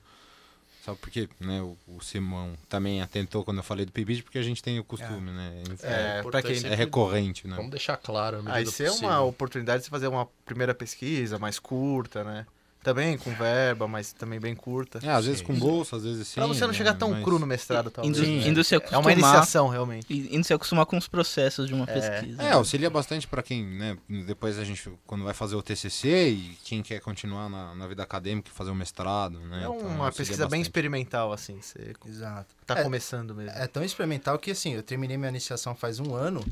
Só 0.85 0.95
porque 0.95 1.27
né, 1.39 1.61
o, 1.61 1.75
o 1.87 2.01
Simão 2.01 2.53
também 2.69 3.01
atentou 3.01 3.43
quando 3.43 3.57
eu 3.57 3.63
falei 3.63 3.85
do 3.85 3.91
PIBID, 3.91 4.23
porque 4.23 4.37
a 4.37 4.43
gente 4.43 4.61
tem 4.63 4.79
o 4.79 4.83
costume, 4.83 5.31
né? 5.31 5.63
É, 5.81 6.23
pra 6.23 6.41
quem 6.41 6.63
É 6.65 6.73
recorrente, 6.75 7.47
né? 7.47 7.55
Vamos 7.55 7.71
deixar 7.71 7.97
claro 7.97 8.41
Aí 8.45 8.65
ser 8.65 8.85
possível. 8.87 9.07
uma 9.09 9.21
oportunidade 9.21 9.79
de 9.79 9.85
você 9.85 9.89
fazer 9.89 10.07
uma 10.07 10.25
primeira 10.45 10.73
pesquisa 10.73 11.37
mais 11.37 11.59
curta, 11.59 12.23
né? 12.23 12.45
Também 12.81 13.17
com 13.17 13.29
verba, 13.35 13.89
mas 13.89 14.13
também 14.13 14.39
bem 14.39 14.55
curta. 14.55 14.99
É, 15.03 15.09
às 15.11 15.25
vezes 15.25 15.39
Sim. 15.39 15.45
com 15.47 15.59
bolsa, 15.59 15.97
às 15.97 16.03
vezes 16.03 16.25
sim. 16.29 16.35
pra 16.35 16.47
você 16.47 16.61
não 16.61 16.69
né, 16.69 16.73
chegar 16.73 16.93
tão 16.93 17.11
mas- 17.11 17.23
cru 17.25 17.37
no 17.37 17.45
mestrado, 17.45 17.91
talvez. 17.91 18.17
Indo, 18.17 18.25
Sim, 18.25 18.47
indo 18.47 18.63
se 18.63 18.73
É 18.73 18.77
acostumar, 18.77 19.01
uma 19.03 19.11
iniciação, 19.11 19.67
realmente. 19.67 20.05
e- 20.09 20.33
Indo 20.33 20.45
se 20.45 20.53
acostumar 20.53 20.85
com 20.85 20.97
os 20.97 21.05
processos 21.07 21.67
de 21.67 21.73
uma 21.73 21.85
pesquisa. 21.85 22.41
É, 22.41 22.53
auxilia 22.53 22.89
bastante 22.89 23.27
pra 23.27 23.43
quem, 23.43 23.65
né? 23.65 23.97
Depois 24.25 24.57
a 24.57 24.63
gente, 24.63 24.89
quando 25.05 25.25
vai 25.25 25.33
fazer 25.33 25.55
o 25.57 25.61
TCC 25.61 26.29
e 26.29 26.57
quem 26.63 26.81
quer 26.81 27.01
continuar 27.01 27.49
na, 27.49 27.75
na 27.75 27.85
vida 27.85 28.01
acadêmica, 28.01 28.49
fazer 28.53 28.71
o 28.71 28.75
mestrado, 28.75 29.39
né? 29.41 29.57
É 29.57 29.59
Então, 29.59 29.73
uma 29.77 30.05
auxilia 30.05 30.11
pesquisa 30.11 30.43
bem 30.43 30.61
bastante. 30.61 30.65
experimental, 30.67 31.33
assim. 31.33 31.59
Você 31.61 31.93
Exato. 32.07 32.55
tá 32.65 32.79
É, 32.79 32.83
começando 32.83 33.35
mesmo. 33.35 33.51
É 33.57 33.67
tão 33.67 33.83
experimental 33.83 34.39
que, 34.39 34.51
assim, 34.51 34.73
eu 34.75 34.81
terminei 34.83 35.17
minha 35.17 35.29
iniciação 35.29 35.75
faz 35.75 35.99
um 35.99 36.15
ano. 36.15 36.45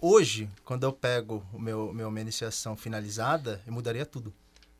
Hoje, 0.00 0.48
quando 0.64 0.84
eu 0.84 0.92
pego 0.94 1.44
o 1.52 1.58
meu, 1.60 1.92
meu 1.92 2.10
minha 2.10 2.22
iniciação 2.22 2.74
finalizada, 2.74 3.60
eu 3.66 3.72
mudaria 3.72 4.06
tudo. 4.06 4.32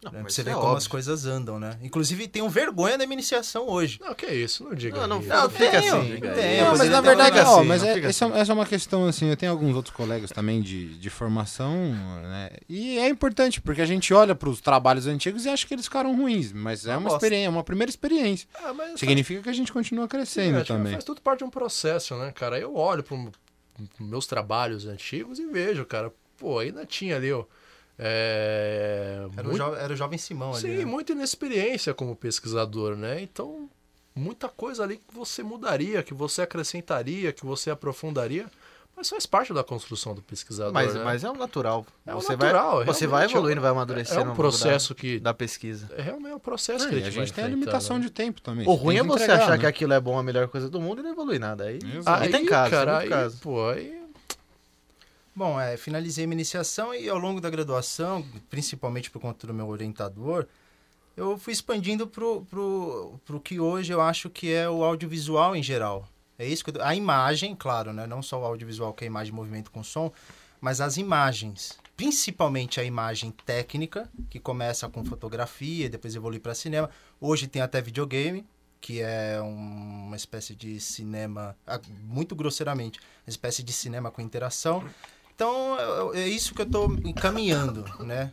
Não, 0.05 0.13
né? 0.13 0.23
Você 0.23 0.29
isso 0.41 0.45
ver 0.45 0.51
é 0.51 0.55
como 0.55 0.67
óbvio. 0.67 0.79
as 0.79 0.87
coisas 0.87 1.25
andam, 1.27 1.59
né? 1.59 1.79
Inclusive, 1.83 2.29
tenho 2.29 2.49
vergonha 2.49 2.99
da 2.99 3.07
minha 3.07 3.15
iniciação 3.15 3.67
hoje. 3.69 3.99
Não, 4.01 4.15
que 4.15 4.27
isso, 4.27 4.63
não 4.63 4.75
diga 4.75 4.99
Não, 4.99 5.07
não, 5.07 5.23
não 5.23 5.51
fica 5.51 5.81
tenho, 5.81 5.97
assim. 5.97 6.21
tenho, 6.21 6.77
mas 6.77 6.91
na 6.91 7.01
ter 7.01 7.07
verdade, 7.07 7.39
ó, 7.41 7.59
assim, 7.59 7.67
mas 7.67 7.83
é, 7.83 7.99
essa, 8.01 8.27
essa 8.27 8.53
é 8.53 8.55
uma 8.55 8.67
questão 8.67 9.07
assim, 9.07 9.29
eu 9.31 9.37
tenho 9.37 9.51
alguns 9.51 9.75
outros 9.75 9.95
colegas 9.95 10.31
também 10.31 10.61
de, 10.61 10.95
de 10.99 11.11
formação, 11.11 11.73
né? 12.23 12.51
E 12.69 12.99
é 12.99 13.09
importante, 13.09 13.61
porque 13.61 13.81
a 13.81 13.87
gente 13.87 14.13
olha 14.13 14.35
para 14.35 14.49
os 14.49 14.61
trabalhos 14.61 15.07
antigos 15.07 15.45
e 15.47 15.49
acha 15.49 15.67
que 15.67 15.75
eles 15.75 15.87
ficaram 15.87 16.15
ruins, 16.15 16.53
mas 16.53 16.87
é 16.87 16.97
Uma 16.97 17.11
experiência, 17.11 17.47
é 17.47 17.49
uma 17.49 17.65
primeira 17.65 17.91
experiência. 17.91 18.47
Ah, 18.63 18.73
mas 18.75 19.01
Significa 19.01 19.43
que 19.43 19.49
a 19.49 19.53
gente 19.55 19.73
continua 19.73 20.07
crescendo 20.07 20.57
acho 20.57 20.67
que 20.67 20.73
também. 20.73 20.93
faz 20.93 21.05
tudo 21.05 21.21
parte 21.21 21.39
de 21.39 21.45
um 21.45 21.51
processo, 21.51 22.15
né, 22.17 22.31
cara? 22.33 22.59
Eu 22.59 22.77
olho 22.77 23.03
para 23.03 23.17
meus 23.99 24.27
trabalhos 24.27 24.87
antigos 24.87 25.39
e 25.39 25.47
vejo, 25.47 25.85
cara, 25.85 26.13
pô, 26.37 26.59
ainda 26.59 26.85
tinha 26.85 27.17
ali, 27.17 27.33
ó. 27.33 27.45
É, 27.99 29.27
Era, 29.37 29.47
o 29.47 29.51
muito- 29.51 29.65
jo- 29.65 29.75
era 29.77 29.93
o 29.93 29.97
jovem 29.97 30.19
Simão 30.19 30.53
ali. 30.53 30.61
Sim, 30.61 30.77
né? 30.79 30.85
muita 30.85 31.13
inexperiência 31.13 31.95
como 31.95 32.15
pesquisador, 32.17 32.97
né? 32.97 33.21
Então, 33.23 33.69
muita 34.15 34.49
coisa 34.49 34.83
ali 34.83 34.97
que 34.97 35.15
você 35.15 35.43
mudaria, 35.43 36.03
que 36.03 36.15
você 36.15 36.43
acrescentaria, 36.43 37.33
que 37.33 37.45
você 37.45 37.71
aprofundaria, 37.71 38.47
mas 38.97 39.09
faz 39.09 39.27
parte 39.27 39.53
da 39.53 39.65
construção 39.65 40.15
do 40.15 40.23
pesquisador, 40.23 40.73
Mas, 40.73 40.95
né? 40.95 41.03
mas 41.03 41.25
é 41.25 41.31
o 41.31 41.35
natural. 41.35 41.85
É 42.07 42.15
o 42.15 42.21
você 42.21 42.33
natural, 42.37 42.77
vai, 42.77 42.85
você 42.87 43.07
vai 43.09 43.21
realmente, 43.23 43.33
evoluindo, 43.37 43.59
é 43.59 43.63
vai 43.63 43.71
um- 43.73 43.75
amadurecendo. 43.75 44.21
é 44.21 44.23
um 44.23 44.27
longo 44.27 44.37
da- 44.37 44.43
processo 44.43 44.95
que 44.95 45.19
da 45.19 45.35
pesquisa. 45.35 45.89
é 45.97 46.03
realmente 46.03 46.35
um 46.35 46.39
processo 46.39 46.85
É, 46.87 46.89
que 46.91 46.95
a 46.95 46.99
a 46.99 47.01
gente, 47.03 47.15
gente 47.15 47.33
tem 47.33 47.45
a 47.45 47.49
limitação 47.49 47.97
enfrentando, 47.97 48.03
de 48.07 48.11
tempo 48.13 48.41
também. 48.41 48.69
O 48.69 48.75
ruim 48.75 48.97
é 48.97 49.01
que 49.01 49.07
você 49.09 49.25
entregar, 49.25 49.43
achar 49.43 49.51
né? 49.53 49.59
que 49.59 49.67
aquilo 49.67 49.93
é 49.93 50.01
bom, 50.01 50.17
a 50.17 50.23
melhor 50.23 50.47
coisa 50.47 50.71
do 50.71 50.81
mundo 50.81 51.01
e 51.01 51.03
não 51.03 51.11
evoluir 51.11 51.41
nada. 51.41 51.65
Aí, 51.65 51.79
Exato. 51.97 52.23
aí 52.23 52.31
tem 52.31 52.47
caso, 52.47 52.71
cara, 52.71 52.93
tem 52.99 53.03
aí, 53.03 53.09
caso. 53.09 53.39
pô, 53.41 53.69
aí 53.69 54.04
Bom, 55.37 55.61
é, 55.61 55.77
finalizei 55.77 56.27
minha 56.27 56.37
iniciação 56.37 56.95
e 56.95 57.09
ao 57.09 57.19
longo 57.19 57.41
da 57.41 57.51
graduação, 57.51 58.25
principalmente 58.49 59.11
por 59.11 59.21
conta 59.21 59.47
do 59.47 59.55
meu 59.55 59.67
orientador, 59.69 60.47
eu 61.17 61.37
fui 61.37 61.53
expandindo 61.53 62.07
pro, 62.07 62.45
pro, 62.45 63.19
pro 63.25 63.41
que 63.41 63.59
hoje 63.59 63.93
eu 63.93 64.01
acho 64.01 64.31
que 64.31 64.53
é 64.53 64.69
o 64.69 64.85
audiovisual 64.85 65.57
em 65.57 65.63
geral. 65.63 66.09
É 66.39 66.47
isso 66.47 66.65
eu, 66.65 66.73
a 66.81 66.95
imagem, 66.95 67.55
claro, 67.55 67.93
né? 67.93 68.07
Não 68.07 68.23
só 68.23 68.41
o 68.41 68.45
audiovisual 68.45 68.93
que 68.93 69.05
é 69.05 69.07
imagem 69.07 69.33
de 69.33 69.37
movimento 69.37 69.71
com 69.71 69.83
som, 69.83 70.13
mas 70.61 70.81
as 70.81 70.97
imagens, 70.97 71.79
principalmente 71.97 72.81
a 72.81 72.85
imagem 72.85 73.33
técnica, 73.45 74.09
que 74.31 74.39
começa 74.39 74.89
com 74.89 75.05
fotografia, 75.05 75.89
depois 75.89 76.15
evolui 76.15 76.39
para 76.39 76.55
cinema. 76.55 76.91
Hoje 77.21 77.47
tem 77.49 77.61
até 77.63 77.81
videogame, 77.81 78.45
que 78.81 79.01
é 79.01 79.41
um- 79.41 80.07
uma 80.07 80.17
espécie 80.17 80.55
de 80.55 80.81
cinema, 80.81 81.57
ah, 81.67 81.81
muito 82.03 82.35
grosseiramente, 82.35 82.99
uma 83.27 83.31
espécie 83.31 83.63
de 83.63 83.73
cinema 83.73 84.11
com 84.11 84.21
interação. 84.21 84.85
Então, 85.35 86.13
é- 86.15 86.21
é 86.23 86.29
isso 86.29 86.55
que 86.55 86.63
eu 86.63 86.67
estou 86.67 86.93
encaminhando, 87.05 87.85
né? 88.05 88.33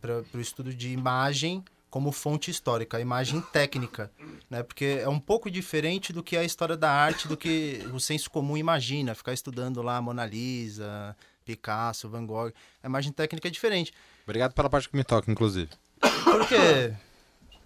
para 0.00 0.24
o 0.34 0.40
estudo 0.40 0.72
de 0.74 0.90
imagem 0.90 1.62
como 1.90 2.10
fonte 2.10 2.50
histórica, 2.50 2.96
a 2.96 3.00
imagem 3.00 3.42
técnica, 3.52 4.10
né? 4.48 4.62
Porque 4.62 5.00
é 5.02 5.08
um 5.10 5.20
pouco 5.20 5.50
diferente 5.50 6.10
do 6.10 6.22
que 6.22 6.34
a 6.38 6.42
história 6.42 6.74
da 6.74 6.90
arte, 6.90 7.28
do 7.28 7.36
que 7.36 7.86
o 7.92 8.00
senso 8.00 8.30
comum 8.30 8.56
imagina, 8.56 9.14
ficar 9.14 9.34
estudando 9.34 9.82
lá 9.82 10.00
Mona 10.00 10.24
Lisa, 10.24 11.14
Picasso, 11.44 12.08
Van 12.08 12.24
Gogh. 12.24 12.50
A 12.82 12.86
imagem 12.86 13.12
técnica 13.12 13.48
é 13.48 13.50
diferente. 13.50 13.92
Obrigado 14.24 14.54
pela 14.54 14.70
parte 14.70 14.88
que 14.88 14.96
me 14.96 15.04
toca, 15.04 15.30
inclusive. 15.30 15.68
Por 16.24 16.48
quê? 16.48 16.94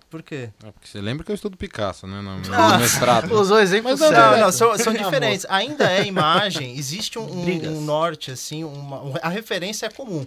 Por 0.08 0.22
quê? 0.22 0.50
É, 0.64 0.70
porque 0.70 0.86
você 0.86 1.00
lembra 1.00 1.24
que 1.24 1.30
eu 1.32 1.34
estudo 1.34 1.56
Picasso, 1.56 2.06
né? 2.06 2.20
No, 2.20 2.38
no 2.38 2.54
Ah, 2.54 2.78
mestrado. 2.78 3.32
Usou 3.34 3.58
exemplo 3.58 3.90
Mas 3.90 3.98
não, 4.00 4.08
certo. 4.08 4.30
não, 4.32 4.40
não, 4.46 4.52
são, 4.52 4.78
são 4.78 4.92
diferentes. 4.94 5.44
Ainda 5.48 5.90
é 5.90 6.04
imagem, 6.06 6.76
existe 6.78 7.18
um, 7.18 7.24
um- 7.24 7.76
um 7.76 7.80
norte, 7.82 8.30
assim, 8.30 8.62
uma, 8.62 9.02
um- 9.02 9.14
a 9.20 9.28
referência 9.28 9.86
é 9.86 9.90
comum. 9.90 10.24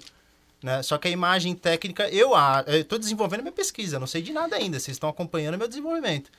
Né? 0.62 0.84
Só 0.84 0.98
que 0.98 1.08
a 1.08 1.12
imagem 1.12 1.56
técnica, 1.56 2.10
eu 2.10 2.32
estou 2.68 3.00
desenvolvendo 3.00 3.40
minha 3.42 3.54
pesquisa, 3.54 3.98
não 3.98 4.08
sei 4.08 4.22
de 4.22 4.34
nada 4.34 4.58
ainda, 4.58 4.78
vocês 4.78 4.96
estão 4.96 5.10
acompanhando 5.10 5.58
meu 5.58 5.68
desenvolvimento. 5.70 6.30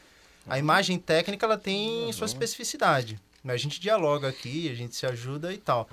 A 0.46 0.58
imagem 0.58 0.98
técnica 0.98 1.46
ela 1.46 1.56
tem 1.56 2.12
sua 2.12 2.26
especificidade. 2.26 3.18
né? 3.42 3.54
A 3.54 3.56
gente 3.56 3.80
dialoga 3.80 4.28
aqui, 4.28 4.68
a 4.70 4.74
gente 4.74 4.94
se 4.94 5.06
ajuda 5.06 5.50
e 5.52 5.56
tal. 5.58 5.88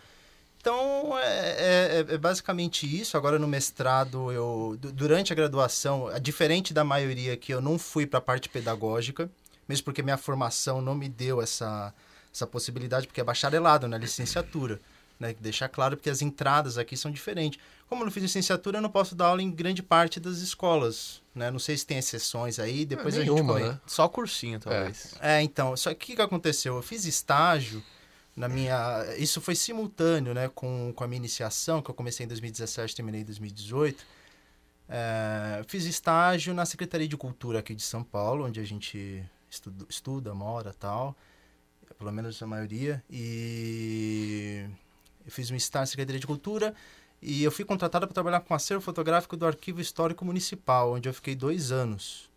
Então, 0.60 1.18
é, 1.20 1.99
é- 2.10 2.14
é 2.14 2.18
basicamente 2.18 2.86
isso. 2.86 3.16
Agora, 3.18 3.39
no 3.39 3.47
mestrado, 3.47 4.32
eu 4.32 4.78
du- 4.80 4.91
durante 4.91 5.32
a 5.32 5.36
graduação, 5.36 6.12
é 6.12 6.20
diferente 6.20 6.74
da 6.74 6.84
maioria 6.84 7.38
que 7.38 7.53
eu 7.53 7.62
não 7.62 7.78
fui 7.80 8.05
para 8.05 8.20
a 8.20 8.22
parte 8.22 8.49
pedagógica, 8.49 9.30
mesmo 9.68 9.86
porque 9.86 10.01
minha 10.03 10.18
formação 10.18 10.82
não 10.82 10.95
me 10.95 11.08
deu 11.08 11.41
essa, 11.41 11.93
essa 12.34 12.45
possibilidade, 12.47 13.08
porque 13.08 13.22
é 13.22 13.24
bacharelado 13.24 13.88
na 13.88 13.97
licenciatura. 13.97 14.80
Né? 15.20 15.36
Deixar 15.39 15.68
claro 15.68 15.97
porque 15.97 16.10
as 16.12 16.22
entradas 16.22 16.78
aqui 16.78 16.95
são 16.95 17.10
diferentes. 17.12 17.60
Como 17.89 18.01
eu 18.01 18.05
não 18.05 18.12
fiz 18.12 18.22
licenciatura, 18.22 18.78
eu 18.78 18.82
não 18.82 18.89
posso 18.89 19.16
dar 19.16 19.28
aula 19.28 19.41
em 19.41 19.49
grande 19.49 19.82
parte 19.82 20.20
das 20.20 20.38
escolas. 20.39 21.22
Né? 21.34 21.49
Não 21.49 21.58
sei 21.60 21.76
se 21.78 21.86
tem 21.86 21.97
exceções 21.97 22.60
aí, 22.60 22.86
depois 22.86 23.16
a 23.16 23.20
gente 23.20 23.32
nenhuma, 23.32 23.53
comenta. 23.53 23.72
né? 23.74 23.80
Só 23.88 24.08
cursinho, 24.08 24.60
talvez. 24.60 25.16
É, 25.22 25.41
então, 25.41 25.76
só 25.78 25.93
que 25.93 26.14
o 26.14 26.16
que 26.18 26.22
aconteceu? 26.22 26.76
Eu 26.76 26.82
fiz 26.84 27.05
estágio 27.05 27.82
na 28.38 28.48
minha. 28.48 29.04
Isso 29.18 29.42
foi 29.42 29.56
simultâneo, 29.56 30.34
né, 30.34 30.48
com, 30.48 30.94
com 30.96 31.04
a 31.04 31.08
minha 31.08 31.18
iniciação, 31.18 31.82
que 31.82 31.90
eu 31.90 31.96
comecei 31.96 32.24
em 32.24 32.28
2017 32.30 32.96
terminei 32.96 33.22
em 33.22 33.26
2018. 33.26 34.06
É, 34.88 35.64
fiz 35.68 35.86
estágio 35.86 36.54
na 36.54 36.66
Secretaria 36.66 37.08
de 37.08 37.18
Cultura 37.18 37.60
aqui 37.60 37.74
de 37.76 37.82
São 37.82 38.04
Paulo, 38.04 38.46
onde 38.46 38.60
a 38.60 38.64
gente 38.64 39.22
estuda, 39.50 39.86
estuda 39.90 40.34
mora 40.34 40.74
tal, 40.74 41.16
pelo 41.98 42.12
menos 42.12 42.42
a 42.42 42.48
maioria. 42.48 43.04
E 43.10 44.66
eu 45.26 45.32
fiz 45.32 45.50
um 45.50 45.56
estágio 45.56 45.82
na 45.82 45.88
Secretaria 45.88 46.20
de 46.20 46.28
Cultura 46.28 46.76
e 47.20 47.44
eu 47.44 47.52
fui 47.52 47.66
contratado 47.66 48.06
para 48.06 48.14
trabalhar 48.14 48.42
com 48.42 48.54
acervo 48.54 48.84
fotográfico 48.84 49.36
do 49.36 49.48
Arquivo 49.48 49.82
Histórico 49.82 50.24
Municipal, 50.24 50.94
onde 50.94 51.10
eu 51.10 51.14
fiquei 51.14 51.36
dois 51.36 51.72
anos 51.72 52.30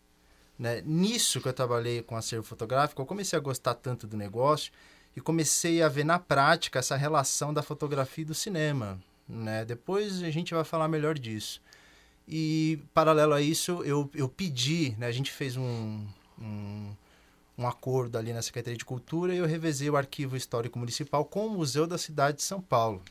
né? 0.60 0.82
Nisso 0.84 1.40
que 1.40 1.48
eu 1.48 1.54
trabalhei 1.54 2.02
com 2.02 2.14
acervo 2.14 2.44
fotográfico, 2.44 3.00
eu 3.00 3.06
comecei 3.06 3.34
a 3.34 3.40
gostar 3.40 3.72
tanto 3.72 4.06
do 4.06 4.14
negócio 4.14 4.70
e 5.16 5.20
comecei 5.20 5.82
a 5.82 5.88
ver 5.88 6.04
na 6.04 6.18
prática 6.18 6.78
essa 6.78 6.96
relação 6.96 7.52
da 7.52 7.62
fotografia 7.62 8.22
e 8.22 8.26
do 8.26 8.34
cinema. 8.34 9.00
Né? 9.28 9.64
Depois 9.64 10.22
a 10.22 10.30
gente 10.30 10.54
vai 10.54 10.64
falar 10.64 10.88
melhor 10.88 11.18
disso. 11.18 11.60
E, 12.26 12.78
paralelo 12.94 13.32
a 13.32 13.40
isso, 13.40 13.82
eu, 13.84 14.08
eu 14.14 14.28
pedi, 14.28 14.94
né? 14.98 15.06
a 15.06 15.12
gente 15.12 15.32
fez 15.32 15.56
um, 15.56 16.06
um, 16.40 16.94
um 17.58 17.66
acordo 17.66 18.16
ali 18.16 18.32
na 18.32 18.40
Secretaria 18.40 18.76
de 18.76 18.84
Cultura 18.84 19.34
e 19.34 19.38
eu 19.38 19.46
revezei 19.46 19.90
o 19.90 19.96
Arquivo 19.96 20.36
Histórico 20.36 20.78
Municipal 20.78 21.24
com 21.24 21.46
o 21.46 21.50
Museu 21.50 21.86
da 21.86 21.98
Cidade 21.98 22.36
de 22.38 22.42
São 22.42 22.60
Paulo. 22.60 23.02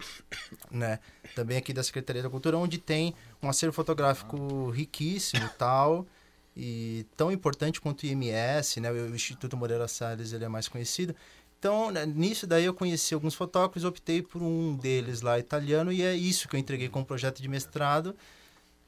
Né? 0.71 0.99
Também 1.35 1.57
aqui 1.57 1.73
da 1.73 1.83
Secretaria 1.83 2.23
da 2.23 2.29
Cultura, 2.29 2.57
onde 2.57 2.77
tem 2.77 3.13
um 3.41 3.49
acervo 3.49 3.73
fotográfico 3.73 4.69
riquíssimo 4.69 5.45
e 5.45 5.49
tal 5.49 6.05
e 6.61 7.05
tão 7.15 7.31
importante 7.31 7.79
quanto 7.79 8.03
o 8.03 8.05
IMS, 8.05 8.81
né? 8.81 8.91
O 8.91 9.15
Instituto 9.15 9.55
Moreira 9.55 9.87
Salles, 9.87 10.33
ele 10.33 10.43
é 10.43 10.49
mais 10.49 10.67
conhecido. 10.67 11.15
Então, 11.59 11.91
né, 11.91 12.05
nisso 12.05 12.47
daí 12.47 12.63
eu 12.63 12.73
conheci 12.73 13.13
alguns 13.13 13.35
fotógrafos, 13.35 13.83
optei 13.83 14.21
por 14.21 14.41
um 14.41 14.77
deles 14.77 15.21
lá 15.21 15.37
italiano 15.37 15.91
e 15.91 16.01
é 16.01 16.15
isso 16.15 16.47
que 16.47 16.55
eu 16.55 16.59
entreguei 16.59 16.87
como 16.87 17.05
projeto 17.05 17.41
de 17.41 17.49
mestrado. 17.49 18.15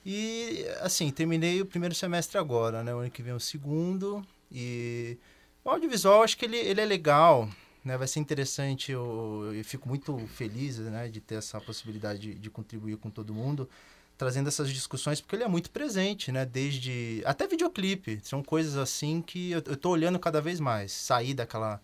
E 0.06 0.66
assim, 0.80 1.12
terminei 1.12 1.62
o 1.62 1.66
primeiro 1.66 1.94
semestre 1.94 2.38
agora, 2.38 2.82
né? 2.82 2.96
O 2.96 3.00
ano 3.00 3.12
que 3.12 3.22
vem 3.22 3.34
é 3.34 3.36
o 3.36 3.40
segundo 3.42 4.26
e 4.50 5.18
o 5.66 5.70
audiovisual 5.70 6.24
acho 6.24 6.38
que 6.38 6.46
ele, 6.46 6.58
ele 6.58 6.80
é 6.80 6.86
legal, 6.86 7.50
né? 7.84 7.98
Vai 7.98 8.08
ser 8.08 8.22
interessante, 8.22 8.92
eu, 8.94 9.52
eu 9.54 9.66
fico 9.66 9.90
muito 9.90 10.18
feliz, 10.28 10.80
né, 10.80 11.10
de 11.10 11.20
ter 11.20 11.36
essa 11.36 11.60
possibilidade 11.60 12.20
de, 12.20 12.36
de 12.36 12.50
contribuir 12.50 12.98
com 12.98 13.10
todo 13.10 13.34
mundo 13.34 13.70
trazendo 14.18 14.50
essas 14.50 14.70
discussões, 14.70 15.20
porque 15.20 15.36
ele 15.36 15.44
é 15.44 15.48
muito 15.48 15.72
presente, 15.72 16.32
né? 16.32 16.46
Desde. 16.46 17.24
Até 17.26 17.48
videoclipe. 17.48 18.20
São 18.22 18.44
coisas 18.44 18.78
assim 18.78 19.20
que 19.20 19.50
eu, 19.52 19.64
eu 19.66 19.76
tô 19.76 19.90
olhando 19.90 20.20
cada 20.20 20.40
vez 20.40 20.60
mais. 20.60 20.92
Sair 20.92 21.34
daquela 21.34 21.82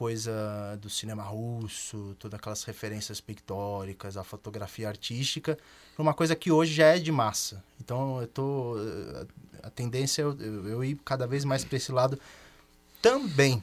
coisa 0.00 0.78
do 0.80 0.88
cinema 0.88 1.22
russo, 1.22 2.16
todas 2.18 2.40
aquelas 2.40 2.64
referências 2.64 3.20
pictóricas, 3.20 4.16
a 4.16 4.24
fotografia 4.24 4.88
artística, 4.88 5.58
para 5.94 6.02
uma 6.02 6.14
coisa 6.14 6.34
que 6.34 6.50
hoje 6.50 6.72
já 6.72 6.86
é 6.86 6.98
de 6.98 7.12
massa. 7.12 7.62
Então 7.78 8.18
eu 8.18 8.26
tô. 8.26 8.76
A 9.62 9.68
tendência 9.68 10.22
é 10.22 10.24
eu, 10.24 10.66
eu, 10.66 10.82
ir 10.82 10.98
cada 11.04 11.26
vez 11.26 11.44
mais 11.44 11.66
para 11.66 11.76
esse 11.76 11.92
lado 11.92 12.18
também. 13.02 13.62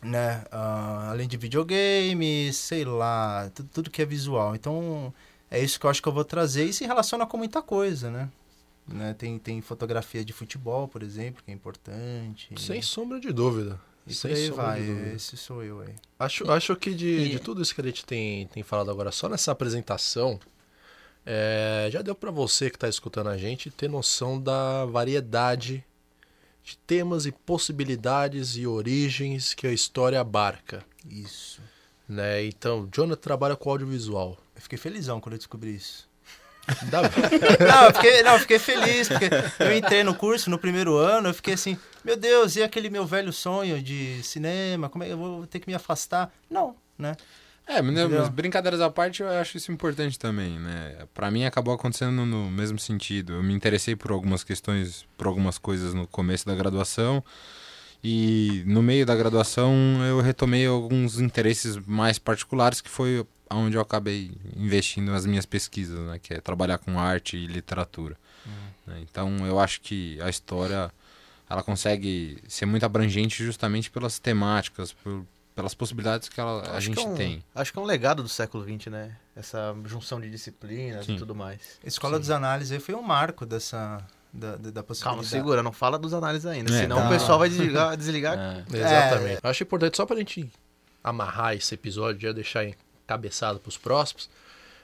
Né? 0.00 0.44
Ah, 0.52 1.08
além 1.10 1.26
de 1.26 1.36
videogame, 1.36 2.52
sei 2.52 2.84
lá, 2.84 3.50
tudo, 3.52 3.68
tudo 3.72 3.90
que 3.90 4.00
é 4.00 4.04
visual. 4.04 4.54
Então, 4.54 5.12
é 5.50 5.58
isso 5.60 5.80
que 5.80 5.86
eu 5.86 5.90
acho 5.90 6.00
que 6.00 6.06
eu 6.06 6.12
vou 6.12 6.24
trazer 6.24 6.66
e 6.66 6.72
se 6.72 6.86
relaciona 6.86 7.26
com 7.26 7.36
muita 7.36 7.60
coisa, 7.60 8.08
né? 8.08 8.30
né? 8.86 9.14
Tem, 9.14 9.36
tem 9.36 9.60
fotografia 9.60 10.24
de 10.24 10.32
futebol, 10.32 10.86
por 10.86 11.02
exemplo, 11.02 11.42
que 11.42 11.50
é 11.50 11.54
importante. 11.54 12.54
Sem 12.56 12.80
sombra 12.80 13.18
de 13.18 13.32
dúvida. 13.32 13.80
E 14.06 14.14
Sem 14.14 14.32
aí 14.32 14.50
vai. 14.50 14.82
dúvida. 14.82 15.14
Esse 15.16 15.36
sou 15.36 15.62
eu 15.64 15.80
aí. 15.80 15.94
Acho, 16.18 16.50
acho 16.50 16.76
que 16.76 16.94
de, 16.94 17.06
E- 17.08 17.28
de 17.30 17.38
tudo 17.40 17.60
isso 17.62 17.74
que 17.74 17.80
a 17.80 17.84
gente 17.84 18.04
tem, 18.04 18.46
tem 18.48 18.62
falado 18.62 18.90
agora, 18.90 19.10
só 19.12 19.28
nessa 19.28 19.52
apresentação, 19.52 20.38
é, 21.24 21.88
já 21.90 22.02
deu 22.02 22.14
para 22.14 22.30
você 22.30 22.70
que 22.70 22.76
está 22.76 22.88
escutando 22.88 23.28
a 23.28 23.36
gente 23.36 23.70
ter 23.70 23.88
noção 23.88 24.40
da 24.40 24.84
variedade 24.84 25.84
de 26.62 26.76
temas 26.78 27.26
e 27.26 27.32
possibilidades 27.32 28.56
e 28.56 28.66
origens 28.66 29.54
que 29.54 29.66
a 29.66 29.72
história 29.72 30.20
abarca. 30.20 30.84
Isso. 31.08 31.60
Né? 32.08 32.44
Então, 32.44 32.88
Jonathan 32.92 33.20
trabalha 33.20 33.56
com 33.56 33.70
audiovisual. 33.70 34.36
Eu 34.54 34.62
fiquei 34.62 34.78
felizão 34.78 35.20
quando 35.20 35.32
eu 35.34 35.38
descobri 35.38 35.74
isso. 35.74 36.08
Não, 36.90 37.84
eu 37.84 37.94
fiquei, 37.94 38.22
não, 38.22 38.34
eu 38.34 38.40
fiquei 38.40 38.58
feliz, 38.58 39.08
porque 39.08 39.28
eu 39.60 39.76
entrei 39.76 40.02
no 40.02 40.14
curso 40.14 40.50
no 40.50 40.58
primeiro 40.58 40.96
ano, 40.96 41.28
eu 41.28 41.34
fiquei 41.34 41.54
assim, 41.54 41.78
meu 42.04 42.16
Deus, 42.16 42.56
e 42.56 42.62
aquele 42.62 42.90
meu 42.90 43.06
velho 43.06 43.32
sonho 43.32 43.80
de 43.80 44.20
cinema? 44.22 44.88
Como 44.88 45.04
é 45.04 45.06
que 45.06 45.12
eu 45.12 45.18
vou 45.18 45.46
ter 45.46 45.60
que 45.60 45.68
me 45.68 45.74
afastar? 45.74 46.32
Não, 46.50 46.74
né? 46.98 47.14
É, 47.66 47.82
mas, 47.82 47.94
né, 47.94 48.02
Entendeu? 48.02 48.20
mas 48.20 48.28
brincadeiras 48.28 48.80
à 48.80 48.88
parte, 48.88 49.22
eu 49.22 49.28
acho 49.28 49.56
isso 49.56 49.72
importante 49.72 50.18
também, 50.18 50.58
né? 50.58 51.06
Pra 51.12 51.30
mim 51.30 51.44
acabou 51.44 51.74
acontecendo 51.74 52.24
no 52.24 52.48
mesmo 52.48 52.78
sentido. 52.78 53.34
Eu 53.34 53.42
me 53.42 53.52
interessei 53.52 53.96
por 53.96 54.12
algumas 54.12 54.44
questões, 54.44 55.04
por 55.18 55.26
algumas 55.26 55.58
coisas 55.58 55.92
no 55.92 56.06
começo 56.06 56.46
da 56.46 56.54
graduação. 56.54 57.24
E 58.04 58.62
no 58.66 58.82
meio 58.82 59.04
da 59.04 59.16
graduação 59.16 59.74
eu 60.06 60.20
retomei 60.20 60.64
alguns 60.64 61.18
interesses 61.18 61.76
mais 61.86 62.20
particulares, 62.20 62.80
que 62.80 62.88
foi 62.88 63.26
onde 63.50 63.76
eu 63.76 63.80
acabei 63.80 64.32
investindo 64.56 65.10
nas 65.12 65.24
minhas 65.26 65.46
pesquisas, 65.46 65.98
né? 66.06 66.18
Que 66.18 66.34
é 66.34 66.40
trabalhar 66.40 66.78
com 66.78 66.98
arte 66.98 67.36
e 67.36 67.46
literatura. 67.46 68.16
né? 68.86 68.98
Então 69.02 69.46
eu 69.46 69.58
acho 69.58 69.80
que 69.80 70.20
a 70.20 70.28
história 70.28 70.90
ela 71.48 71.62
consegue 71.62 72.38
ser 72.48 72.66
muito 72.66 72.84
abrangente 72.84 73.44
justamente 73.44 73.90
pelas 73.90 74.18
temáticas, 74.18 74.92
por, 74.92 75.24
pelas 75.54 75.74
possibilidades 75.74 76.28
que 76.28 76.40
ela, 76.40 76.62
a 76.68 76.76
Acho 76.76 76.86
gente 76.88 76.96
que 76.96 77.04
é 77.04 77.08
um- 77.08 77.14
tem. 77.14 77.44
Acho 77.54 77.72
que 77.72 77.78
é 77.78 77.82
um 77.82 77.84
legado 77.84 78.22
do 78.22 78.28
século 78.28 78.64
XX, 78.64 78.86
né? 78.90 79.16
Essa 79.34 79.74
junção 79.84 80.20
de 80.20 80.28
disciplinas 80.30 81.06
Sim. 81.06 81.14
e 81.14 81.18
tudo 81.18 81.34
mais. 81.34 81.60
A 81.84 81.86
Escola 81.86 82.18
dos 82.18 82.30
Análises 82.30 82.82
foi 82.82 82.94
um 82.94 83.02
marco 83.02 83.46
dessa, 83.46 84.04
da, 84.32 84.56
da, 84.56 84.70
da 84.82 84.82
Calma, 85.00 85.22
segura, 85.22 85.62
não 85.62 85.72
fala 85.72 85.98
dos 85.98 86.12
análises 86.12 86.46
ainda, 86.46 86.72
É, 86.74 86.80
senão 86.82 86.96
tá. 86.98 87.06
o 87.06 87.08
pessoal 87.10 87.38
vai 87.38 87.48
desligar. 87.48 87.94
desligar. 87.96 88.36
É. 88.38 88.76
Exatamente. 88.76 89.40
Eu 89.42 89.50
acho 89.50 89.62
importante, 89.62 89.96
só 89.96 90.04
pra 90.04 90.16
gente 90.16 90.50
amarrar 91.02 91.54
esse 91.54 91.72
episódio, 91.74 92.20
já 92.22 92.32
deixar 92.32 92.66
encabeçado 93.06 93.60
pros 93.60 93.78
próximos, 93.78 94.28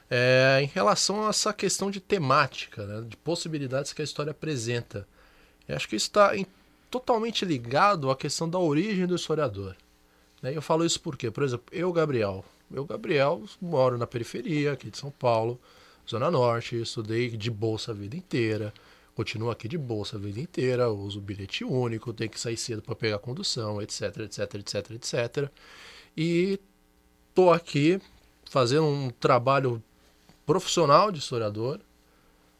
é 0.08 0.60
em 0.62 0.66
relação 0.66 1.26
a 1.26 1.30
essa 1.30 1.52
questão 1.52 1.90
de 1.90 2.00
temática, 2.00 2.86
né, 2.86 3.06
de 3.08 3.16
possibilidades 3.16 3.92
que 3.92 4.00
a 4.00 4.04
história 4.04 4.30
apresenta. 4.30 5.06
Eu 5.66 5.74
acho 5.74 5.88
que 5.88 5.96
isso 5.96 6.06
está 6.06 6.32
totalmente 6.90 7.44
ligado 7.44 8.10
à 8.10 8.16
questão 8.16 8.48
da 8.48 8.58
origem 8.58 9.06
do 9.06 9.16
historiador. 9.16 9.74
Né? 10.42 10.54
Eu 10.54 10.62
falo 10.62 10.84
isso 10.84 11.00
porque, 11.00 11.30
por 11.30 11.42
exemplo, 11.42 11.64
eu, 11.72 11.90
Gabriel, 11.92 12.44
eu, 12.70 12.84
Gabriel, 12.84 13.42
moro 13.60 13.96
na 13.96 14.06
periferia 14.06 14.72
aqui 14.72 14.90
de 14.90 14.98
São 14.98 15.10
Paulo, 15.10 15.58
Zona 16.08 16.30
Norte, 16.30 16.80
estudei 16.80 17.30
de 17.30 17.50
bolsa 17.50 17.92
a 17.92 17.94
vida 17.94 18.16
inteira, 18.16 18.72
continuo 19.14 19.50
aqui 19.50 19.66
de 19.68 19.78
bolsa 19.78 20.16
a 20.16 20.18
vida 20.18 20.40
inteira, 20.40 20.90
uso 20.90 21.20
bilhete 21.20 21.64
único, 21.64 22.12
tenho 22.12 22.30
que 22.30 22.40
sair 22.40 22.56
cedo 22.56 22.82
para 22.82 22.94
pegar 22.94 23.18
condução, 23.18 23.80
etc, 23.80 24.18
etc, 24.18 24.54
etc, 24.56 24.90
etc. 24.90 25.50
E 26.16 26.60
tô 27.34 27.50
aqui 27.50 27.98
fazendo 28.52 28.84
um 28.84 29.08
trabalho 29.08 29.82
profissional 30.44 31.10
de 31.10 31.20
historiador, 31.20 31.80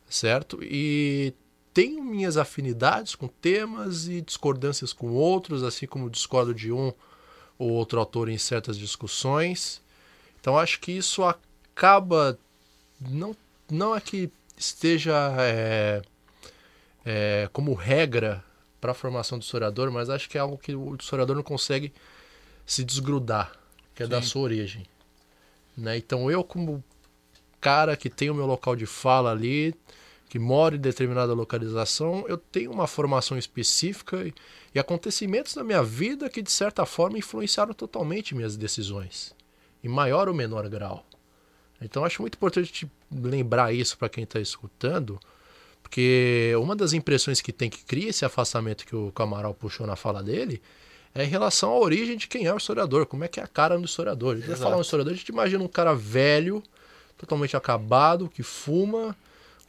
certo? 0.09 0.59
E 0.62 1.34
tenho 1.74 2.03
minhas 2.03 2.38
afinidades 2.38 3.14
com 3.14 3.28
temas 3.28 4.09
e 4.09 4.22
discordâncias 4.22 4.95
com 4.95 5.12
outros, 5.12 5.62
assim 5.62 5.86
como 5.86 6.09
discordo 6.09 6.55
de 6.55 6.72
um 6.72 6.95
ou 7.59 7.72
outro 7.72 7.99
autor 8.01 8.30
em 8.30 8.38
certas 8.38 8.78
discussões. 8.78 9.82
Então 10.40 10.59
acho 10.59 10.80
que 10.80 10.93
isso 10.93 11.22
acaba 11.24 12.38
não 12.99 13.36
não 13.70 13.95
é 13.95 14.01
que 14.01 14.30
esteja 14.57 15.14
é, 15.38 16.03
é, 17.05 17.51
como 17.53 17.74
regra 17.74 18.43
para 18.80 18.93
a 18.93 18.95
formação 18.95 19.38
do 19.38 19.43
historiador, 19.43 19.90
mas 19.90 20.09
acho 20.09 20.26
que 20.26 20.38
é 20.38 20.40
algo 20.40 20.57
que 20.57 20.74
o 20.74 20.97
historiador 20.99 21.36
não 21.36 21.43
consegue 21.43 21.93
se 22.64 22.82
desgrudar, 22.82 23.53
que 23.95 24.03
é 24.03 24.07
Sim. 24.07 24.11
da 24.11 24.22
sua 24.22 24.43
origem. 24.43 24.86
Né? 25.76 25.96
Então 25.96 26.30
eu 26.30 26.44
como 26.44 26.82
cara 27.60 27.96
que 27.96 28.10
tem 28.10 28.28
o 28.28 28.34
meu 28.34 28.46
local 28.46 28.74
de 28.74 28.86
fala 28.86 29.30
ali, 29.30 29.74
que 30.28 30.38
mora 30.38 30.74
em 30.74 30.80
determinada 30.80 31.32
localização, 31.32 32.24
eu 32.26 32.36
tenho 32.38 32.72
uma 32.72 32.86
formação 32.86 33.38
específica 33.38 34.26
e, 34.26 34.34
e 34.74 34.78
acontecimentos 34.78 35.54
na 35.54 35.62
minha 35.62 35.82
vida 35.82 36.28
que, 36.30 36.42
de 36.42 36.50
certa 36.50 36.86
forma, 36.86 37.18
influenciaram 37.18 37.74
totalmente 37.74 38.34
minhas 38.34 38.56
decisões, 38.56 39.34
em 39.84 39.88
maior 39.88 40.28
ou 40.28 40.34
menor 40.34 40.68
grau. 40.68 41.06
Então, 41.80 42.04
acho 42.04 42.22
muito 42.22 42.36
importante 42.36 42.90
lembrar 43.10 43.74
isso 43.74 43.98
para 43.98 44.08
quem 44.08 44.24
está 44.24 44.40
escutando, 44.40 45.20
porque 45.82 46.54
uma 46.58 46.74
das 46.74 46.94
impressões 46.94 47.40
que 47.40 47.52
tem 47.52 47.68
que 47.68 47.84
cria 47.84 48.08
esse 48.08 48.24
afastamento 48.24 48.86
que 48.86 48.96
o 48.96 49.12
Camaral 49.12 49.52
puxou 49.52 49.86
na 49.86 49.96
fala 49.96 50.22
dele 50.22 50.62
é 51.14 51.24
em 51.24 51.28
relação 51.28 51.70
à 51.70 51.78
origem 51.78 52.16
de 52.16 52.26
quem 52.26 52.46
é 52.46 52.54
o 52.54 52.56
historiador, 52.56 53.06
como 53.06 53.24
é 53.24 53.28
que 53.28 53.38
é 53.38 53.42
a 53.42 53.46
cara 53.46 53.78
do 53.78 53.84
historiador. 53.84 54.34
A 54.34 54.38
gente 54.38 54.48
vai 54.48 54.56
falar 54.56 54.76
um 54.76 54.80
historiador, 54.80 55.12
a 55.12 55.16
gente 55.16 55.28
imagina 55.28 55.62
um 55.62 55.68
cara 55.68 55.94
velho, 55.94 56.62
totalmente 57.18 57.56
acabado, 57.56 58.28
que 58.28 58.42
fuma, 58.42 59.16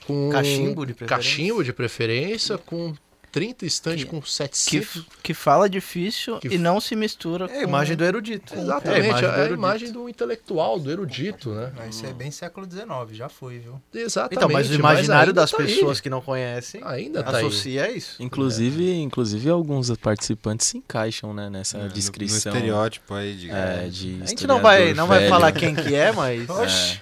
com 0.05 0.29
cachimbo 0.29 0.85
de 0.85 0.93
preferência, 0.93 1.15
cachimbo 1.15 1.63
de 1.63 1.73
preferência 1.73 2.57
com 2.57 2.93
30 3.33 3.65
estandes 3.65 4.03
com 4.05 4.21
700. 4.21 4.93
Que, 4.93 5.05
que 5.23 5.33
fala 5.33 5.67
difícil 5.67 6.37
que... 6.37 6.49
e 6.49 6.57
não 6.59 6.79
se 6.79 6.95
mistura 6.95 7.47
é 7.47 7.61
a 7.61 7.63
imagem 7.63 7.97
do 7.97 8.05
erudito. 8.05 8.53
Exatamente, 8.53 8.99
é 8.99 9.01
a 9.01 9.07
imagem, 9.07 9.27
do, 9.27 9.35
é 9.35 9.43
a 9.43 9.49
imagem 9.49 9.91
do 9.91 10.07
intelectual, 10.07 10.79
do 10.79 10.91
erudito, 10.91 11.49
né? 11.49 11.71
Isso 11.89 12.05
é 12.05 12.13
bem 12.13 12.29
século 12.29 12.69
XIX, 12.69 12.85
já 13.11 13.27
foi, 13.27 13.57
viu? 13.57 13.81
Exatamente. 13.91 14.37
Então, 14.37 14.49
mas 14.49 14.69
o 14.69 14.75
imaginário 14.75 15.33
das 15.33 15.49
tá 15.49 15.57
pessoas 15.57 15.97
aí. 15.97 16.03
que 16.03 16.11
não 16.11 16.21
conhecem 16.21 16.79
ainda 16.85 17.23
tá 17.23 17.37
associa 17.37 17.85
aí. 17.85 17.97
isso. 17.97 18.21
Inclusive, 18.21 18.91
é. 18.91 18.95
inclusive 18.97 19.49
alguns 19.49 19.89
participantes 19.97 20.67
se 20.67 20.77
encaixam, 20.77 21.33
né, 21.33 21.49
nessa 21.49 21.79
é, 21.79 21.87
descrição. 21.87 22.53
No, 22.53 22.59
no 22.59 22.65
estereótipo 22.65 23.15
aí 23.15 23.35
de, 23.35 23.49
é, 23.49 23.87
de 23.89 24.19
A 24.21 24.27
gente 24.27 24.45
não 24.45 24.61
vai, 24.61 24.93
não 24.93 25.07
vai 25.07 25.27
falar 25.27 25.51
quem 25.51 25.73
que 25.73 25.95
é, 25.95 26.11
mas... 26.11 26.47
Oxi. 26.53 27.01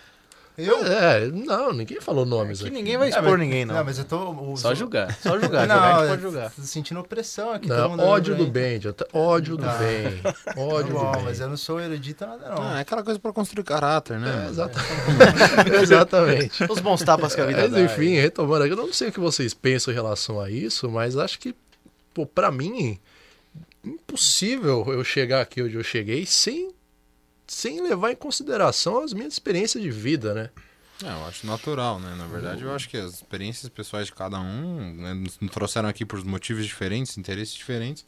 Eu? 0.66 0.86
É, 0.86 1.28
não, 1.28 1.74
ninguém 1.74 2.00
falou 2.00 2.26
nomes 2.26 2.62
é 2.62 2.66
aqui. 2.66 2.74
ninguém 2.74 2.98
vai 2.98 3.10
expor 3.10 3.26
é, 3.26 3.32
mas, 3.32 3.40
ninguém, 3.40 3.66
não. 3.66 3.76
Não, 3.76 3.84
mas 3.84 3.98
eu 3.98 4.06
tô. 4.06 4.56
Só 4.58 4.74
julgar. 4.76 5.18
Só 5.22 5.40
julgar, 5.40 5.66
não, 5.68 5.76
jogar, 5.76 6.08
pode 6.08 6.22
julgar. 6.22 6.52
Tô 6.52 6.62
sentindo 6.62 7.00
opressão 7.00 7.52
aqui. 7.52 7.68
Não, 7.68 7.98
ódio 7.98 8.36
do 8.36 8.48
bem, 8.48 8.80
ódio 9.14 9.58
do 9.58 9.64
bem. 9.64 10.22
Ódio 10.56 10.94
bom, 10.94 11.12
do 11.12 11.18
bem. 11.18 11.24
Mas 11.24 11.40
eu 11.40 11.50
não 11.50 11.58
sou 11.58 11.80
erudito 11.80 12.26
nada, 12.26 12.50
não. 12.50 12.62
Ah, 12.62 12.78
é 12.78 12.82
aquela 12.82 13.04
coisa 13.04 13.20
pra 13.20 13.32
construir 13.34 13.64
caráter, 13.64 14.20
né? 14.20 14.46
É, 14.46 14.50
exatamente. 14.50 15.76
exatamente. 15.82 16.64
Os 16.70 16.80
bons 16.80 17.02
tapas 17.02 17.34
que 17.34 17.42
a 17.42 17.46
vida 17.46 17.62
mas, 17.62 17.72
dá. 17.72 17.82
Enfim, 17.82 18.16
retomando 18.16 18.64
aqui, 18.64 18.74
eu 18.74 18.78
não 18.78 18.92
sei 18.94 19.10
o 19.10 19.12
que 19.12 19.20
vocês 19.20 19.54
pensam 19.54 19.92
em 19.92 19.96
relação 19.96 20.40
a 20.40 20.50
isso, 20.50 20.90
mas 20.90 21.18
acho 21.18 21.40
que, 21.40 21.56
pô, 22.14 22.26
pra 22.26 22.52
mim, 22.52 23.00
impossível 23.84 24.86
eu 24.88 25.04
chegar 25.04 25.42
aqui 25.42 25.62
onde 25.62 25.76
eu 25.76 25.84
cheguei 25.84 26.26
sem, 26.26 26.72
sem 27.52 27.82
levar 27.82 28.12
em 28.12 28.16
consideração 28.16 29.04
as 29.04 29.12
minhas 29.12 29.34
experiências 29.34 29.84
de 29.84 29.92
vida, 29.92 30.34
né? 30.34 30.50
É, 31.04 31.08
eu 31.08 31.26
acho 31.26 31.46
natural, 31.46 32.00
né? 32.00 32.16
Na 32.18 32.26
verdade, 32.26 32.64
eu 32.64 32.74
acho 32.74 32.88
que 32.88 32.96
as 32.96 33.16
experiências 33.16 33.68
pessoais 33.68 34.06
de 34.06 34.14
cada 34.14 34.40
um 34.40 34.94
né, 34.94 35.14
nos 35.14 35.38
trouxeram 35.52 35.90
aqui 35.90 36.06
por 36.06 36.24
motivos 36.24 36.66
diferentes, 36.66 37.18
interesses 37.18 37.54
diferentes. 37.54 38.06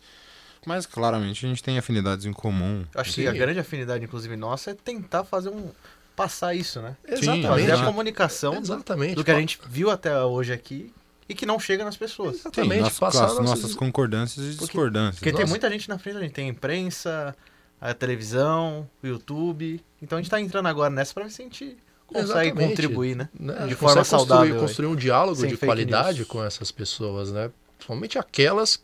Mas 0.66 0.86
claramente 0.86 1.46
a 1.46 1.50
gente 1.50 1.62
tem 1.62 1.78
afinidades 1.78 2.26
em 2.26 2.32
comum. 2.32 2.86
Eu 2.96 3.02
acho 3.02 3.12
Sim. 3.12 3.24
que 3.24 3.28
a 3.28 3.34
grande 3.34 3.60
afinidade, 3.60 4.06
inclusive, 4.06 4.34
nossa, 4.38 4.72
é 4.72 4.74
tentar 4.76 5.26
fazer 5.26 5.50
um. 5.50 5.72
passar 6.16 6.56
isso, 6.56 6.82
né? 6.82 6.96
Exatamente. 7.06 7.48
Fazer 7.48 7.72
a 7.74 7.86
comunicação 7.86 8.56
Exatamente. 8.56 9.16
do 9.16 9.26
que 9.26 9.32
a 9.32 9.40
gente 9.40 9.60
viu 9.68 9.92
até 9.92 10.18
hoje 10.24 10.54
aqui 10.54 10.94
e 11.28 11.36
que 11.36 11.46
não 11.46 11.60
chega 11.60 11.84
nas 11.84 11.98
pessoas. 11.98 12.38
Exatamente. 12.38 12.76
Sim, 12.76 12.80
nossas, 12.80 13.00
passar 13.00 13.22
nossas, 13.24 13.46
nossas 13.46 13.76
concordâncias 13.76 14.46
e 14.46 14.58
discordâncias. 14.58 15.16
Porque, 15.16 15.32
porque 15.32 15.44
tem 15.44 15.50
muita 15.50 15.70
gente 15.70 15.90
na 15.90 16.00
frente, 16.00 16.18
a 16.18 16.22
gente 16.22 16.34
tem 16.34 16.48
imprensa, 16.48 17.36
a 17.84 17.94
televisão, 17.94 18.90
o 19.04 19.08
YouTube. 19.08 19.84
Então 20.02 20.18
a 20.18 20.22
gente 20.22 20.28
está 20.28 20.40
entrando 20.40 20.68
agora 20.68 20.90
nessa 20.90 21.14
para 21.14 21.26
ver 21.26 21.32
se 21.32 21.42
a 21.42 21.46
gente 21.46 21.78
consegue 22.08 22.48
Exatamente. 22.50 22.70
contribuir, 22.70 23.16
né? 23.16 23.30
né? 23.38 23.68
De 23.68 23.76
forma 23.76 24.04
saudável. 24.06 24.54
Construir, 24.54 24.60
construir 24.62 24.88
um 24.88 24.96
diálogo 24.96 25.46
de 25.46 25.58
qualidade 25.58 26.20
news. 26.20 26.28
com 26.30 26.42
essas 26.42 26.72
pessoas, 26.72 27.34
né? 27.34 27.52
Principalmente 27.78 28.18
aquelas 28.18 28.82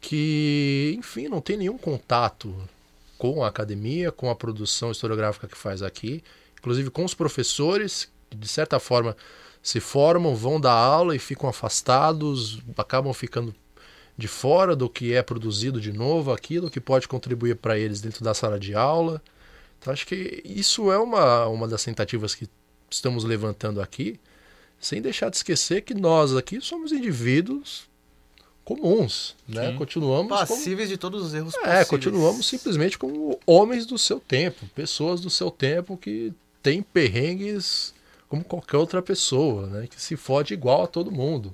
que, 0.00 0.94
enfim, 0.98 1.28
não 1.28 1.42
tem 1.42 1.58
nenhum 1.58 1.76
contato 1.76 2.54
com 3.18 3.44
a 3.44 3.48
academia, 3.48 4.10
com 4.10 4.30
a 4.30 4.34
produção 4.34 4.90
historiográfica 4.90 5.46
que 5.46 5.56
faz 5.56 5.82
aqui, 5.82 6.24
inclusive 6.58 6.90
com 6.90 7.04
os 7.04 7.12
professores, 7.12 8.08
que 8.30 8.38
de 8.38 8.48
certa 8.48 8.80
forma 8.80 9.14
se 9.62 9.80
formam, 9.80 10.34
vão 10.34 10.58
dar 10.58 10.72
aula 10.72 11.14
e 11.14 11.18
ficam 11.18 11.48
afastados, 11.48 12.58
acabam 12.78 13.12
ficando 13.12 13.54
de 14.16 14.28
fora 14.28 14.76
do 14.76 14.88
que 14.88 15.12
é 15.12 15.22
produzido 15.22 15.80
de 15.80 15.92
novo, 15.92 16.32
aquilo 16.32 16.70
que 16.70 16.80
pode 16.80 17.08
contribuir 17.08 17.56
para 17.56 17.78
eles 17.78 18.00
dentro 18.00 18.22
da 18.22 18.32
sala 18.32 18.58
de 18.58 18.74
aula. 18.74 19.20
Então 19.78 19.92
acho 19.92 20.06
que 20.06 20.40
isso 20.44 20.90
é 20.90 20.98
uma, 20.98 21.46
uma 21.46 21.68
das 21.68 21.82
tentativas 21.82 22.34
que 22.34 22.48
estamos 22.90 23.24
levantando 23.24 23.80
aqui, 23.80 24.20
sem 24.78 25.02
deixar 25.02 25.30
de 25.30 25.36
esquecer 25.36 25.82
que 25.82 25.94
nós 25.94 26.34
aqui 26.36 26.60
somos 26.60 26.92
indivíduos 26.92 27.88
comuns, 28.64 29.36
né? 29.46 29.72
Sim. 29.72 29.76
Continuamos 29.76 30.38
passíveis 30.38 30.88
como... 30.88 30.94
de 30.94 30.96
todos 30.96 31.26
os 31.26 31.34
erros 31.34 31.54
é, 31.54 31.58
possíveis. 31.58 31.88
continuamos 31.88 32.46
simplesmente 32.46 32.98
como 32.98 33.38
homens 33.46 33.84
do 33.84 33.98
seu 33.98 34.18
tempo, 34.18 34.66
pessoas 34.74 35.20
do 35.20 35.28
seu 35.28 35.50
tempo 35.50 35.96
que 35.98 36.32
têm 36.62 36.82
perrengues 36.82 37.92
como 38.26 38.42
qualquer 38.42 38.78
outra 38.78 39.02
pessoa, 39.02 39.66
né? 39.66 39.86
Que 39.86 40.00
se 40.00 40.16
fode 40.16 40.54
igual 40.54 40.84
a 40.84 40.86
todo 40.86 41.12
mundo. 41.12 41.52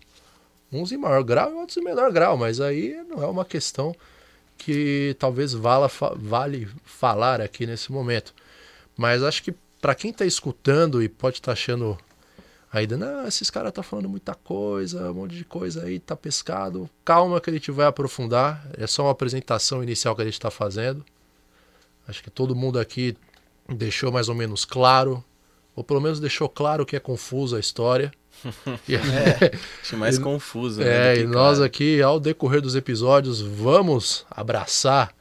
Uns 0.73 0.93
em 0.93 0.97
maior 0.97 1.23
grau 1.23 1.51
e 1.51 1.55
outros 1.55 1.77
em 1.77 1.85
menor 1.85 2.13
grau, 2.13 2.37
mas 2.37 2.61
aí 2.61 2.95
não 3.09 3.23
é 3.23 3.27
uma 3.27 3.45
questão 3.45 3.95
que 4.57 5.17
talvez 5.19 5.53
vala, 5.53 5.91
vale 6.17 6.69
falar 6.85 7.41
aqui 7.41 7.67
nesse 7.67 7.91
momento. 7.91 8.35
Mas 8.97 9.23
acho 9.23 9.43
que 9.43 9.55
para 9.81 9.95
quem 9.95 10.11
está 10.11 10.25
escutando 10.27 11.03
e 11.03 11.09
pode 11.09 11.39
estar 11.39 11.47
tá 11.47 11.53
achando 11.53 11.99
ainda, 12.73 12.97
não, 12.97 13.27
esses 13.27 13.51
caras 13.51 13.73
tá 13.73 13.83
falando 13.83 14.09
muita 14.09 14.35
coisa, 14.35 15.11
um 15.11 15.15
monte 15.15 15.35
de 15.35 15.45
coisa 15.45 15.85
aí, 15.85 15.99
tá 15.99 16.15
pescado. 16.15 16.89
Calma 17.05 17.41
que 17.41 17.51
a 17.51 17.53
gente 17.53 17.71
vai 17.71 17.87
aprofundar. 17.87 18.65
É 18.77 18.87
só 18.87 19.05
uma 19.05 19.13
apresentação 19.13 19.83
inicial 19.83 20.15
que 20.15 20.23
a 20.23 20.25
gente 20.25 20.35
está 20.35 20.51
fazendo. 20.51 21.05
Acho 22.07 22.23
que 22.23 22.31
todo 22.31 22.55
mundo 22.55 22.79
aqui 22.79 23.17
deixou 23.69 24.13
mais 24.13 24.29
ou 24.29 24.35
menos 24.35 24.65
claro, 24.65 25.25
ou 25.75 25.83
pelo 25.83 26.01
menos 26.01 26.21
deixou 26.21 26.49
claro 26.49 26.85
que 26.85 26.97
é 26.97 27.01
confusa 27.01 27.57
a 27.57 27.61
história. 27.61 28.13
é, 28.89 29.53
acho 29.83 29.97
mais 29.97 30.17
e, 30.17 30.21
confuso. 30.21 30.81
Né, 30.81 31.17
é, 31.17 31.21
e 31.21 31.27
nós 31.27 31.61
aqui, 31.61 32.01
ao 32.01 32.19
decorrer 32.19 32.61
dos 32.61 32.75
episódios, 32.75 33.41
vamos 33.41 34.25
abraçar 34.31 35.15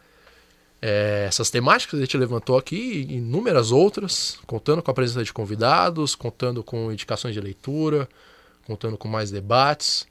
é, 0.82 1.26
essas 1.28 1.50
temáticas 1.50 1.92
que 1.92 1.98
a 1.98 2.06
gente 2.06 2.18
levantou 2.18 2.58
aqui 2.58 3.06
e 3.10 3.18
inúmeras 3.18 3.72
outras, 3.72 4.40
contando 4.48 4.82
com 4.82 4.92
a 4.92 4.94
presença 4.94 5.24
de 5.24 5.34
convidados, 5.34 6.16
contando 6.16 6.64
com 6.64 6.92
indicações 6.92 7.34
de 7.34 7.42
leitura, 7.42 8.08
contando 8.66 8.98
com 8.98 9.08
mais 9.08 9.32
debates, 9.32 10.08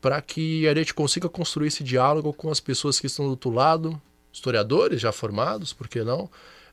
para 0.00 0.20
que 0.20 0.66
a 0.68 0.74
gente 0.74 0.92
consiga 0.92 1.28
construir 1.28 1.68
esse 1.68 1.84
diálogo 1.84 2.32
com 2.32 2.50
as 2.50 2.60
pessoas 2.60 3.00
que 3.00 3.06
estão 3.06 3.24
do 3.26 3.30
outro 3.32 3.50
lado, 3.50 4.00
historiadores 4.32 5.00
já 5.00 5.12
formados, 5.12 5.72
por 5.72 5.88
que 5.88 6.02
não? 6.02 6.28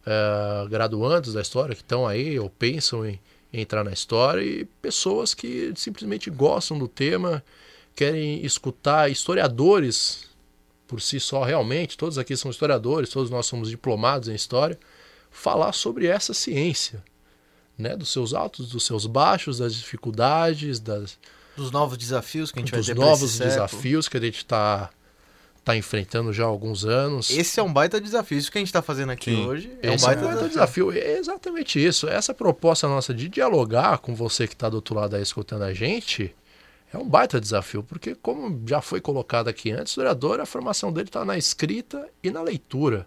É, 0.05 0.67
graduandos 0.69 1.33
da 1.33 1.41
história 1.41 1.75
que 1.75 1.81
estão 1.81 2.07
aí 2.07 2.39
ou 2.39 2.49
pensam 2.49 3.05
em 3.05 3.19
entrar 3.51 3.83
na 3.83 3.91
história 3.91 4.41
e 4.41 4.65
pessoas 4.81 5.33
que 5.33 5.73
simplesmente 5.75 6.29
gostam 6.29 6.77
do 6.77 6.87
tema, 6.87 7.43
querem 7.95 8.45
escutar 8.45 9.09
historiadores 9.09 10.29
por 10.87 11.01
si 11.01 11.19
só 11.19 11.43
realmente, 11.43 11.97
todos 11.97 12.17
aqui 12.17 12.35
são 12.35 12.49
historiadores, 12.49 13.09
todos 13.09 13.29
nós 13.29 13.45
somos 13.45 13.69
diplomados 13.69 14.27
em 14.27 14.33
história, 14.33 14.79
falar 15.29 15.71
sobre 15.71 16.07
essa 16.07 16.33
ciência. 16.33 17.03
né? 17.77 17.95
Dos 17.95 18.11
seus 18.11 18.33
altos, 18.33 18.69
dos 18.69 18.85
seus 18.85 19.05
baixos, 19.05 19.59
das 19.59 19.75
dificuldades, 19.75 20.79
das, 20.79 21.17
Dos 21.55 21.71
novos 21.71 21.97
desafios 21.97 22.51
que 22.51 22.59
a 22.59 22.61
gente 22.61 22.71
vai 22.71 22.81
ter 22.81 22.95
novos 22.95 23.37
desafios 23.37 24.07
que 24.07 24.17
a 24.17 24.21
gente 24.21 24.37
está 24.37 24.89
tá 25.63 25.75
enfrentando 25.75 26.31
já 26.33 26.43
há 26.43 26.47
alguns 26.47 26.85
anos. 26.85 27.29
Esse 27.29 27.59
é 27.59 27.63
um 27.63 27.71
baita 27.71 27.99
desafio. 27.99 28.37
Isso 28.37 28.51
que 28.51 28.57
a 28.57 28.61
gente 28.61 28.73
tá 28.73 28.81
fazendo 28.81 29.11
aqui 29.11 29.31
Sim. 29.31 29.45
hoje 29.45 29.71
é 29.81 29.91
um 29.91 29.93
Esse 29.93 30.05
baita 30.05 30.21
é 30.21 30.25
um 30.25 30.27
baita 30.29 30.47
desafio. 30.47 30.91
desafio. 30.91 31.11
É 31.11 31.17
exatamente 31.17 31.85
isso. 31.85 32.07
Essa 32.07 32.33
proposta 32.33 32.87
nossa 32.87 33.13
de 33.13 33.29
dialogar 33.29 33.99
com 33.99 34.15
você 34.15 34.47
que 34.47 34.53
está 34.53 34.69
do 34.69 34.75
outro 34.75 34.95
lado 34.95 35.15
aí 35.15 35.21
escutando 35.21 35.63
a 35.63 35.73
gente 35.73 36.33
é 36.93 36.97
um 36.97 37.07
baita 37.07 37.39
desafio, 37.39 37.83
porque 37.83 38.15
como 38.15 38.63
já 38.67 38.81
foi 38.81 38.99
colocado 38.99 39.47
aqui 39.47 39.71
antes, 39.71 39.91
o 39.91 40.01
historiador, 40.01 40.39
a 40.39 40.45
formação 40.45 40.91
dele 40.91 41.07
está 41.07 41.23
na 41.23 41.37
escrita 41.37 42.07
e 42.23 42.31
na 42.31 42.41
leitura. 42.41 43.05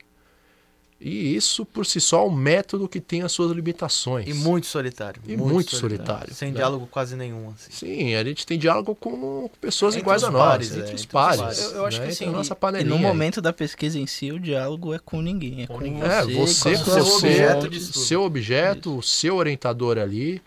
E 1.05 1.35
isso 1.35 1.65
por 1.67 1.85
si 1.85 2.01
só 2.01 2.23
é 2.23 2.27
um 2.29 2.31
método 2.31 2.87
que 2.89 3.01
tem 3.01 3.23
as 3.23 3.33
suas 3.33 3.51
limitações. 3.51 4.29
E 4.29 4.33
muito 4.33 4.69
solitário. 4.69 5.21
E 5.27 5.37
muito 5.37 5.75
solitário, 5.75 6.33
Sem 6.33 6.51
né? 6.53 6.59
diálogo 6.59 6.87
quase 6.89 7.17
nenhum, 7.17 7.51
assim. 7.51 7.73
Sim, 7.73 8.15
a 8.15 8.23
gente 8.23 8.47
tem 8.47 8.57
diálogo 8.57 8.95
com 8.95 9.51
pessoas 9.61 9.95
Entre 9.95 10.03
iguais 10.05 10.23
a 10.23 10.31
nós, 10.31 10.43
pares, 10.43 10.69
entre 10.69 10.81
é, 10.81 10.85
os 10.85 10.91
entre 10.91 11.01
os 11.01 11.07
pares. 11.07 11.41
pares. 11.41 11.59
Eu- 11.63 11.71
eu 11.73 11.87
acho 11.87 11.99
que 12.01 12.07
né? 12.07 12.13
assim, 12.13 12.25
Entre 12.25 12.35
a 12.35 12.39
nossa 12.39 12.53
E 12.53 12.57
panelinha. 12.57 12.89
no 12.91 12.97
aí. 12.97 13.03
momento 13.03 13.43
da 13.43 13.53
pesquisa 13.53 13.99
em 13.99 14.07
si, 14.07 14.31
o 14.31 14.39
diálogo 14.39 14.95
é 14.95 15.01
com 15.01 15.21
ninguém. 15.21 15.63
É 15.65 15.67
com, 15.67 15.75
Com 15.75 15.81
ninguém. 15.81 16.03
É, 16.05 16.23
você, 16.25 16.77
você 16.77 16.85
com 16.85 16.91
seu 16.93 17.17
objeto 17.17 17.81
seu 17.83 18.23
objeto, 18.23 18.99
o 18.99 19.03
seu 19.03 19.37
orientador 19.37 19.99
ali. 19.99 20.41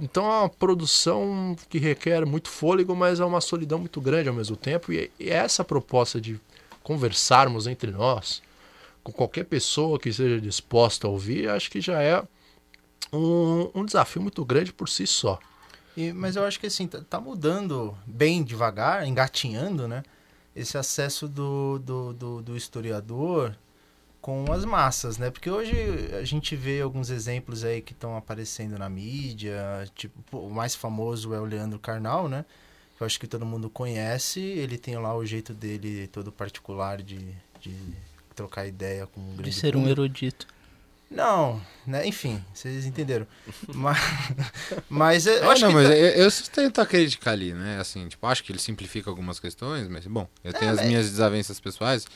Então 0.00 0.24
é 0.24 0.38
uma 0.40 0.48
produção 0.48 1.54
que 1.68 1.78
requer 1.78 2.24
muito 2.26 2.48
fôlego, 2.48 2.96
mas 2.96 3.20
é 3.20 3.24
uma 3.24 3.40
solidão 3.42 3.78
muito 3.78 4.00
grande 4.00 4.28
ao 4.28 4.34
mesmo 4.34 4.56
tempo. 4.56 4.92
E 4.92 5.10
e 5.20 5.28
essa 5.30 5.62
proposta 5.62 6.20
de 6.20 6.40
conversarmos 6.82 7.66
entre 7.66 7.90
nós, 7.90 8.42
com 9.02 9.12
qualquer 9.12 9.44
pessoa 9.44 9.98
que 9.98 10.08
esteja 10.10 10.40
disposta 10.40 11.06
a 11.06 11.10
ouvir, 11.10 11.48
acho 11.48 11.70
que 11.70 11.80
já 11.80 12.02
é 12.02 12.22
um, 13.12 13.70
um 13.74 13.84
desafio 13.84 14.22
muito 14.22 14.44
grande 14.44 14.72
por 14.72 14.88
si 14.88 15.06
só. 15.06 15.38
E- 15.96 16.12
mas 16.12 16.36
eu 16.36 16.44
acho 16.44 16.60
que 16.60 16.66
assim, 16.66 16.86
tá, 16.86 17.00
tá 17.08 17.20
mudando 17.20 17.96
bem 18.06 18.42
devagar, 18.42 19.06
engatinhando, 19.06 19.88
né? 19.88 20.02
Esse 20.54 20.76
acesso 20.76 21.28
do, 21.28 21.78
do, 21.78 22.12
do, 22.12 22.42
do 22.42 22.56
historiador 22.56 23.56
com 24.20 24.52
as 24.52 24.64
massas, 24.64 25.16
né? 25.16 25.30
Porque 25.30 25.50
hoje 25.50 25.74
a 26.20 26.24
gente 26.24 26.54
vê 26.54 26.80
alguns 26.80 27.08
exemplos 27.10 27.64
aí 27.64 27.80
que 27.80 27.92
estão 27.92 28.16
aparecendo 28.16 28.78
na 28.78 28.88
mídia, 28.88 29.88
tipo, 29.94 30.36
o 30.38 30.50
mais 30.50 30.74
famoso 30.74 31.32
é 31.32 31.40
o 31.40 31.44
Leandro 31.44 31.78
Carnal, 31.78 32.28
né? 32.28 32.44
Que 32.96 33.02
eu 33.02 33.06
acho 33.06 33.18
que 33.18 33.26
todo 33.26 33.46
mundo 33.46 33.70
conhece, 33.70 34.40
ele 34.40 34.76
tem 34.76 34.96
lá 34.98 35.16
o 35.16 35.24
jeito 35.24 35.54
dele 35.54 36.06
todo 36.08 36.30
particular 36.30 37.00
de, 37.02 37.18
de 37.60 37.74
trocar 38.40 38.66
ideia 38.66 39.06
com 39.06 39.20
um 39.20 39.30
De 39.30 39.36
grande 39.36 39.52
ser 39.52 39.76
um 39.76 39.80
público. 39.80 40.00
erudito. 40.00 40.46
Não, 41.10 41.60
né? 41.86 42.06
Enfim, 42.06 42.42
vocês 42.54 42.86
entenderam. 42.86 43.26
mas, 43.74 43.98
mas 44.88 45.26
eu 45.26 45.42
É, 45.44 45.52
acho 45.52 45.62
não, 45.62 45.68
que 45.70 45.74
mas 45.74 45.88
tá- 45.88 45.94
eu, 45.96 46.08
eu 46.22 46.30
sustento 46.30 46.80
a 46.80 46.86
crítica 46.86 47.30
ali, 47.32 47.52
né? 47.52 47.78
Assim, 47.80 48.06
tipo, 48.08 48.26
acho 48.26 48.42
que 48.44 48.52
ele 48.52 48.58
simplifica 48.60 49.10
algumas 49.10 49.38
questões, 49.40 49.88
mas, 49.88 50.06
bom, 50.06 50.26
eu 50.44 50.52
tenho 50.52 50.70
as 50.70 50.78
mas- 50.78 50.86
minhas 50.86 51.10
desavenças 51.10 51.58
pessoais. 51.60 52.06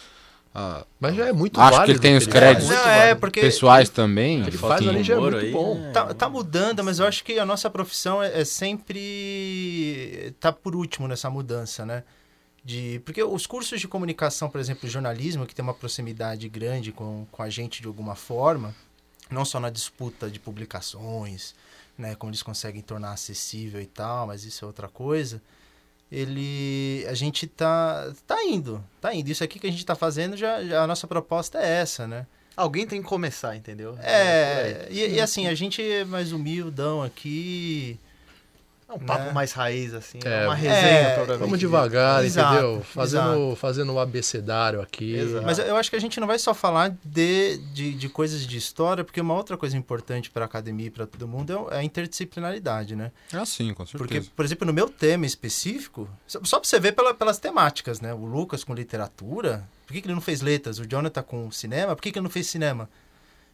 ah, 0.55 0.87
Mas 1.01 1.17
já 1.17 1.27
é 1.27 1.33
muito 1.33 1.61
Acho 1.61 1.85
que 1.85 1.91
ele 1.91 1.99
tem 1.99 2.15
o 2.15 2.19
os 2.19 2.23
ele 2.23 2.33
créditos. 2.33 2.69
Não, 2.71 2.89
é, 2.89 3.15
porque 3.17 3.41
pessoais 3.41 3.89
também. 3.91 4.41
Ele 4.47 4.57
faz 4.57 4.87
ali 4.87 5.03
já 5.03 5.15
é 5.15 5.19
muito 5.19 5.37
aí, 5.39 5.51
bom. 5.51 5.75
né? 5.75 5.91
Tá, 5.93 6.15
tá 6.15 6.29
mudando, 6.29 6.83
mas 6.85 7.01
eu 7.01 7.07
acho 7.07 7.25
que 7.25 7.37
a 7.39 7.45
nossa 7.45 7.69
profissão 7.69 8.23
é, 8.23 8.41
é 8.41 8.45
sempre 8.45 10.35
tá 10.41 10.53
por 10.53 10.77
último 10.77 11.09
nessa 11.09 11.29
mudança, 11.29 11.85
né? 11.85 12.05
De, 12.65 13.01
porque 13.05 13.23
os 13.23 13.47
cursos 13.47 13.79
de 13.79 13.87
comunicação, 13.87 14.49
por 14.49 14.59
exemplo, 14.59 14.89
jornalismo, 14.89 15.47
que 15.47 15.55
tem 15.55 15.63
uma 15.63 15.75
proximidade 15.75 16.49
grande 16.49 16.93
com, 16.93 17.27
com 17.31 17.43
a 17.43 17.51
gente 17.51 17.83
de 17.83 17.87
alguma 17.87 18.15
forma, 18.15 18.75
não 19.31 19.45
só 19.45 19.61
na 19.61 19.69
disputa 19.69 20.31
de 20.31 20.41
publicações, 20.41 21.55
né, 21.97 22.15
como 22.15 22.31
eles 22.31 22.43
conseguem 22.43 22.81
tornar 22.81 23.13
acessível 23.13 23.81
e 23.81 23.87
tal, 23.87 24.27
mas 24.27 24.45
isso 24.45 24.65
é 24.65 24.67
outra 24.67 24.89
coisa. 24.89 25.43
Ele, 26.11 27.05
a 27.09 27.15
gente 27.15 27.47
tá, 27.47 28.13
tá 28.27 28.43
indo, 28.45 28.83
tá 29.01 29.15
indo. 29.15 29.31
Isso 29.31 29.45
aqui 29.45 29.59
que 29.59 29.67
a 29.67 29.71
gente 29.71 29.85
tá 29.85 29.95
fazendo, 29.95 30.37
já, 30.37 30.65
já 30.65 30.83
a 30.83 30.87
nossa 30.87 31.07
proposta 31.07 31.59
é 31.59 31.81
essa, 31.81 32.07
né? 32.07 32.27
Alguém 32.57 32.87
tem 32.87 33.03
que 33.03 33.09
começar, 33.09 33.57
entendeu? 33.57 33.99
É, 34.01 34.87
e, 34.91 35.15
e 35.15 35.21
assim, 35.21 35.49
a 35.49 35.55
gente 35.55 35.83
é 35.83 36.05
mais 36.05 36.31
humildão 36.31 37.03
aqui. 37.03 37.99
É 38.95 39.03
um 39.03 39.07
papo 39.07 39.25
né? 39.25 39.33
mais 39.33 39.53
raiz, 39.53 39.93
assim. 39.93 40.19
É, 40.25 40.43
É, 40.43 40.47
uma 40.47 40.55
resenha, 40.55 40.79
é, 40.79 41.05
provavelmente. 41.15 41.41
Vamos 41.41 41.59
devagar, 41.59 42.25
Exato, 42.25 42.55
entendeu? 42.55 42.83
Fazendo, 42.85 43.57
fazendo 43.57 43.93
o 43.93 43.99
abecedário 43.99 44.81
aqui. 44.81 45.15
Exato. 45.17 45.45
Mas 45.45 45.59
eu- 45.59 45.77
acho 45.77 45.91
que 45.91 45.97
a 45.97 46.01
gente 46.01 46.19
não 46.21 46.27
vai 46.27 46.39
só 46.39 46.55
falar 46.55 46.95
de, 47.05 47.59
de, 47.73 47.93
de 47.95 48.09
coisas 48.09 48.47
de 48.47 48.57
história, 48.57 49.03
porque 49.05 49.21
uma 49.21 49.35
outra 49.35 49.57
coisa 49.57 49.77
importante 49.77 50.31
para 50.31 50.45
a 50.45 50.47
academia 50.47 50.87
e 50.87 50.91
para 50.91 51.07
todo 51.07 51.27
mundo 51.27 51.53
é 51.53 51.57
o- 51.57 51.71
é 51.71 51.79
a 51.79 51.85
interdisciplinaridade, 51.85 52.95
né? 52.97 53.11
Ah, 53.33 53.45
sim, 53.45 53.75
com 53.75 53.85
certeza. 53.85 53.99
Porque, 53.99 54.21
por 54.37 54.45
exemplo, 54.45 54.67
no 54.67 54.73
meu 54.73 54.89
tema 54.89 55.27
específico, 55.27 56.09
só 56.27 56.59
pra 56.61 56.69
você 56.69 56.79
ver 56.79 56.93
pela- 56.93 57.13
pelas 57.15 57.39
temáticas, 57.39 58.01
né? 58.01 58.15
O 58.15 58.25
Lucas 58.25 58.63
com 58.65 58.75
literatura, 58.75 59.69
por 59.87 59.93
que, 59.93 60.01
que 60.01 60.07
ele 60.07 60.15
não 60.15 60.21
fez 60.23 60.41
letras? 60.41 60.79
O 60.79 60.87
Jonathan 60.87 61.23
com 61.23 61.51
cinema, 61.51 61.95
por 61.97 62.03
que, 62.03 62.13
que 62.13 62.19
ele 62.19 62.25
não 62.25 62.31
fez 62.31 62.47
cinema? 62.47 62.89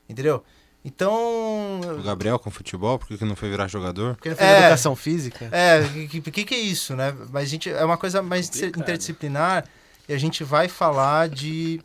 Entendeu? 0.08 0.44
Então. 0.84 1.80
O 1.98 2.02
Gabriel 2.02 2.38
com 2.38 2.50
futebol, 2.50 2.98
por 2.98 3.06
que 3.06 3.24
não 3.24 3.36
foi 3.36 3.50
virar 3.50 3.68
jogador? 3.68 4.14
Porque 4.14 4.28
ele 4.28 4.34
fez 4.36 4.48
É. 4.50 4.58
educação 4.60 4.96
física. 4.96 5.48
É, 5.52 5.80
o 5.80 6.08
que, 6.08 6.20
que, 6.20 6.44
que 6.44 6.54
é 6.54 6.58
isso, 6.58 6.96
né? 6.96 7.14
Mas 7.30 7.44
a 7.44 7.46
gente 7.50 7.68
é 7.70 7.84
uma 7.84 7.98
coisa 7.98 8.22
mais 8.22 8.48
Complicado. 8.48 8.80
interdisciplinar 8.82 9.64
e 10.08 10.14
a 10.14 10.18
gente 10.18 10.42
vai 10.42 10.68
falar 10.68 11.28
de, 11.28 11.80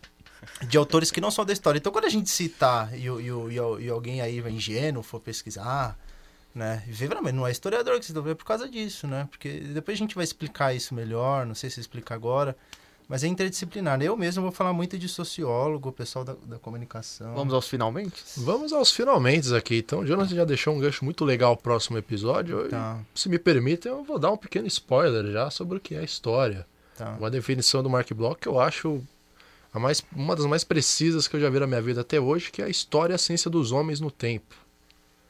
de 0.67 0.77
autores 0.77 1.11
que 1.11 1.19
não 1.19 1.29
são 1.29 1.43
da 1.45 1.51
história. 1.53 1.77
Então, 1.77 1.91
quando 1.91 2.05
a 2.05 2.09
gente 2.09 2.29
citar 2.29 2.97
e, 2.97 3.09
o- 3.09 3.19
e, 3.19 3.53
e, 3.55 3.85
e 3.85 3.89
alguém 3.89 4.21
aí 4.21 4.39
ingênuo 4.49 5.03
for 5.03 5.19
pesquisar, 5.19 5.97
né? 6.53 6.81
E 6.87 6.91
ver, 6.93 7.09
"Não, 7.13 7.21
mas 7.21 7.33
não 7.33 7.45
é 7.45 7.51
historiador 7.51 7.99
que 7.99 8.05
citou, 8.05 8.25
é 8.29 8.33
por 8.33 8.45
causa 8.45 8.69
disso, 8.69 9.07
né? 9.07 9.27
Porque 9.29 9.49
depois 9.59 9.97
a 9.97 9.99
gente 9.99 10.15
vai 10.15 10.23
explicar 10.23 10.73
isso 10.73 10.95
melhor, 10.95 11.45
não 11.45 11.53
sei 11.53 11.69
se 11.69 11.81
explica 11.81 12.15
agora. 12.15 12.55
Mas 13.07 13.23
é 13.23 13.27
interdisciplinar. 13.27 14.01
Eu 14.01 14.17
mesmo 14.17 14.41
vou 14.41 14.51
falar 14.51 14.73
muito 14.73 14.97
de 14.97 15.07
sociólogo, 15.07 15.89
o 15.89 15.91
pessoal 15.91 16.25
da, 16.25 16.35
da 16.45 16.57
comunicação. 16.57 17.35
Vamos 17.35 17.53
aos 17.53 17.67
finalmente? 17.67 18.23
Vamos 18.37 18.73
aos 18.73 18.91
finalmente 18.91 19.53
aqui. 19.53 19.77
Então, 19.77 19.99
o 19.99 20.05
Jonathan 20.05 20.35
já 20.35 20.45
deixou 20.45 20.73
um 20.73 20.79
gancho 20.79 21.05
muito 21.05 21.23
legal 21.23 21.53
o 21.53 21.57
próximo 21.57 21.97
episódio. 21.97 22.67
Tá, 22.67 22.99
E, 23.15 23.19
se 23.19 23.29
me 23.29 23.37
permitem, 23.37 23.91
eu 23.91 24.03
vou 24.03 24.17
dar 24.17 24.31
um 24.31 24.37
pequeno 24.37 24.65
spoiler 24.67 25.31
já 25.31 25.49
sobre 25.51 25.77
o 25.77 25.79
que 25.79 25.93
é 25.95 26.03
história. 26.03 26.65
tá. 26.97 27.15
Uma 27.19 27.29
definição 27.29 27.83
do 27.83 27.89
Mark 27.89 28.11
Bloch 28.13 28.39
que 28.39 28.47
eu 28.47 28.59
acho 28.59 29.01
a 29.71 29.79
mais, 29.79 30.01
uma 30.15 30.35
das 30.35 30.45
mais 30.45 30.63
precisas 30.63 31.27
que 31.27 31.35
eu 31.35 31.39
já 31.41 31.49
vi 31.49 31.59
na 31.59 31.67
minha 31.67 31.81
vida 31.81 32.01
até 32.01 32.19
hoje, 32.19 32.49
que 32.49 32.61
é 32.61 32.65
a 32.65 32.69
história 32.69 33.13
e 33.13 33.15
a 33.15 33.19
ciência 33.19 33.51
dos 33.51 33.71
homens 33.71 33.99
no 33.99 34.09
tempo. 34.09 34.55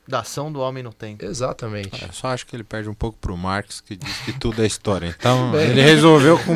Da 0.08 0.20
ação 0.20 0.52
do 0.52 0.60
homem 0.60 0.84
no 0.84 0.94
tempo. 0.94 1.26
Exatamente. 1.26 2.04
Eu 2.04 2.14
só 2.14 2.28
acho 2.28 2.46
que 2.46 2.56
ele 2.56 2.64
perde 2.64 2.88
um 2.88 2.94
pouco 2.94 3.18
pro 3.20 3.36
Marx, 3.36 3.82
que 3.82 3.96
diz 3.96 4.18
que 4.20 4.34
tudo 4.34 4.62
é 4.62 4.66
história. 4.68 5.08
Então, 5.18 5.50
bem. 5.54 5.62
ele 5.72 5.82
resolveu 5.82 6.38
com 6.38 6.56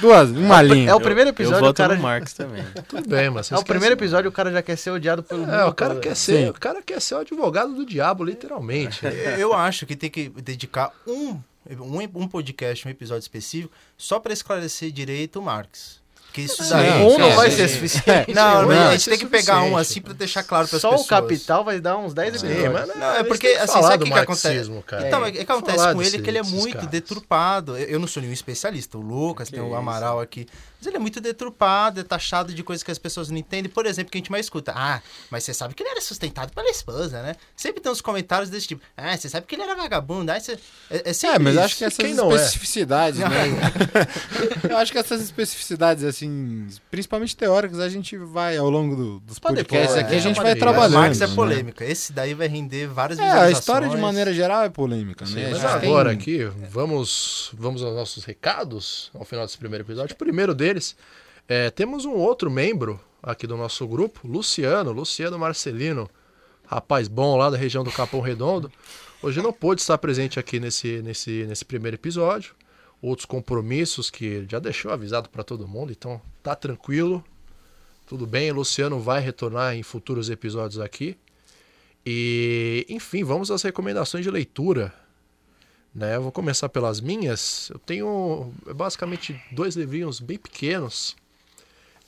duas, 0.00 0.30
uma 0.30 0.60
linha. 0.60 0.90
É 0.90 0.94
o 0.94 1.00
primeiro 1.00 1.30
episódio, 1.30 1.56
eu 1.56 1.62
o 1.62 1.66
voto 1.68 1.76
cara. 1.78 1.94
no 1.96 2.02
Marx 2.02 2.34
também. 2.34 2.62
Tudo 2.88 3.08
bem, 3.08 3.30
mas 3.30 3.50
É 3.50 3.56
o 3.56 3.64
primeiro 3.64 3.94
episódio, 3.94 4.28
o 4.28 4.32
cara 4.32 4.52
já 4.52 4.60
quer 4.60 4.76
ser 4.76 4.90
odiado 4.90 5.22
pelo 5.22 5.44
É, 5.44 5.46
mundo 5.46 5.68
o 5.70 5.74
cara 5.74 5.94
todo. 5.94 6.02
quer 6.02 6.14
ser, 6.14 6.44
Sim. 6.44 6.48
o 6.50 6.52
cara 6.54 6.82
quer 6.82 7.00
ser 7.00 7.14
o 7.14 7.18
advogado 7.18 7.74
do 7.74 7.86
diabo, 7.86 8.22
literalmente. 8.22 9.00
Eu 9.38 9.54
acho 9.54 9.86
que 9.86 9.96
tem 9.96 10.10
que 10.10 10.28
dedicar 10.28 10.92
um, 11.06 11.38
um, 11.70 11.98
um 12.22 12.28
podcast, 12.28 12.86
um 12.86 12.90
episódio 12.90 13.20
específico, 13.22 13.72
só 13.96 14.18
para 14.20 14.32
esclarecer 14.34 14.90
direito 14.90 15.38
o 15.38 15.42
Marx. 15.42 15.99
Porque 16.30 16.42
isso 16.42 16.62
Sim, 16.62 16.70
daí. 16.70 17.02
Um 17.02 17.18
não 17.18 17.30
sim, 17.30 17.36
vai 17.36 17.50
sim. 17.50 17.56
ser 17.56 17.68
suficiente. 17.68 18.32
Não, 18.32 18.62
não, 18.62 18.88
a 18.88 18.92
gente 18.96 19.08
é 19.08 19.10
tem 19.10 19.18
que 19.18 19.26
pegar 19.26 19.62
um 19.62 19.76
assim 19.76 20.00
para 20.00 20.12
deixar 20.12 20.44
claro 20.44 20.68
para 20.68 20.76
as 20.76 20.80
Só 20.80 20.90
pessoas. 20.90 21.06
o 21.06 21.10
capital 21.10 21.64
vai 21.64 21.80
dar 21.80 21.96
uns 21.98 22.14
10 22.14 22.40
Sim, 22.40 22.46
episódios. 22.46 22.72
mas 22.72 22.88
não, 22.88 22.96
Não, 22.96 23.14
é 23.16 23.24
porque, 23.24 23.48
assim, 23.48 23.82
sabe 23.82 24.04
o 24.04 24.06
que 24.06 24.12
que 24.12 24.18
acontece? 24.18 24.70
cara. 24.86 25.08
Então, 25.08 25.24
é 25.26 25.32
que 25.32 25.38
acontece 25.40 25.78
com 25.92 26.00
ele 26.00 26.10
desse- 26.12 26.22
que 26.22 26.30
ele 26.30 26.38
é 26.38 26.42
muito 26.44 26.74
caras. 26.74 26.88
deturpado. 26.90 27.76
Eu 27.76 27.88
eu 27.88 27.98
não 27.98 28.06
sou 28.06 28.20
nenhum 28.20 28.32
especialista. 28.32 28.96
O 28.96 29.00
Lucas, 29.00 29.48
Que 29.48 29.54
tem 29.56 29.62
o 29.62 29.66
isso. 29.66 29.74
Amaral 29.74 30.20
aqui. 30.20 30.46
Mas 30.80 30.86
ele 30.86 30.96
é 30.96 30.98
muito 30.98 31.20
deturpado, 31.20 32.00
é 32.00 32.02
taxado 32.02 32.54
de 32.54 32.62
coisas 32.62 32.82
que 32.82 32.90
as 32.90 32.98
pessoas 32.98 33.28
não 33.28 33.36
entendem. 33.36 33.70
Por 33.70 33.84
exemplo, 33.86 34.10
que 34.10 34.16
a 34.16 34.20
gente 34.20 34.30
mais 34.30 34.46
escuta. 34.46 34.72
Ah, 34.74 35.02
mas 35.30 35.44
você 35.44 35.52
sabe 35.52 35.74
que 35.74 35.82
ele 35.82 35.90
era 35.90 36.00
sustentado 36.00 36.52
pela 36.54 36.70
esposa, 36.70 37.22
né? 37.22 37.36
Sempre 37.54 37.80
tem 37.82 37.92
uns 37.92 38.00
comentários 38.00 38.48
desse 38.48 38.66
tipo. 38.68 38.82
Ah, 38.96 39.16
você 39.16 39.28
sabe 39.28 39.46
que 39.46 39.54
ele 39.54 39.62
era 39.62 39.74
vagabundo. 39.76 40.32
Ah, 40.32 40.40
você... 40.40 40.58
É, 40.90 41.10
é 41.10 41.26
É, 41.26 41.38
mas 41.38 41.54
isso. 41.54 41.62
acho 41.64 41.76
que 41.76 41.84
essas 41.84 41.96
Quem 42.04 42.14
não 42.14 42.32
é? 42.32 42.36
especificidades, 42.36 43.20
né? 43.20 43.28
Eu 44.70 44.76
acho 44.78 44.92
que 44.92 44.98
essas 44.98 45.20
especificidades, 45.22 46.04
assim, 46.04 46.66
principalmente 46.90 47.36
teóricas, 47.36 47.78
a 47.80 47.88
gente 47.88 48.16
vai, 48.16 48.56
ao 48.56 48.70
longo 48.70 48.96
do- 48.96 49.20
dos 49.20 49.38
Pode 49.38 49.56
podcasts 49.56 49.96
aqui, 49.96 50.14
é, 50.14 50.18
a 50.18 50.20
gente 50.20 50.36
pode 50.36 50.48
vai 50.48 50.56
trabalhando. 50.56 50.94
Marx 50.94 51.20
é 51.20 51.26
né? 51.26 51.34
polêmica. 51.34 51.84
Esse 51.84 52.12
daí 52.12 52.34
vai 52.34 52.48
render 52.48 52.86
várias 52.86 53.18
É, 53.18 53.22
a 53.22 53.26
visualizações. 53.26 53.58
história 53.58 53.88
de 53.88 53.96
maneira 53.96 54.32
geral 54.32 54.64
é 54.64 54.68
polêmica, 54.70 55.26
Sim, 55.26 55.34
né? 55.34 55.46
A 55.46 55.50
mas 55.50 55.60
gente 55.60 55.80
tem- 55.80 55.90
agora 55.90 56.10
aqui, 56.12 56.44
vamos, 56.70 57.50
vamos 57.54 57.82
aos 57.82 57.94
nossos 57.94 58.24
recados 58.24 59.10
ao 59.14 59.24
final 59.24 59.44
desse 59.44 59.58
primeiro 59.58 59.84
episódio. 59.84 60.14
O 60.14 60.18
primeiro 60.18 60.54
deles, 60.54 60.69
é, 61.48 61.70
temos 61.70 62.04
um 62.04 62.12
outro 62.12 62.50
membro 62.50 63.00
aqui 63.22 63.46
do 63.46 63.56
nosso 63.56 63.86
grupo, 63.86 64.26
Luciano, 64.26 64.92
Luciano 64.92 65.38
Marcelino, 65.38 66.08
rapaz 66.66 67.08
bom 67.08 67.36
lá 67.36 67.50
da 67.50 67.56
região 67.56 67.82
do 67.82 67.90
Capão 67.90 68.20
Redondo. 68.20 68.70
Hoje 69.22 69.42
não 69.42 69.52
pôde 69.52 69.80
estar 69.80 69.98
presente 69.98 70.38
aqui 70.38 70.58
nesse, 70.58 71.02
nesse, 71.02 71.44
nesse 71.46 71.64
primeiro 71.64 71.96
episódio. 71.96 72.54
Outros 73.02 73.26
compromissos 73.26 74.10
que 74.10 74.46
já 74.48 74.58
deixou 74.58 74.92
avisado 74.92 75.28
para 75.28 75.42
todo 75.42 75.66
mundo, 75.66 75.92
então 75.92 76.20
tá 76.42 76.54
tranquilo. 76.54 77.24
Tudo 78.06 78.26
bem, 78.26 78.50
Luciano 78.52 78.98
vai 78.98 79.20
retornar 79.20 79.74
em 79.74 79.82
futuros 79.82 80.30
episódios 80.30 80.80
aqui. 80.80 81.16
E, 82.04 82.86
enfim, 82.88 83.22
vamos 83.24 83.50
às 83.50 83.62
recomendações 83.62 84.24
de 84.24 84.30
leitura. 84.30 84.92
Né? 85.94 86.16
Eu 86.16 86.22
vou 86.22 86.32
começar 86.32 86.68
pelas 86.68 87.00
minhas. 87.00 87.70
Eu 87.70 87.78
tenho 87.78 88.52
basicamente 88.74 89.40
dois 89.50 89.74
livrinhos 89.76 90.20
bem 90.20 90.38
pequenos 90.38 91.16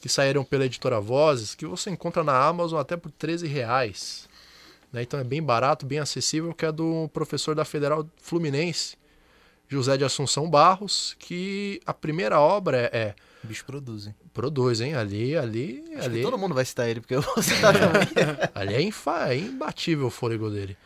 que 0.00 0.08
saíram 0.08 0.44
pela 0.44 0.66
editora 0.66 1.00
Vozes, 1.00 1.54
que 1.54 1.64
você 1.64 1.88
encontra 1.90 2.24
na 2.24 2.36
Amazon 2.36 2.80
até 2.80 2.96
por 2.96 3.10
13 3.12 3.46
reais. 3.46 4.28
Né? 4.92 5.02
Então 5.02 5.18
é 5.18 5.24
bem 5.24 5.42
barato, 5.42 5.86
bem 5.86 6.00
acessível, 6.00 6.52
que 6.52 6.66
é 6.66 6.72
do 6.72 7.08
professor 7.12 7.54
da 7.54 7.64
Federal 7.64 8.06
Fluminense, 8.20 8.96
José 9.68 9.96
de 9.96 10.04
Assunção 10.04 10.50
Barros, 10.50 11.16
que 11.18 11.80
a 11.86 11.94
primeira 11.94 12.40
obra 12.40 12.90
é... 12.92 12.98
é 12.98 13.14
o 13.42 13.46
bicho 13.46 13.64
produz, 13.64 14.06
hein? 14.06 14.14
Produz, 14.32 14.80
hein? 14.80 14.94
Ali, 14.94 15.36
ali, 15.36 15.84
Acho 15.96 16.06
ali. 16.06 16.22
todo 16.22 16.38
mundo 16.38 16.54
vai 16.54 16.64
citar 16.64 16.88
ele, 16.88 17.00
porque 17.00 17.16
você 17.16 17.54
tá 17.60 17.72
Ali 18.54 18.74
é, 18.74 18.80
infa, 18.80 19.32
é 19.32 19.38
imbatível 19.38 20.06
o 20.06 20.10
fôlego 20.10 20.48
dele. 20.48 20.76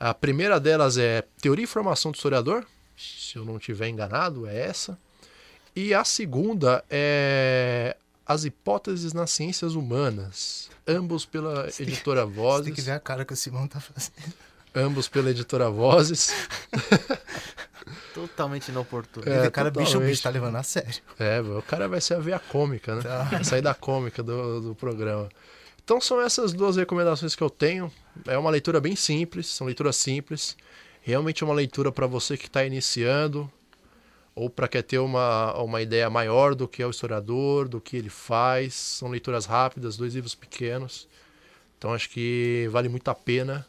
A 0.00 0.14
primeira 0.14 0.58
delas 0.58 0.96
é 0.96 1.22
Teoria 1.42 1.64
e 1.64 1.68
Formação 1.68 2.10
do 2.10 2.14
Historiador, 2.14 2.64
se 2.96 3.36
eu 3.36 3.44
não 3.44 3.58
estiver 3.58 3.88
enganado, 3.88 4.46
é 4.46 4.58
essa. 4.58 4.98
E 5.76 5.92
a 5.92 6.04
segunda 6.04 6.82
é 6.90 7.94
As 8.26 8.44
Hipóteses 8.46 9.12
nas 9.12 9.30
Ciências 9.30 9.74
Humanas, 9.74 10.70
ambos 10.88 11.26
pela 11.26 11.68
editora 11.78 12.24
Você 12.24 12.32
Vozes. 12.32 12.64
tem 12.66 12.74
que 12.74 12.80
ver 12.80 12.92
a 12.92 13.00
cara 13.00 13.24
que 13.26 13.32
o 13.34 13.36
Simão 13.36 13.68
tá 13.68 13.78
fazendo. 13.78 14.32
Ambos 14.74 15.06
pela 15.08 15.30
editora 15.30 15.68
Vozes. 15.68 16.32
totalmente 18.14 18.68
inoportuno. 18.70 19.28
É, 19.28 19.46
É, 19.46 19.50
cara, 19.50 19.70
bicho, 19.70 19.82
o 19.82 19.86
totalmente. 19.86 20.10
bicho 20.10 20.22
tá 20.22 20.30
levando 20.30 20.56
a 20.56 20.62
sério. 20.62 21.02
É, 21.18 21.40
o 21.40 21.62
cara 21.62 21.88
vai 21.88 22.00
ser 22.00 22.14
a 22.14 22.18
veia 22.20 22.38
cômica, 22.38 22.94
né? 22.96 23.02
Tá. 23.02 23.24
Vai 23.24 23.44
sair 23.44 23.62
da 23.62 23.74
cômica 23.74 24.22
do, 24.22 24.60
do 24.60 24.74
programa. 24.74 25.28
Então 25.84 26.00
são 26.00 26.20
essas 26.20 26.52
duas 26.52 26.76
recomendações 26.76 27.34
que 27.34 27.42
eu 27.42 27.50
tenho. 27.50 27.92
É 28.26 28.36
uma 28.36 28.50
leitura 28.50 28.80
bem 28.80 28.96
simples, 28.96 29.46
são 29.46 29.66
leituras 29.66 29.96
simples. 29.96 30.56
Realmente 31.02 31.42
é 31.42 31.46
uma 31.46 31.54
leitura 31.54 31.90
para 31.90 32.06
você 32.06 32.36
que 32.36 32.46
está 32.46 32.64
iniciando 32.64 33.50
ou 34.34 34.48
para 34.48 34.68
quer 34.68 34.82
ter 34.82 34.98
uma, 34.98 35.54
uma 35.60 35.82
ideia 35.82 36.08
maior 36.08 36.54
do 36.54 36.68
que 36.68 36.82
é 36.82 36.86
o 36.86 36.90
historiador, 36.90 37.68
do 37.68 37.80
que 37.80 37.96
ele 37.96 38.10
faz. 38.10 38.74
São 38.74 39.08
leituras 39.08 39.46
rápidas, 39.46 39.96
dois 39.96 40.14
livros 40.14 40.34
pequenos. 40.34 41.08
Então 41.78 41.92
acho 41.92 42.10
que 42.10 42.68
vale 42.70 42.88
muito 42.88 43.08
a 43.08 43.14
pena 43.14 43.66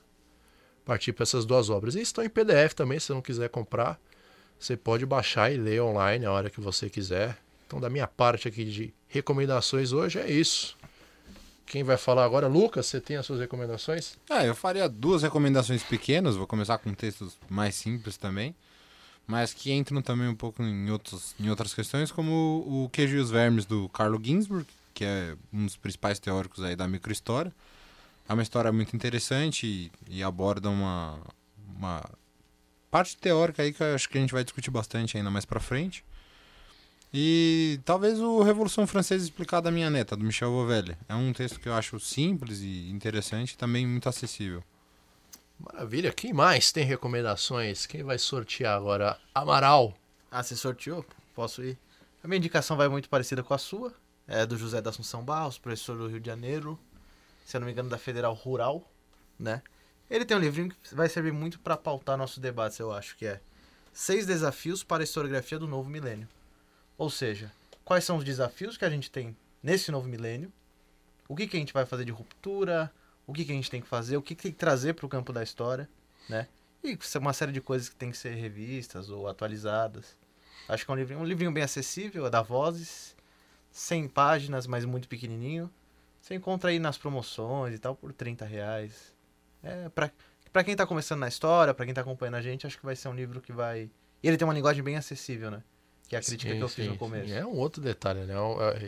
partir 0.86 1.14
para 1.14 1.24
essas 1.24 1.46
duas 1.46 1.70
obras. 1.70 1.96
E 1.96 2.02
estão 2.02 2.24
em 2.24 2.30
PDF 2.30 2.74
também, 2.76 3.00
se 3.00 3.12
não 3.12 3.22
quiser 3.22 3.50
comprar. 3.50 4.00
Você 4.60 4.78
pode 4.78 5.06
baixar 5.06 5.52
e 5.52 5.58
ler 5.58 5.82
online 5.82 6.26
a 6.26 6.32
hora 6.32 6.50
que 6.50 6.60
você 6.62 6.90
quiser. 6.90 7.38
Então, 7.66 7.80
da 7.80 7.90
minha 7.90 8.06
parte 8.06 8.48
aqui 8.48 8.66
de 8.66 8.94
recomendações 9.08 9.94
hoje 9.94 10.20
é 10.20 10.30
isso. 10.30 10.78
Quem 11.72 11.86
vai 11.86 11.96
falar 11.96 12.26
agora? 12.26 12.48
Lucas, 12.48 12.86
você 12.86 13.00
tem 13.00 13.16
as 13.16 13.26
suas 13.26 13.40
recomendações? 13.40 14.18
É, 14.30 14.46
eu 14.46 14.54
faria 14.54 14.90
duas 14.90 15.24
recomendações 15.24 15.82
pequenas, 15.82 16.36
vou 16.36 16.46
começar 16.46 16.78
com 16.78 16.94
textos 16.94 17.38
mais 17.50 17.76
simples 17.76 18.18
também, 18.18 18.54
mas 19.26 19.54
que 19.54 19.72
entram 19.72 20.02
também 20.02 20.28
um 20.28 20.36
pouco 20.36 20.62
em, 20.62 20.92
outros, 20.92 21.34
em 21.40 21.50
outras 21.50 21.74
questões, 21.74 22.12
como 22.12 22.66
o 22.68 22.90
Queijo 22.90 23.16
e 23.16 23.20
os 23.20 23.32
Vermes 23.32 23.64
do 23.64 23.88
Carlo 23.88 24.20
Ginsburg, 24.22 24.68
que 24.94 25.06
é 25.06 25.38
um 25.54 25.66
dos 25.66 25.78
principais 25.78 26.20
teóricos 26.20 26.62
aí 26.62 26.76
da 26.76 26.90
microhistória. 26.90 27.54
É 28.28 28.34
uma 28.34 28.44
história 28.44 28.70
muito 28.74 28.94
interessante 28.94 29.66
e, 29.66 29.92
e 30.10 30.22
aborda 30.22 30.70
uma, 30.70 31.22
uma 31.78 32.04
parte 32.92 33.16
teórica 33.16 33.64
aí 33.64 33.72
que 33.72 33.82
eu 33.82 33.96
acho 33.96 34.10
que 34.10 34.18
a 34.18 34.22
gente 34.22 34.34
vai 34.34 34.44
discutir 34.44 34.72
bastante 34.72 35.16
ainda 35.16 35.32
mais 35.32 35.46
pra 35.46 35.62
frente. 35.62 36.04
E 37.14 37.80
talvez 37.84 38.20
o 38.20 38.42
Revolução 38.42 38.88
Francesa 38.88 39.24
explicada 39.24 39.70
à 39.70 39.72
minha 39.72 39.90
neta, 39.90 40.16
do 40.16 40.24
Michel 40.24 40.52
Vovelli. 40.52 40.98
É 41.10 41.16
um 41.16 41.34
texto 41.34 41.60
que 41.60 41.68
eu 41.68 41.74
acho 41.74 42.00
simples 42.00 42.62
e 42.62 42.90
interessante 42.90 43.52
e 43.52 43.58
também 43.58 43.86
muito 43.86 44.08
acessível. 44.08 44.64
Maravilha. 45.60 46.12
Quem 46.12 46.34
mais 46.34 46.72
tem 46.72 46.86
recomendações? 46.86 47.86
Quem 47.86 48.04
vai 48.04 48.18
sortear 48.18 48.78
agora? 48.78 49.20
Amaral. 49.36 49.94
Ah, 50.32 50.42
você 50.42 50.56
sorteou? 50.56 51.06
Posso 51.36 51.62
ir? 51.64 51.78
A 52.24 52.28
minha 52.28 52.38
indicação 52.38 52.78
vai 52.78 52.88
muito 52.88 53.10
parecida 53.10 53.44
com 53.44 53.54
a 53.54 53.58
sua. 53.58 53.94
É 54.28 54.46
do 54.46 54.58
José 54.58 54.82
da 54.82 54.90
Assunção 54.90 55.24
Barros, 55.24 55.58
professor 55.58 55.98
do 55.98 56.08
Rio 56.08 56.20
de 56.20 56.28
Janeiro. 56.28 56.80
Se 57.46 57.58
eu 57.58 57.60
não 57.60 57.66
me 57.66 57.74
engano, 57.74 57.90
da 57.90 57.98
Federal 57.98 58.34
Rural, 58.34 58.90
né? 59.38 59.62
Ele 60.10 60.24
tem 60.24 60.38
um 60.38 60.40
livrinho 60.40 60.70
que 60.70 60.96
vai 60.96 61.10
servir 61.10 61.34
muito 61.34 61.60
para 61.60 61.76
pautar 61.76 62.18
nossos 62.18 62.38
debates, 62.38 62.80
eu 62.80 62.92
acho, 62.92 63.18
que 63.18 63.26
é 63.26 63.42
Seis 63.92 64.26
Desafios 64.26 64.84
para 64.84 65.04
a 65.04 65.06
Historiografia 65.06 65.60
do 65.60 65.68
Novo 65.68 65.90
Milênio. 65.90 66.28
Ou 66.98 67.10
seja, 67.10 67.52
quais 67.84 68.04
são 68.04 68.18
os 68.18 68.24
desafios 68.24 68.78
que 68.78 68.86
a 68.86 68.90
gente 68.90 69.10
tem 69.10 69.36
nesse 69.62 69.92
novo 69.92 70.08
milênio, 70.08 70.52
o 71.28 71.36
que, 71.36 71.48
que 71.48 71.56
a 71.56 71.60
gente 71.60 71.74
vai 71.74 71.86
fazer 71.86 72.06
de 72.06 72.12
ruptura, 72.12 72.92
o 73.26 73.34
que, 73.34 73.46
que 73.46 73.52
a 73.52 73.56
gente 73.56 73.70
tem 73.70 73.82
que 73.82 73.88
fazer, 73.88 74.18
o 74.18 74.22
que, 74.22 74.36
que 74.36 74.44
tem 74.44 74.52
que 74.52 74.58
trazer 74.58 74.94
para 74.94 75.06
o 75.06 75.10
campo 75.10 75.32
da 75.32 75.44
história, 75.44 75.90
né? 76.28 76.48
E 76.84 76.98
uma 77.18 77.34
série 77.34 77.52
de 77.52 77.62
coisas 77.62 77.90
que 77.90 77.96
tem 77.96 78.12
que 78.12 78.18
ser 78.18 78.34
revistas 78.34 79.10
ou 79.10 79.28
atualizadas. 79.28 80.18
Acho 80.68 80.84
que 80.84 80.92
é 80.92 80.94
um 80.94 80.98
livrinho, 80.98 81.20
um 81.20 81.26
livrinho 81.26 81.52
bem 81.52 81.64
acessível, 81.64 82.26
é 82.26 82.30
da 82.30 82.42
Vozes, 82.42 83.16
100 83.72 84.08
páginas, 84.08 84.68
mas 84.68 84.84
muito 84.84 85.08
pequenininho. 85.08 85.70
Você 86.22 86.36
encontra 86.36 86.70
aí 86.70 86.80
nas 86.80 86.98
promoções 86.98 87.76
e 87.76 87.80
tal 87.80 87.96
por 87.96 88.12
30 88.12 88.46
reais. 88.46 89.14
É, 89.64 89.90
pra, 89.90 90.12
pra 90.52 90.64
quem 90.64 90.76
tá 90.76 90.86
começando 90.86 91.20
na 91.20 91.28
história, 91.28 91.74
pra 91.74 91.86
quem 91.86 91.94
tá 91.94 92.02
acompanhando 92.02 92.36
a 92.36 92.42
gente, 92.42 92.66
acho 92.66 92.78
que 92.78 92.86
vai 92.86 92.96
ser 92.96 93.08
um 93.08 93.16
livro 93.16 93.42
que 93.42 93.52
vai... 93.52 93.90
E 94.24 94.28
ele 94.28 94.38
tem 94.38 94.48
uma 94.48 94.54
linguagem 94.54 94.84
bem 94.84 94.98
acessível, 94.98 95.52
né? 95.52 95.64
Que 96.12 96.16
é 96.18 96.20
a 96.20 96.22
crítica 96.22 96.52
Sim, 96.52 96.58
que 96.58 96.64
eu 96.64 96.68
fiz 96.68 96.84
sim, 96.84 96.92
no 96.92 96.98
começo. 96.98 97.28
sim. 97.30 97.34
É 97.36 97.46
um 97.46 97.56
outro 97.56 97.82
detalhe, 97.82 98.20
né? 98.26 98.34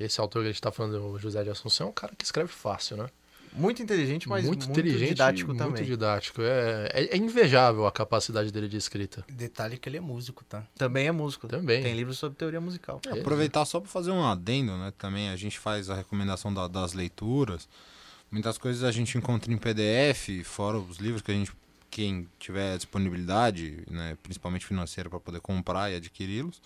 Esse 0.01 0.19
autor 0.19 0.41
que 0.41 0.47
a 0.47 0.51
gente 0.51 0.55
está 0.55 0.74
falando, 0.74 1.01
o 1.05 1.17
José 1.17 1.41
de 1.41 1.49
Assunção, 1.49 1.88
é 1.88 1.89
um 1.89 1.93
cara 1.93 2.13
que 2.17 2.26
escreve 2.26 2.49
fácil, 2.51 2.97
né? 2.97 3.07
Muito 3.53 3.82
inteligente, 3.82 4.28
mas 4.28 4.43
muito, 4.45 4.69
inteligente 4.69 5.07
didático 5.09 5.47
muito 5.53 5.59
também. 5.63 5.86
didático. 5.86 6.41
É, 6.41 6.89
é, 6.91 7.03
é 7.15 7.17
invejável 7.17 7.88
a 7.88 7.93
capacidade 7.93 8.51
dele 8.51 8.67
de 8.67 8.76
escrita. 8.76 9.24
Detalhe 9.32 9.78
que 9.78 9.88
ele 9.88 9.95
é 9.95 10.01
músico, 10.01 10.43
tá? 10.43 10.65
Também 10.78 11.07
é 11.07 11.13
músico. 11.13 11.47
Também. 11.47 11.82
Tem 11.82 11.95
livros 11.95 12.17
sobre 12.17 12.38
teoria 12.38 12.59
musical. 12.59 12.99
É, 13.07 13.17
Aproveitar 13.21 13.63
só 13.63 13.80
para 13.80 13.89
fazer 13.89 14.11
um 14.11 14.21
adendo, 14.26 14.76
né? 14.78 14.91
Também 14.97 15.30
a 15.30 15.38
gente 15.38 15.57
faz 15.57 15.89
a 15.89 15.95
recomendação 15.95 16.53
da- 16.53 16.67
das 16.67 16.91
leituras. 16.91 17.69
Muitas 18.30 18.57
coisas 18.57 18.84
a 18.84 18.91
gente 18.91 19.17
encontra 19.17 19.49
em 19.53 19.57
PDF, 19.57 20.43
fora 20.43 20.78
os 20.78 20.97
livros 20.97 21.21
que 21.21 21.32
a 21.32 21.36
gente, 21.36 21.53
quem 21.89 22.28
tiver 22.38 22.76
disponibilidade, 22.76 23.82
né, 23.89 24.17
principalmente 24.24 24.65
financeira, 24.65 25.09
para 25.09 25.21
poder 25.21 25.39
comprar 25.39 25.89
e 25.89 25.95
adquiri-los. 25.95 26.61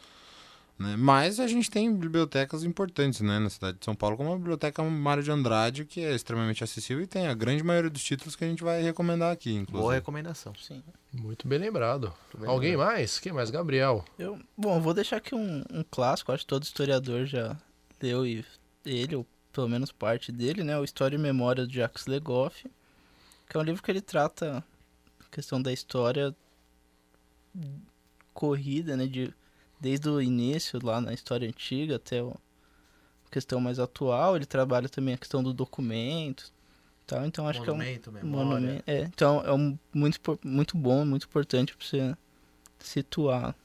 Né? 0.78 0.96
Mas 0.96 1.40
a 1.40 1.48
gente 1.48 1.72
tem 1.72 1.94
bibliotecas 1.94 2.64
importantes 2.64 3.22
né, 3.22 3.40
na 3.40 3.50
cidade 3.50 3.80
de 3.80 3.86
São 3.86 3.96
Paulo, 3.96 4.16
como 4.16 4.32
a 4.32 4.38
Biblioteca 4.38 4.84
Mário 4.84 5.24
de 5.24 5.32
Andrade, 5.32 5.86
que 5.86 6.02
é 6.02 6.14
extremamente 6.14 6.64
acessível 6.64 7.04
e 7.04 7.08
tem 7.08 7.28
a 7.28 7.34
grande 7.34 7.64
maioria 7.64 7.90
dos 7.90 8.04
títulos 8.04 8.36
que 8.36 8.46
a 8.46 8.48
gente 8.48 8.64
vai 8.64 8.82
recomendar 8.82 9.32
aqui, 9.32 9.52
inclusive. 9.52 9.82
Boa 9.82 9.94
recomendação. 9.94 10.54
Sim. 10.56 10.84
Muito 11.12 11.48
bem 11.48 11.58
lembrado. 11.58 12.14
bem 12.38 12.48
Alguém 12.48 12.72
lembrado. 12.72 12.90
mais? 12.90 13.20
Quem 13.20 13.32
mais? 13.32 13.50
Gabriel. 13.50 14.06
Eu, 14.20 14.40
bom, 14.56 14.76
eu 14.76 14.82
vou 14.82 14.94
deixar 14.94 15.18
aqui 15.18 15.34
um, 15.34 15.64
um 15.72 15.84
clássico, 15.90 16.32
acho 16.32 16.44
que 16.44 16.48
todo 16.48 16.64
historiador 16.64 17.26
já 17.26 17.58
leu 18.00 18.26
e 18.26 18.46
ele, 18.86 19.16
ou 19.16 19.26
pelo 19.52 19.68
menos 19.68 19.92
parte 19.92 20.32
dele, 20.32 20.64
né? 20.64 20.78
O 20.78 20.84
História 20.84 21.16
e 21.16 21.20
Memória 21.20 21.66
do 21.66 21.74
Jacques 21.74 22.06
Legoff, 22.06 22.70
que 23.50 23.58
é 23.58 23.60
um 23.60 23.64
livro 23.64 23.82
que 23.82 23.90
ele 23.90 24.02
trata 24.02 24.64
a 25.20 25.30
questão 25.32 25.60
da 25.60 25.74
história 25.74 26.36
corrida, 28.32 28.96
né? 28.96 29.08
De, 29.08 29.34
desde 29.80 30.10
o 30.10 30.22
início, 30.22 30.80
lá 30.84 31.00
na 31.02 31.14
história 31.14 31.48
antiga, 31.48 31.96
até 31.98 32.22
o- 32.24 32.36
a 33.26 33.30
questão 33.32 33.60
mais 33.60 33.80
atual. 33.80 34.36
Ele 34.36 34.46
trabalha 34.46 34.90
também 34.90 35.14
a 35.14 35.18
questão 35.18 35.44
do 35.44 35.54
documento 35.54 36.52
tal. 37.06 37.26
Então 37.26 37.48
acho 37.48 37.62
que 37.64 37.70
é 37.70 37.74
um 37.74 37.78
Monumento, 37.78 38.12
memória. 38.12 38.46
monumento. 38.46 38.84
É, 38.88 39.00
então 39.02 39.42
é 39.46 39.54
um, 39.54 39.78
muito, 39.94 40.20
muito 40.44 40.78
bom, 40.78 41.06
muito 41.06 41.26
importante 41.26 41.76
para 41.76 41.86
você 41.88 42.16
situar 42.80 43.56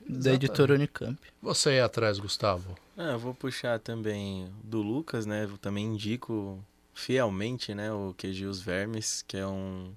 da 0.00 0.08
Exatamente. 0.08 0.34
editora 0.34 0.74
Unicamp. 0.74 1.18
Você 1.42 1.68
aí 1.70 1.80
atrás, 1.80 2.18
Gustavo. 2.18 2.74
Ah, 2.96 3.12
eu 3.12 3.18
vou 3.18 3.32
puxar 3.34 3.78
também 3.78 4.50
do 4.64 4.82
Lucas, 4.82 5.24
né? 5.26 5.44
Eu 5.44 5.56
também 5.58 5.84
indico 5.86 6.58
fielmente, 6.92 7.74
né, 7.74 7.92
o 7.92 8.12
QG 8.14 8.46
Os 8.46 8.60
Vermes, 8.60 9.22
que 9.22 9.36
é 9.36 9.46
um 9.46 9.94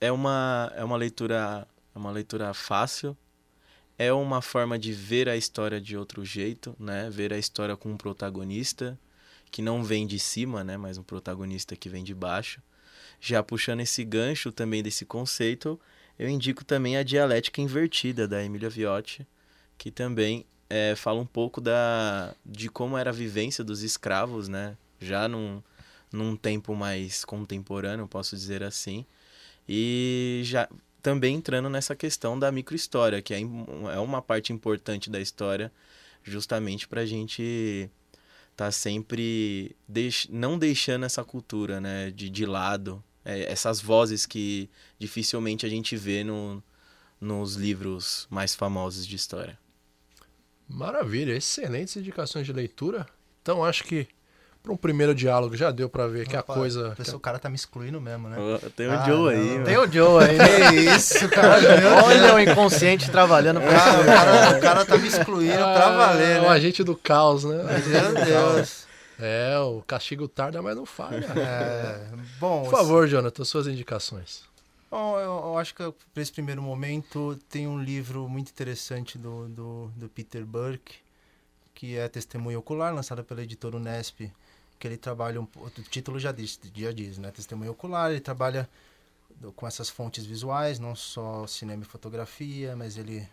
é 0.00 0.12
uma 0.12 0.70
é 0.76 0.84
uma 0.84 0.96
leitura 0.96 1.66
é 1.94 1.98
uma 1.98 2.10
leitura 2.12 2.54
fácil. 2.54 3.16
É 3.98 4.12
uma 4.12 4.42
forma 4.42 4.78
de 4.78 4.92
ver 4.92 5.28
a 5.28 5.36
história 5.36 5.80
de 5.80 5.96
outro 5.96 6.24
jeito, 6.24 6.76
né? 6.78 7.08
Ver 7.10 7.32
a 7.32 7.38
história 7.38 7.76
com 7.76 7.90
um 7.90 7.96
protagonista 7.96 8.98
que 9.50 9.62
não 9.62 9.82
vem 9.82 10.06
de 10.06 10.18
cima, 10.18 10.62
né, 10.62 10.76
mas 10.76 10.98
um 10.98 11.02
protagonista 11.02 11.76
que 11.76 11.88
vem 11.88 12.04
de 12.04 12.14
baixo. 12.14 12.60
Já 13.20 13.42
puxando 13.42 13.80
esse 13.80 14.04
gancho 14.04 14.52
também 14.52 14.82
desse 14.82 15.04
conceito, 15.04 15.80
eu 16.18 16.28
indico 16.28 16.64
também 16.64 16.96
a 16.96 17.02
Dialética 17.02 17.60
Invertida 17.60 18.28
da 18.28 18.42
Emília 18.44 18.68
Viotti, 18.68 19.26
que 19.78 19.90
também 19.90 20.44
é, 20.68 20.94
fala 20.94 21.20
um 21.20 21.26
pouco 21.26 21.60
da, 21.60 22.34
de 22.44 22.68
como 22.68 22.96
era 22.98 23.10
a 23.10 23.12
vivência 23.12 23.64
dos 23.64 23.82
escravos, 23.82 24.48
né? 24.48 24.76
Já 25.00 25.28
num, 25.28 25.62
num 26.12 26.36
tempo 26.36 26.74
mais 26.74 27.24
contemporâneo, 27.24 28.06
posso 28.06 28.36
dizer 28.36 28.62
assim. 28.62 29.06
E 29.68 30.42
já 30.44 30.68
também 31.06 31.36
entrando 31.36 31.70
nessa 31.70 31.94
questão 31.94 32.36
da 32.36 32.50
microhistória, 32.50 33.22
que 33.22 33.32
é, 33.32 33.38
é 33.40 34.00
uma 34.00 34.20
parte 34.20 34.52
importante 34.52 35.08
da 35.08 35.20
história, 35.20 35.70
justamente 36.24 36.88
para 36.88 37.02
a 37.02 37.06
gente 37.06 37.88
tá 38.56 38.72
sempre 38.72 39.76
deix, 39.86 40.26
não 40.28 40.58
deixando 40.58 41.06
essa 41.06 41.22
cultura, 41.22 41.80
né, 41.80 42.10
de, 42.10 42.28
de 42.28 42.44
lado. 42.44 43.04
É, 43.24 43.52
essas 43.52 43.80
vozes 43.80 44.26
que 44.26 44.68
dificilmente 44.98 45.64
a 45.64 45.68
gente 45.68 45.96
vê 45.96 46.24
no, 46.24 46.60
nos 47.20 47.54
livros 47.54 48.26
mais 48.28 48.56
famosos 48.56 49.06
de 49.06 49.14
história. 49.14 49.56
Maravilha, 50.68 51.36
excelentes 51.36 51.94
indicações 51.94 52.46
de 52.46 52.52
leitura. 52.52 53.06
Então 53.42 53.64
acho 53.64 53.84
que 53.84 54.08
para 54.66 54.74
um 54.74 54.76
primeiro 54.76 55.14
diálogo 55.14 55.56
já 55.56 55.70
deu 55.70 55.88
para 55.88 56.08
ver 56.08 56.26
que 56.26 56.34
a 56.36 56.40
Opa, 56.40 56.54
coisa. 56.54 56.96
O 57.14 57.20
cara 57.20 57.38
tá 57.38 57.48
me 57.48 57.54
excluindo 57.54 58.00
mesmo, 58.00 58.28
né? 58.28 58.36
Tem 58.74 58.88
o 58.88 58.92
Ah, 58.92 59.04
Joe 59.06 59.32
aí, 59.34 59.48
mano. 59.52 59.64
Tem 59.64 59.76
o 59.78 59.86
Joe 59.92 60.24
aí? 60.24 60.36
É 60.90 60.96
isso, 60.96 61.28
cara. 61.28 61.58
Olha 62.04 62.34
o 62.34 62.40
inconsciente 62.40 63.08
trabalhando 63.10 63.60
pra 63.60 63.72
Cara, 63.72 64.00
o, 64.00 64.04
cara, 64.04 64.58
o 64.58 64.60
cara 64.60 64.84
tá 64.84 64.98
me 64.98 65.06
excluindo 65.06 65.56
pra 65.56 65.90
valer, 65.96 66.36
É 66.38 66.40
né? 66.40 66.48
o 66.48 66.50
agente 66.50 66.82
do 66.82 66.96
caos, 66.96 67.44
né? 67.44 67.62
Meu 67.62 68.24
Deus. 68.24 68.84
É, 69.20 69.56
o 69.60 69.82
castigo 69.86 70.26
tarda, 70.28 70.60
mas 70.60 70.74
não 70.76 70.84
falha. 70.84 71.24
É, 71.36 72.08
bom, 72.40 72.64
Por 72.64 72.70
favor, 72.72 73.06
Jonathan, 73.06 73.44
suas 73.44 73.66
indicações. 73.68 74.42
Bom, 74.90 75.18
eu, 75.18 75.30
eu 75.46 75.58
acho 75.58 75.74
que 75.74 75.82
para 76.12 76.22
esse 76.22 76.32
primeiro 76.32 76.60
momento 76.60 77.38
tem 77.48 77.66
um 77.66 77.80
livro 77.82 78.28
muito 78.28 78.50
interessante 78.50 79.16
do, 79.16 79.46
do, 79.48 79.90
do 79.96 80.08
Peter 80.08 80.44
Burke, 80.44 80.96
que 81.74 81.96
é 81.96 82.08
Testemunho 82.08 82.58
Ocular, 82.58 82.92
lançado 82.94 83.22
pela 83.24 83.42
editora 83.42 83.76
Unesp, 83.76 84.30
que 84.78 84.86
ele 84.86 84.96
trabalha, 84.96 85.40
um, 85.40 85.48
o 85.56 85.70
título 85.70 86.18
já 86.18 86.32
diz, 86.32 86.58
já 86.74 86.92
diz, 86.92 87.18
né? 87.18 87.30
Testemunho 87.30 87.72
Ocular, 87.72 88.10
ele 88.10 88.20
trabalha 88.20 88.68
com 89.54 89.66
essas 89.66 89.88
fontes 89.88 90.24
visuais, 90.24 90.78
não 90.78 90.94
só 90.94 91.46
cinema 91.46 91.82
e 91.82 91.86
fotografia, 91.86 92.74
mas 92.74 92.96
ele 92.96 93.28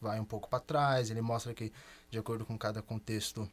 vai 0.00 0.20
um 0.20 0.24
pouco 0.24 0.48
para 0.48 0.60
trás, 0.60 1.10
ele 1.10 1.20
mostra 1.20 1.52
que, 1.52 1.72
de 2.10 2.18
acordo 2.18 2.44
com 2.44 2.56
cada 2.56 2.80
contexto, 2.80 3.48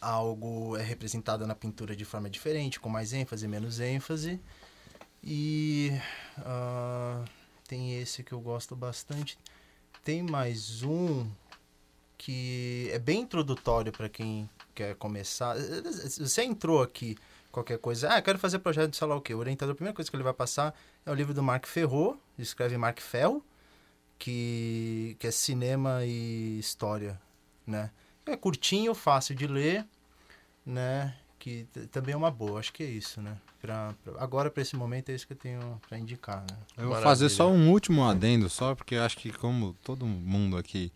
algo 0.00 0.76
é 0.76 0.82
representado 0.82 1.46
na 1.46 1.54
pintura 1.54 1.96
de 1.96 2.04
forma 2.04 2.30
diferente, 2.30 2.80
com 2.80 2.88
mais 2.88 3.12
ênfase, 3.12 3.48
menos 3.48 3.80
ênfase. 3.80 4.40
E 5.22 5.90
ah, 6.38 7.24
tem 7.66 7.98
esse 7.98 8.22
que 8.22 8.32
eu 8.32 8.40
gosto 8.40 8.76
bastante. 8.76 9.38
Tem 10.02 10.22
mais 10.22 10.82
um 10.82 11.26
que 12.18 12.88
é 12.92 12.98
bem 12.98 13.20
introdutório 13.22 13.92
para 13.92 14.08
quem 14.08 14.48
quer 14.74 14.94
começar. 14.96 15.56
Você 15.56 16.42
entrou 16.42 16.82
aqui, 16.82 17.16
qualquer 17.52 17.78
coisa, 17.78 18.08
ah, 18.10 18.22
quero 18.22 18.38
fazer 18.38 18.58
projeto 18.60 18.90
de 18.90 18.96
sei 18.96 19.06
lá 19.06 19.16
o 19.16 19.20
quê. 19.20 19.34
O 19.34 19.38
orientador, 19.38 19.72
a 19.72 19.76
primeira 19.76 19.94
coisa 19.94 20.10
que 20.10 20.16
ele 20.16 20.22
vai 20.24 20.32
passar 20.34 20.74
é 21.04 21.10
o 21.10 21.14
livro 21.14 21.34
do 21.34 21.42
Mark 21.42 21.66
Ferro, 21.66 22.18
escreve 22.38 22.76
Mark 22.76 23.00
Fell, 23.00 23.42
que, 24.18 25.16
que 25.18 25.26
é 25.26 25.30
cinema 25.30 26.04
e 26.04 26.58
história, 26.58 27.20
né? 27.66 27.90
É 28.26 28.36
curtinho, 28.36 28.94
fácil 28.94 29.34
de 29.34 29.46
ler, 29.46 29.84
né? 30.64 31.14
Que 31.38 31.66
também 31.92 32.14
é 32.14 32.16
uma 32.16 32.30
boa, 32.30 32.58
acho 32.58 32.72
que 32.72 32.82
é 32.82 32.86
isso, 32.86 33.20
né? 33.20 33.36
Pra, 33.60 33.94
pra- 34.02 34.22
agora, 34.22 34.50
para 34.50 34.62
esse 34.62 34.74
momento, 34.76 35.10
é 35.10 35.14
isso 35.14 35.26
que 35.26 35.34
eu 35.34 35.36
tenho 35.36 35.80
para 35.88 35.98
indicar, 35.98 36.40
né? 36.40 36.56
Eu 36.76 36.84
vou 36.84 36.90
Maravilha. 36.92 37.02
fazer 37.10 37.28
só 37.28 37.50
um 37.50 37.70
último 37.70 38.02
adendo, 38.04 38.48
só 38.48 38.74
porque 38.74 38.94
eu 38.94 39.02
acho 39.02 39.18
que 39.18 39.30
como 39.30 39.74
todo 39.84 40.06
mundo 40.06 40.56
aqui 40.56 40.90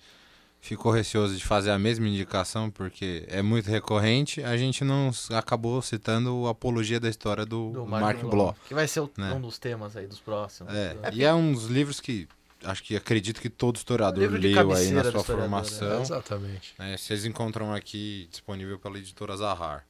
ficou 0.60 0.92
receoso 0.92 1.36
de 1.36 1.44
fazer 1.44 1.70
a 1.70 1.78
mesma 1.78 2.06
indicação, 2.06 2.70
porque 2.70 3.24
é 3.28 3.40
muito 3.42 3.70
recorrente, 3.70 4.42
a 4.42 4.56
gente 4.56 4.84
não 4.84 5.10
acabou 5.32 5.80
citando 5.80 6.34
o 6.36 6.48
Apologia 6.48 6.98
da 7.00 7.08
História 7.08 7.46
do, 7.46 7.70
do 7.70 7.86
Mark, 7.86 8.20
Bloch. 8.22 8.58
Que 8.66 8.74
vai 8.74 8.86
ser 8.88 9.00
o- 9.00 9.10
né? 9.16 9.32
um 9.32 9.40
dos 9.40 9.58
temas 9.58 9.96
aí 9.96 10.06
dos 10.06 10.18
próximos. 10.20 10.74
É, 10.74 10.94
Do- 10.94 11.16
e 11.16 11.24
é 11.24 11.32
um 11.32 11.52
dos 11.52 11.66
livros 11.66 12.00
que 12.00 12.28
acho 12.64 12.82
que 12.82 12.96
acredito 12.96 13.40
que 13.40 13.48
todo 13.48 13.76
historiador 13.76 14.28
de 14.38 14.48
leu 14.48 14.72
aí 14.72 14.90
na 14.90 15.04
sua 15.04 15.22
formação. 15.24 16.02
Exatamente. 16.02 16.74
né? 16.78 16.96
Vocês 16.96 17.24
encontram 17.24 17.72
aqui 17.72 18.28
disponível 18.30 18.78
pela 18.78 18.98
editora 18.98 19.36
Zahar. 19.36 19.86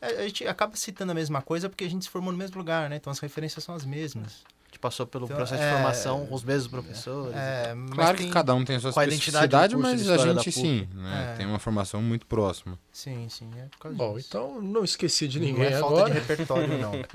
É, 0.00 0.06
A 0.20 0.22
gente 0.24 0.44
acaba 0.48 0.74
citando 0.74 1.12
a 1.12 1.14
mesma 1.14 1.40
coisa 1.40 1.68
porque 1.68 1.84
a 1.84 1.88
gente 1.88 2.04
se 2.04 2.10
formou 2.10 2.32
no 2.32 2.38
mesmo 2.38 2.58
lugar, 2.58 2.90
né? 2.90 2.96
Então 2.96 3.10
as 3.10 3.20
referências 3.20 3.62
são 3.62 3.72
as 3.74 3.84
mesmas. 3.84 4.42
A 4.72 4.74
gente 4.74 4.78
passou 4.80 5.06
pelo 5.06 5.26
Então, 5.26 5.36
processo 5.36 5.62
é- 5.62 5.66
de 5.68 5.74
formação, 5.74 6.26
os 6.30 6.42
mesmos 6.42 6.68
professores. 6.68 7.36
É, 7.36 7.74
mas 7.74 7.90
Claro 7.90 8.16
que 8.16 8.30
cada 8.30 8.54
um 8.54 8.64
tem 8.64 8.76
a 8.76 8.80
sua 8.80 8.90
com 8.90 9.02
especificidade, 9.02 9.76
mas 9.76 10.08
a 10.08 10.16
gente 10.16 10.50
sim, 10.50 10.88
né? 10.94 11.32
É. 11.34 11.36
tem 11.36 11.46
uma 11.46 11.58
formação 11.58 12.00
muito 12.00 12.24
próxima. 12.24 12.78
Sim, 12.90 13.28
sim, 13.28 13.50
é 13.58 13.66
por 13.66 13.78
causa 13.78 13.96
Bom, 13.98 14.14
disso. 14.16 14.28
então 14.30 14.62
não 14.62 14.82
esqueci 14.82 15.28
de 15.28 15.38
Não 15.38 15.46
ninguém 15.46 15.66
é 15.66 15.78
falta 15.78 15.86
agora. 15.96 16.10
de 16.14 16.18
repertório, 16.20 16.78
não. 16.78 16.92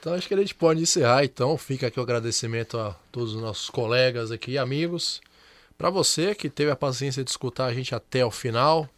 Então 0.00 0.14
acho 0.14 0.28
que 0.28 0.34
a 0.34 0.36
gente 0.36 0.54
pode 0.54 0.80
encerrar. 0.80 1.24
Então 1.24 1.56
fica 1.58 1.88
aqui 1.88 1.98
o 1.98 2.02
agradecimento 2.04 2.78
a 2.78 2.94
todos 3.10 3.34
os 3.34 3.40
nossos 3.42 3.68
colegas 3.68 4.30
aqui 4.30 4.52
e 4.52 4.58
amigos. 4.58 5.20
Para 5.76 5.90
você 5.90 6.34
que 6.36 6.48
teve 6.48 6.70
a 6.70 6.76
paciência 6.76 7.22
de 7.24 7.30
escutar 7.30 7.66
a 7.66 7.74
gente 7.74 7.92
até 7.94 8.24
o 8.24 8.30
final 8.30 8.88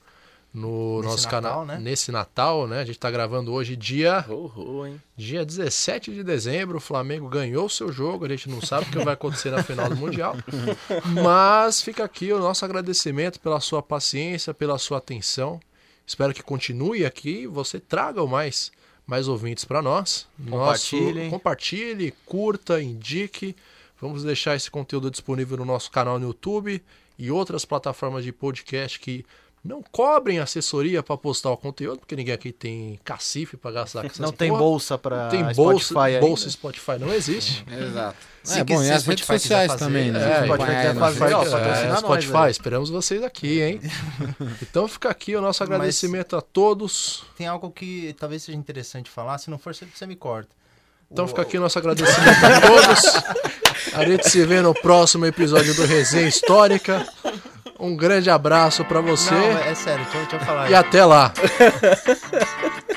no 0.53 0.96
Nesse 0.96 1.09
nosso 1.09 1.28
canal 1.28 1.64
né? 1.64 1.78
nesse 1.78 2.11
Natal, 2.11 2.66
né? 2.66 2.80
A 2.80 2.84
gente 2.84 2.98
tá 2.98 3.09
gravando 3.11 3.53
hoje 3.53 3.76
dia 3.76 4.24
ho, 4.28 4.84
hein? 4.86 5.01
dia 5.16 5.44
17 5.44 6.12
de 6.12 6.24
dezembro. 6.24 6.78
O 6.78 6.80
Flamengo 6.80 7.28
ganhou 7.28 7.66
o 7.66 7.70
seu 7.70 7.92
jogo. 7.92 8.24
A 8.24 8.28
gente 8.28 8.48
não 8.51 8.61
sabe 8.61 8.86
o 8.86 8.90
que 8.90 9.05
vai 9.05 9.14
acontecer 9.14 9.51
na 9.51 9.62
final 9.62 9.88
do 9.88 9.96
mundial, 9.96 10.34
mas 11.22 11.80
fica 11.82 12.05
aqui 12.05 12.32
o 12.32 12.38
nosso 12.38 12.64
agradecimento 12.64 13.38
pela 13.40 13.61
sua 13.61 13.82
paciência, 13.82 14.53
pela 14.53 14.78
sua 14.78 14.98
atenção. 14.98 15.61
Espero 16.07 16.34
que 16.34 16.42
continue 16.42 17.05
aqui. 17.05 17.46
Você 17.46 17.78
traga 17.78 18.24
mais 18.26 18.72
mais 19.07 19.26
ouvintes 19.26 19.64
para 19.64 19.82
nós. 19.82 20.26
Nosso- 20.38 20.96
Compartilhem. 20.96 21.30
compartilhe, 21.30 22.14
curta, 22.24 22.80
indique. 22.80 23.57
Vamos 24.01 24.22
deixar 24.22 24.55
esse 24.57 24.70
conteúdo 24.70 25.11
disponível 25.11 25.57
no 25.59 25.64
nosso 25.64 25.90
canal 25.90 26.18
no 26.18 26.26
YouTube 26.28 26.82
e 27.18 27.30
outras 27.30 27.64
plataformas 27.64 28.24
de 28.24 28.32
podcast 28.32 28.98
que 29.01 29.26
não 29.62 29.82
cobrem 29.92 30.38
assessoria 30.38 31.02
para 31.02 31.16
postar 31.18 31.50
o 31.50 31.56
conteúdo, 31.56 31.98
porque 32.00 32.16
ninguém 32.16 32.32
aqui 32.34 32.50
tem 32.50 32.98
cacife 33.04 33.56
para 33.58 33.70
gastar 33.72 34.00
com 34.00 34.06
essas 34.06 34.18
Não 34.18 34.32
tem 34.32 34.48
porra. 34.48 34.61
bolsa 34.62 34.96
pra 34.98 35.28
Tem 35.28 35.40
Spotify 35.52 35.54
bolsa, 35.54 36.02
ainda. 36.02 36.20
bolsa 36.20 36.50
Spotify 36.50 36.92
não 36.98 37.12
existe. 37.12 37.64
Exato. 37.70 38.16
Se 38.42 38.61
é 38.61 38.64
bom, 38.64 38.82
e 38.82 38.90
as 38.90 39.02
Spotify 39.02 39.32
redes 39.32 39.42
sociais 39.42 39.72
fazer, 39.72 39.84
também, 39.84 40.11
né? 40.11 40.18
é, 40.18 40.44
Spotify 40.46 40.98
fazer, 40.98 41.34
ó, 41.34 41.44
sociais. 41.44 41.62
patrocina 41.62 41.92
É, 41.92 41.96
Spotify, 41.98 42.32
velho. 42.32 42.50
esperamos 42.50 42.88
vocês 42.88 43.22
aqui, 43.22 43.61
hein? 43.61 43.80
então 44.62 44.88
fica 44.88 45.11
aqui 45.11 45.36
o 45.36 45.42
nosso 45.42 45.62
agradecimento 45.62 46.34
a 46.36 46.40
todos. 46.40 47.24
Tem 47.36 47.46
algo 47.46 47.70
que 47.70 48.16
talvez 48.18 48.42
seja 48.42 48.56
interessante 48.56 49.11
falar, 49.11 49.36
se 49.36 49.50
não 49.50 49.58
for, 49.58 49.74
você 49.74 49.84
você 49.84 50.06
me 50.06 50.16
corta. 50.16 50.48
Então 51.12 51.28
fica 51.28 51.42
aqui 51.42 51.58
o 51.58 51.61
nosso 51.61 51.78
agradecimento 51.78 52.44
a 52.46 52.61
todos. 52.62 53.50
A 53.94 54.04
gente 54.04 54.28
se 54.28 54.44
vê 54.46 54.61
no 54.62 54.72
próximo 54.72 55.26
episódio 55.26 55.74
do 55.74 55.84
Resenha 55.84 56.28
Histórica. 56.28 57.04
Um 57.81 57.97
grande 57.97 58.28
abraço 58.28 58.85
para 58.85 59.01
você 59.01 59.33
Não, 59.35 59.59
é 59.59 59.74
sério, 59.74 60.05
deixa, 60.05 60.18
eu- 60.18 60.20
deixa 60.26 60.37
eu 60.37 60.41
falar. 60.41 60.70
e 60.70 60.74
até 60.74 61.05
lá. 61.05 61.33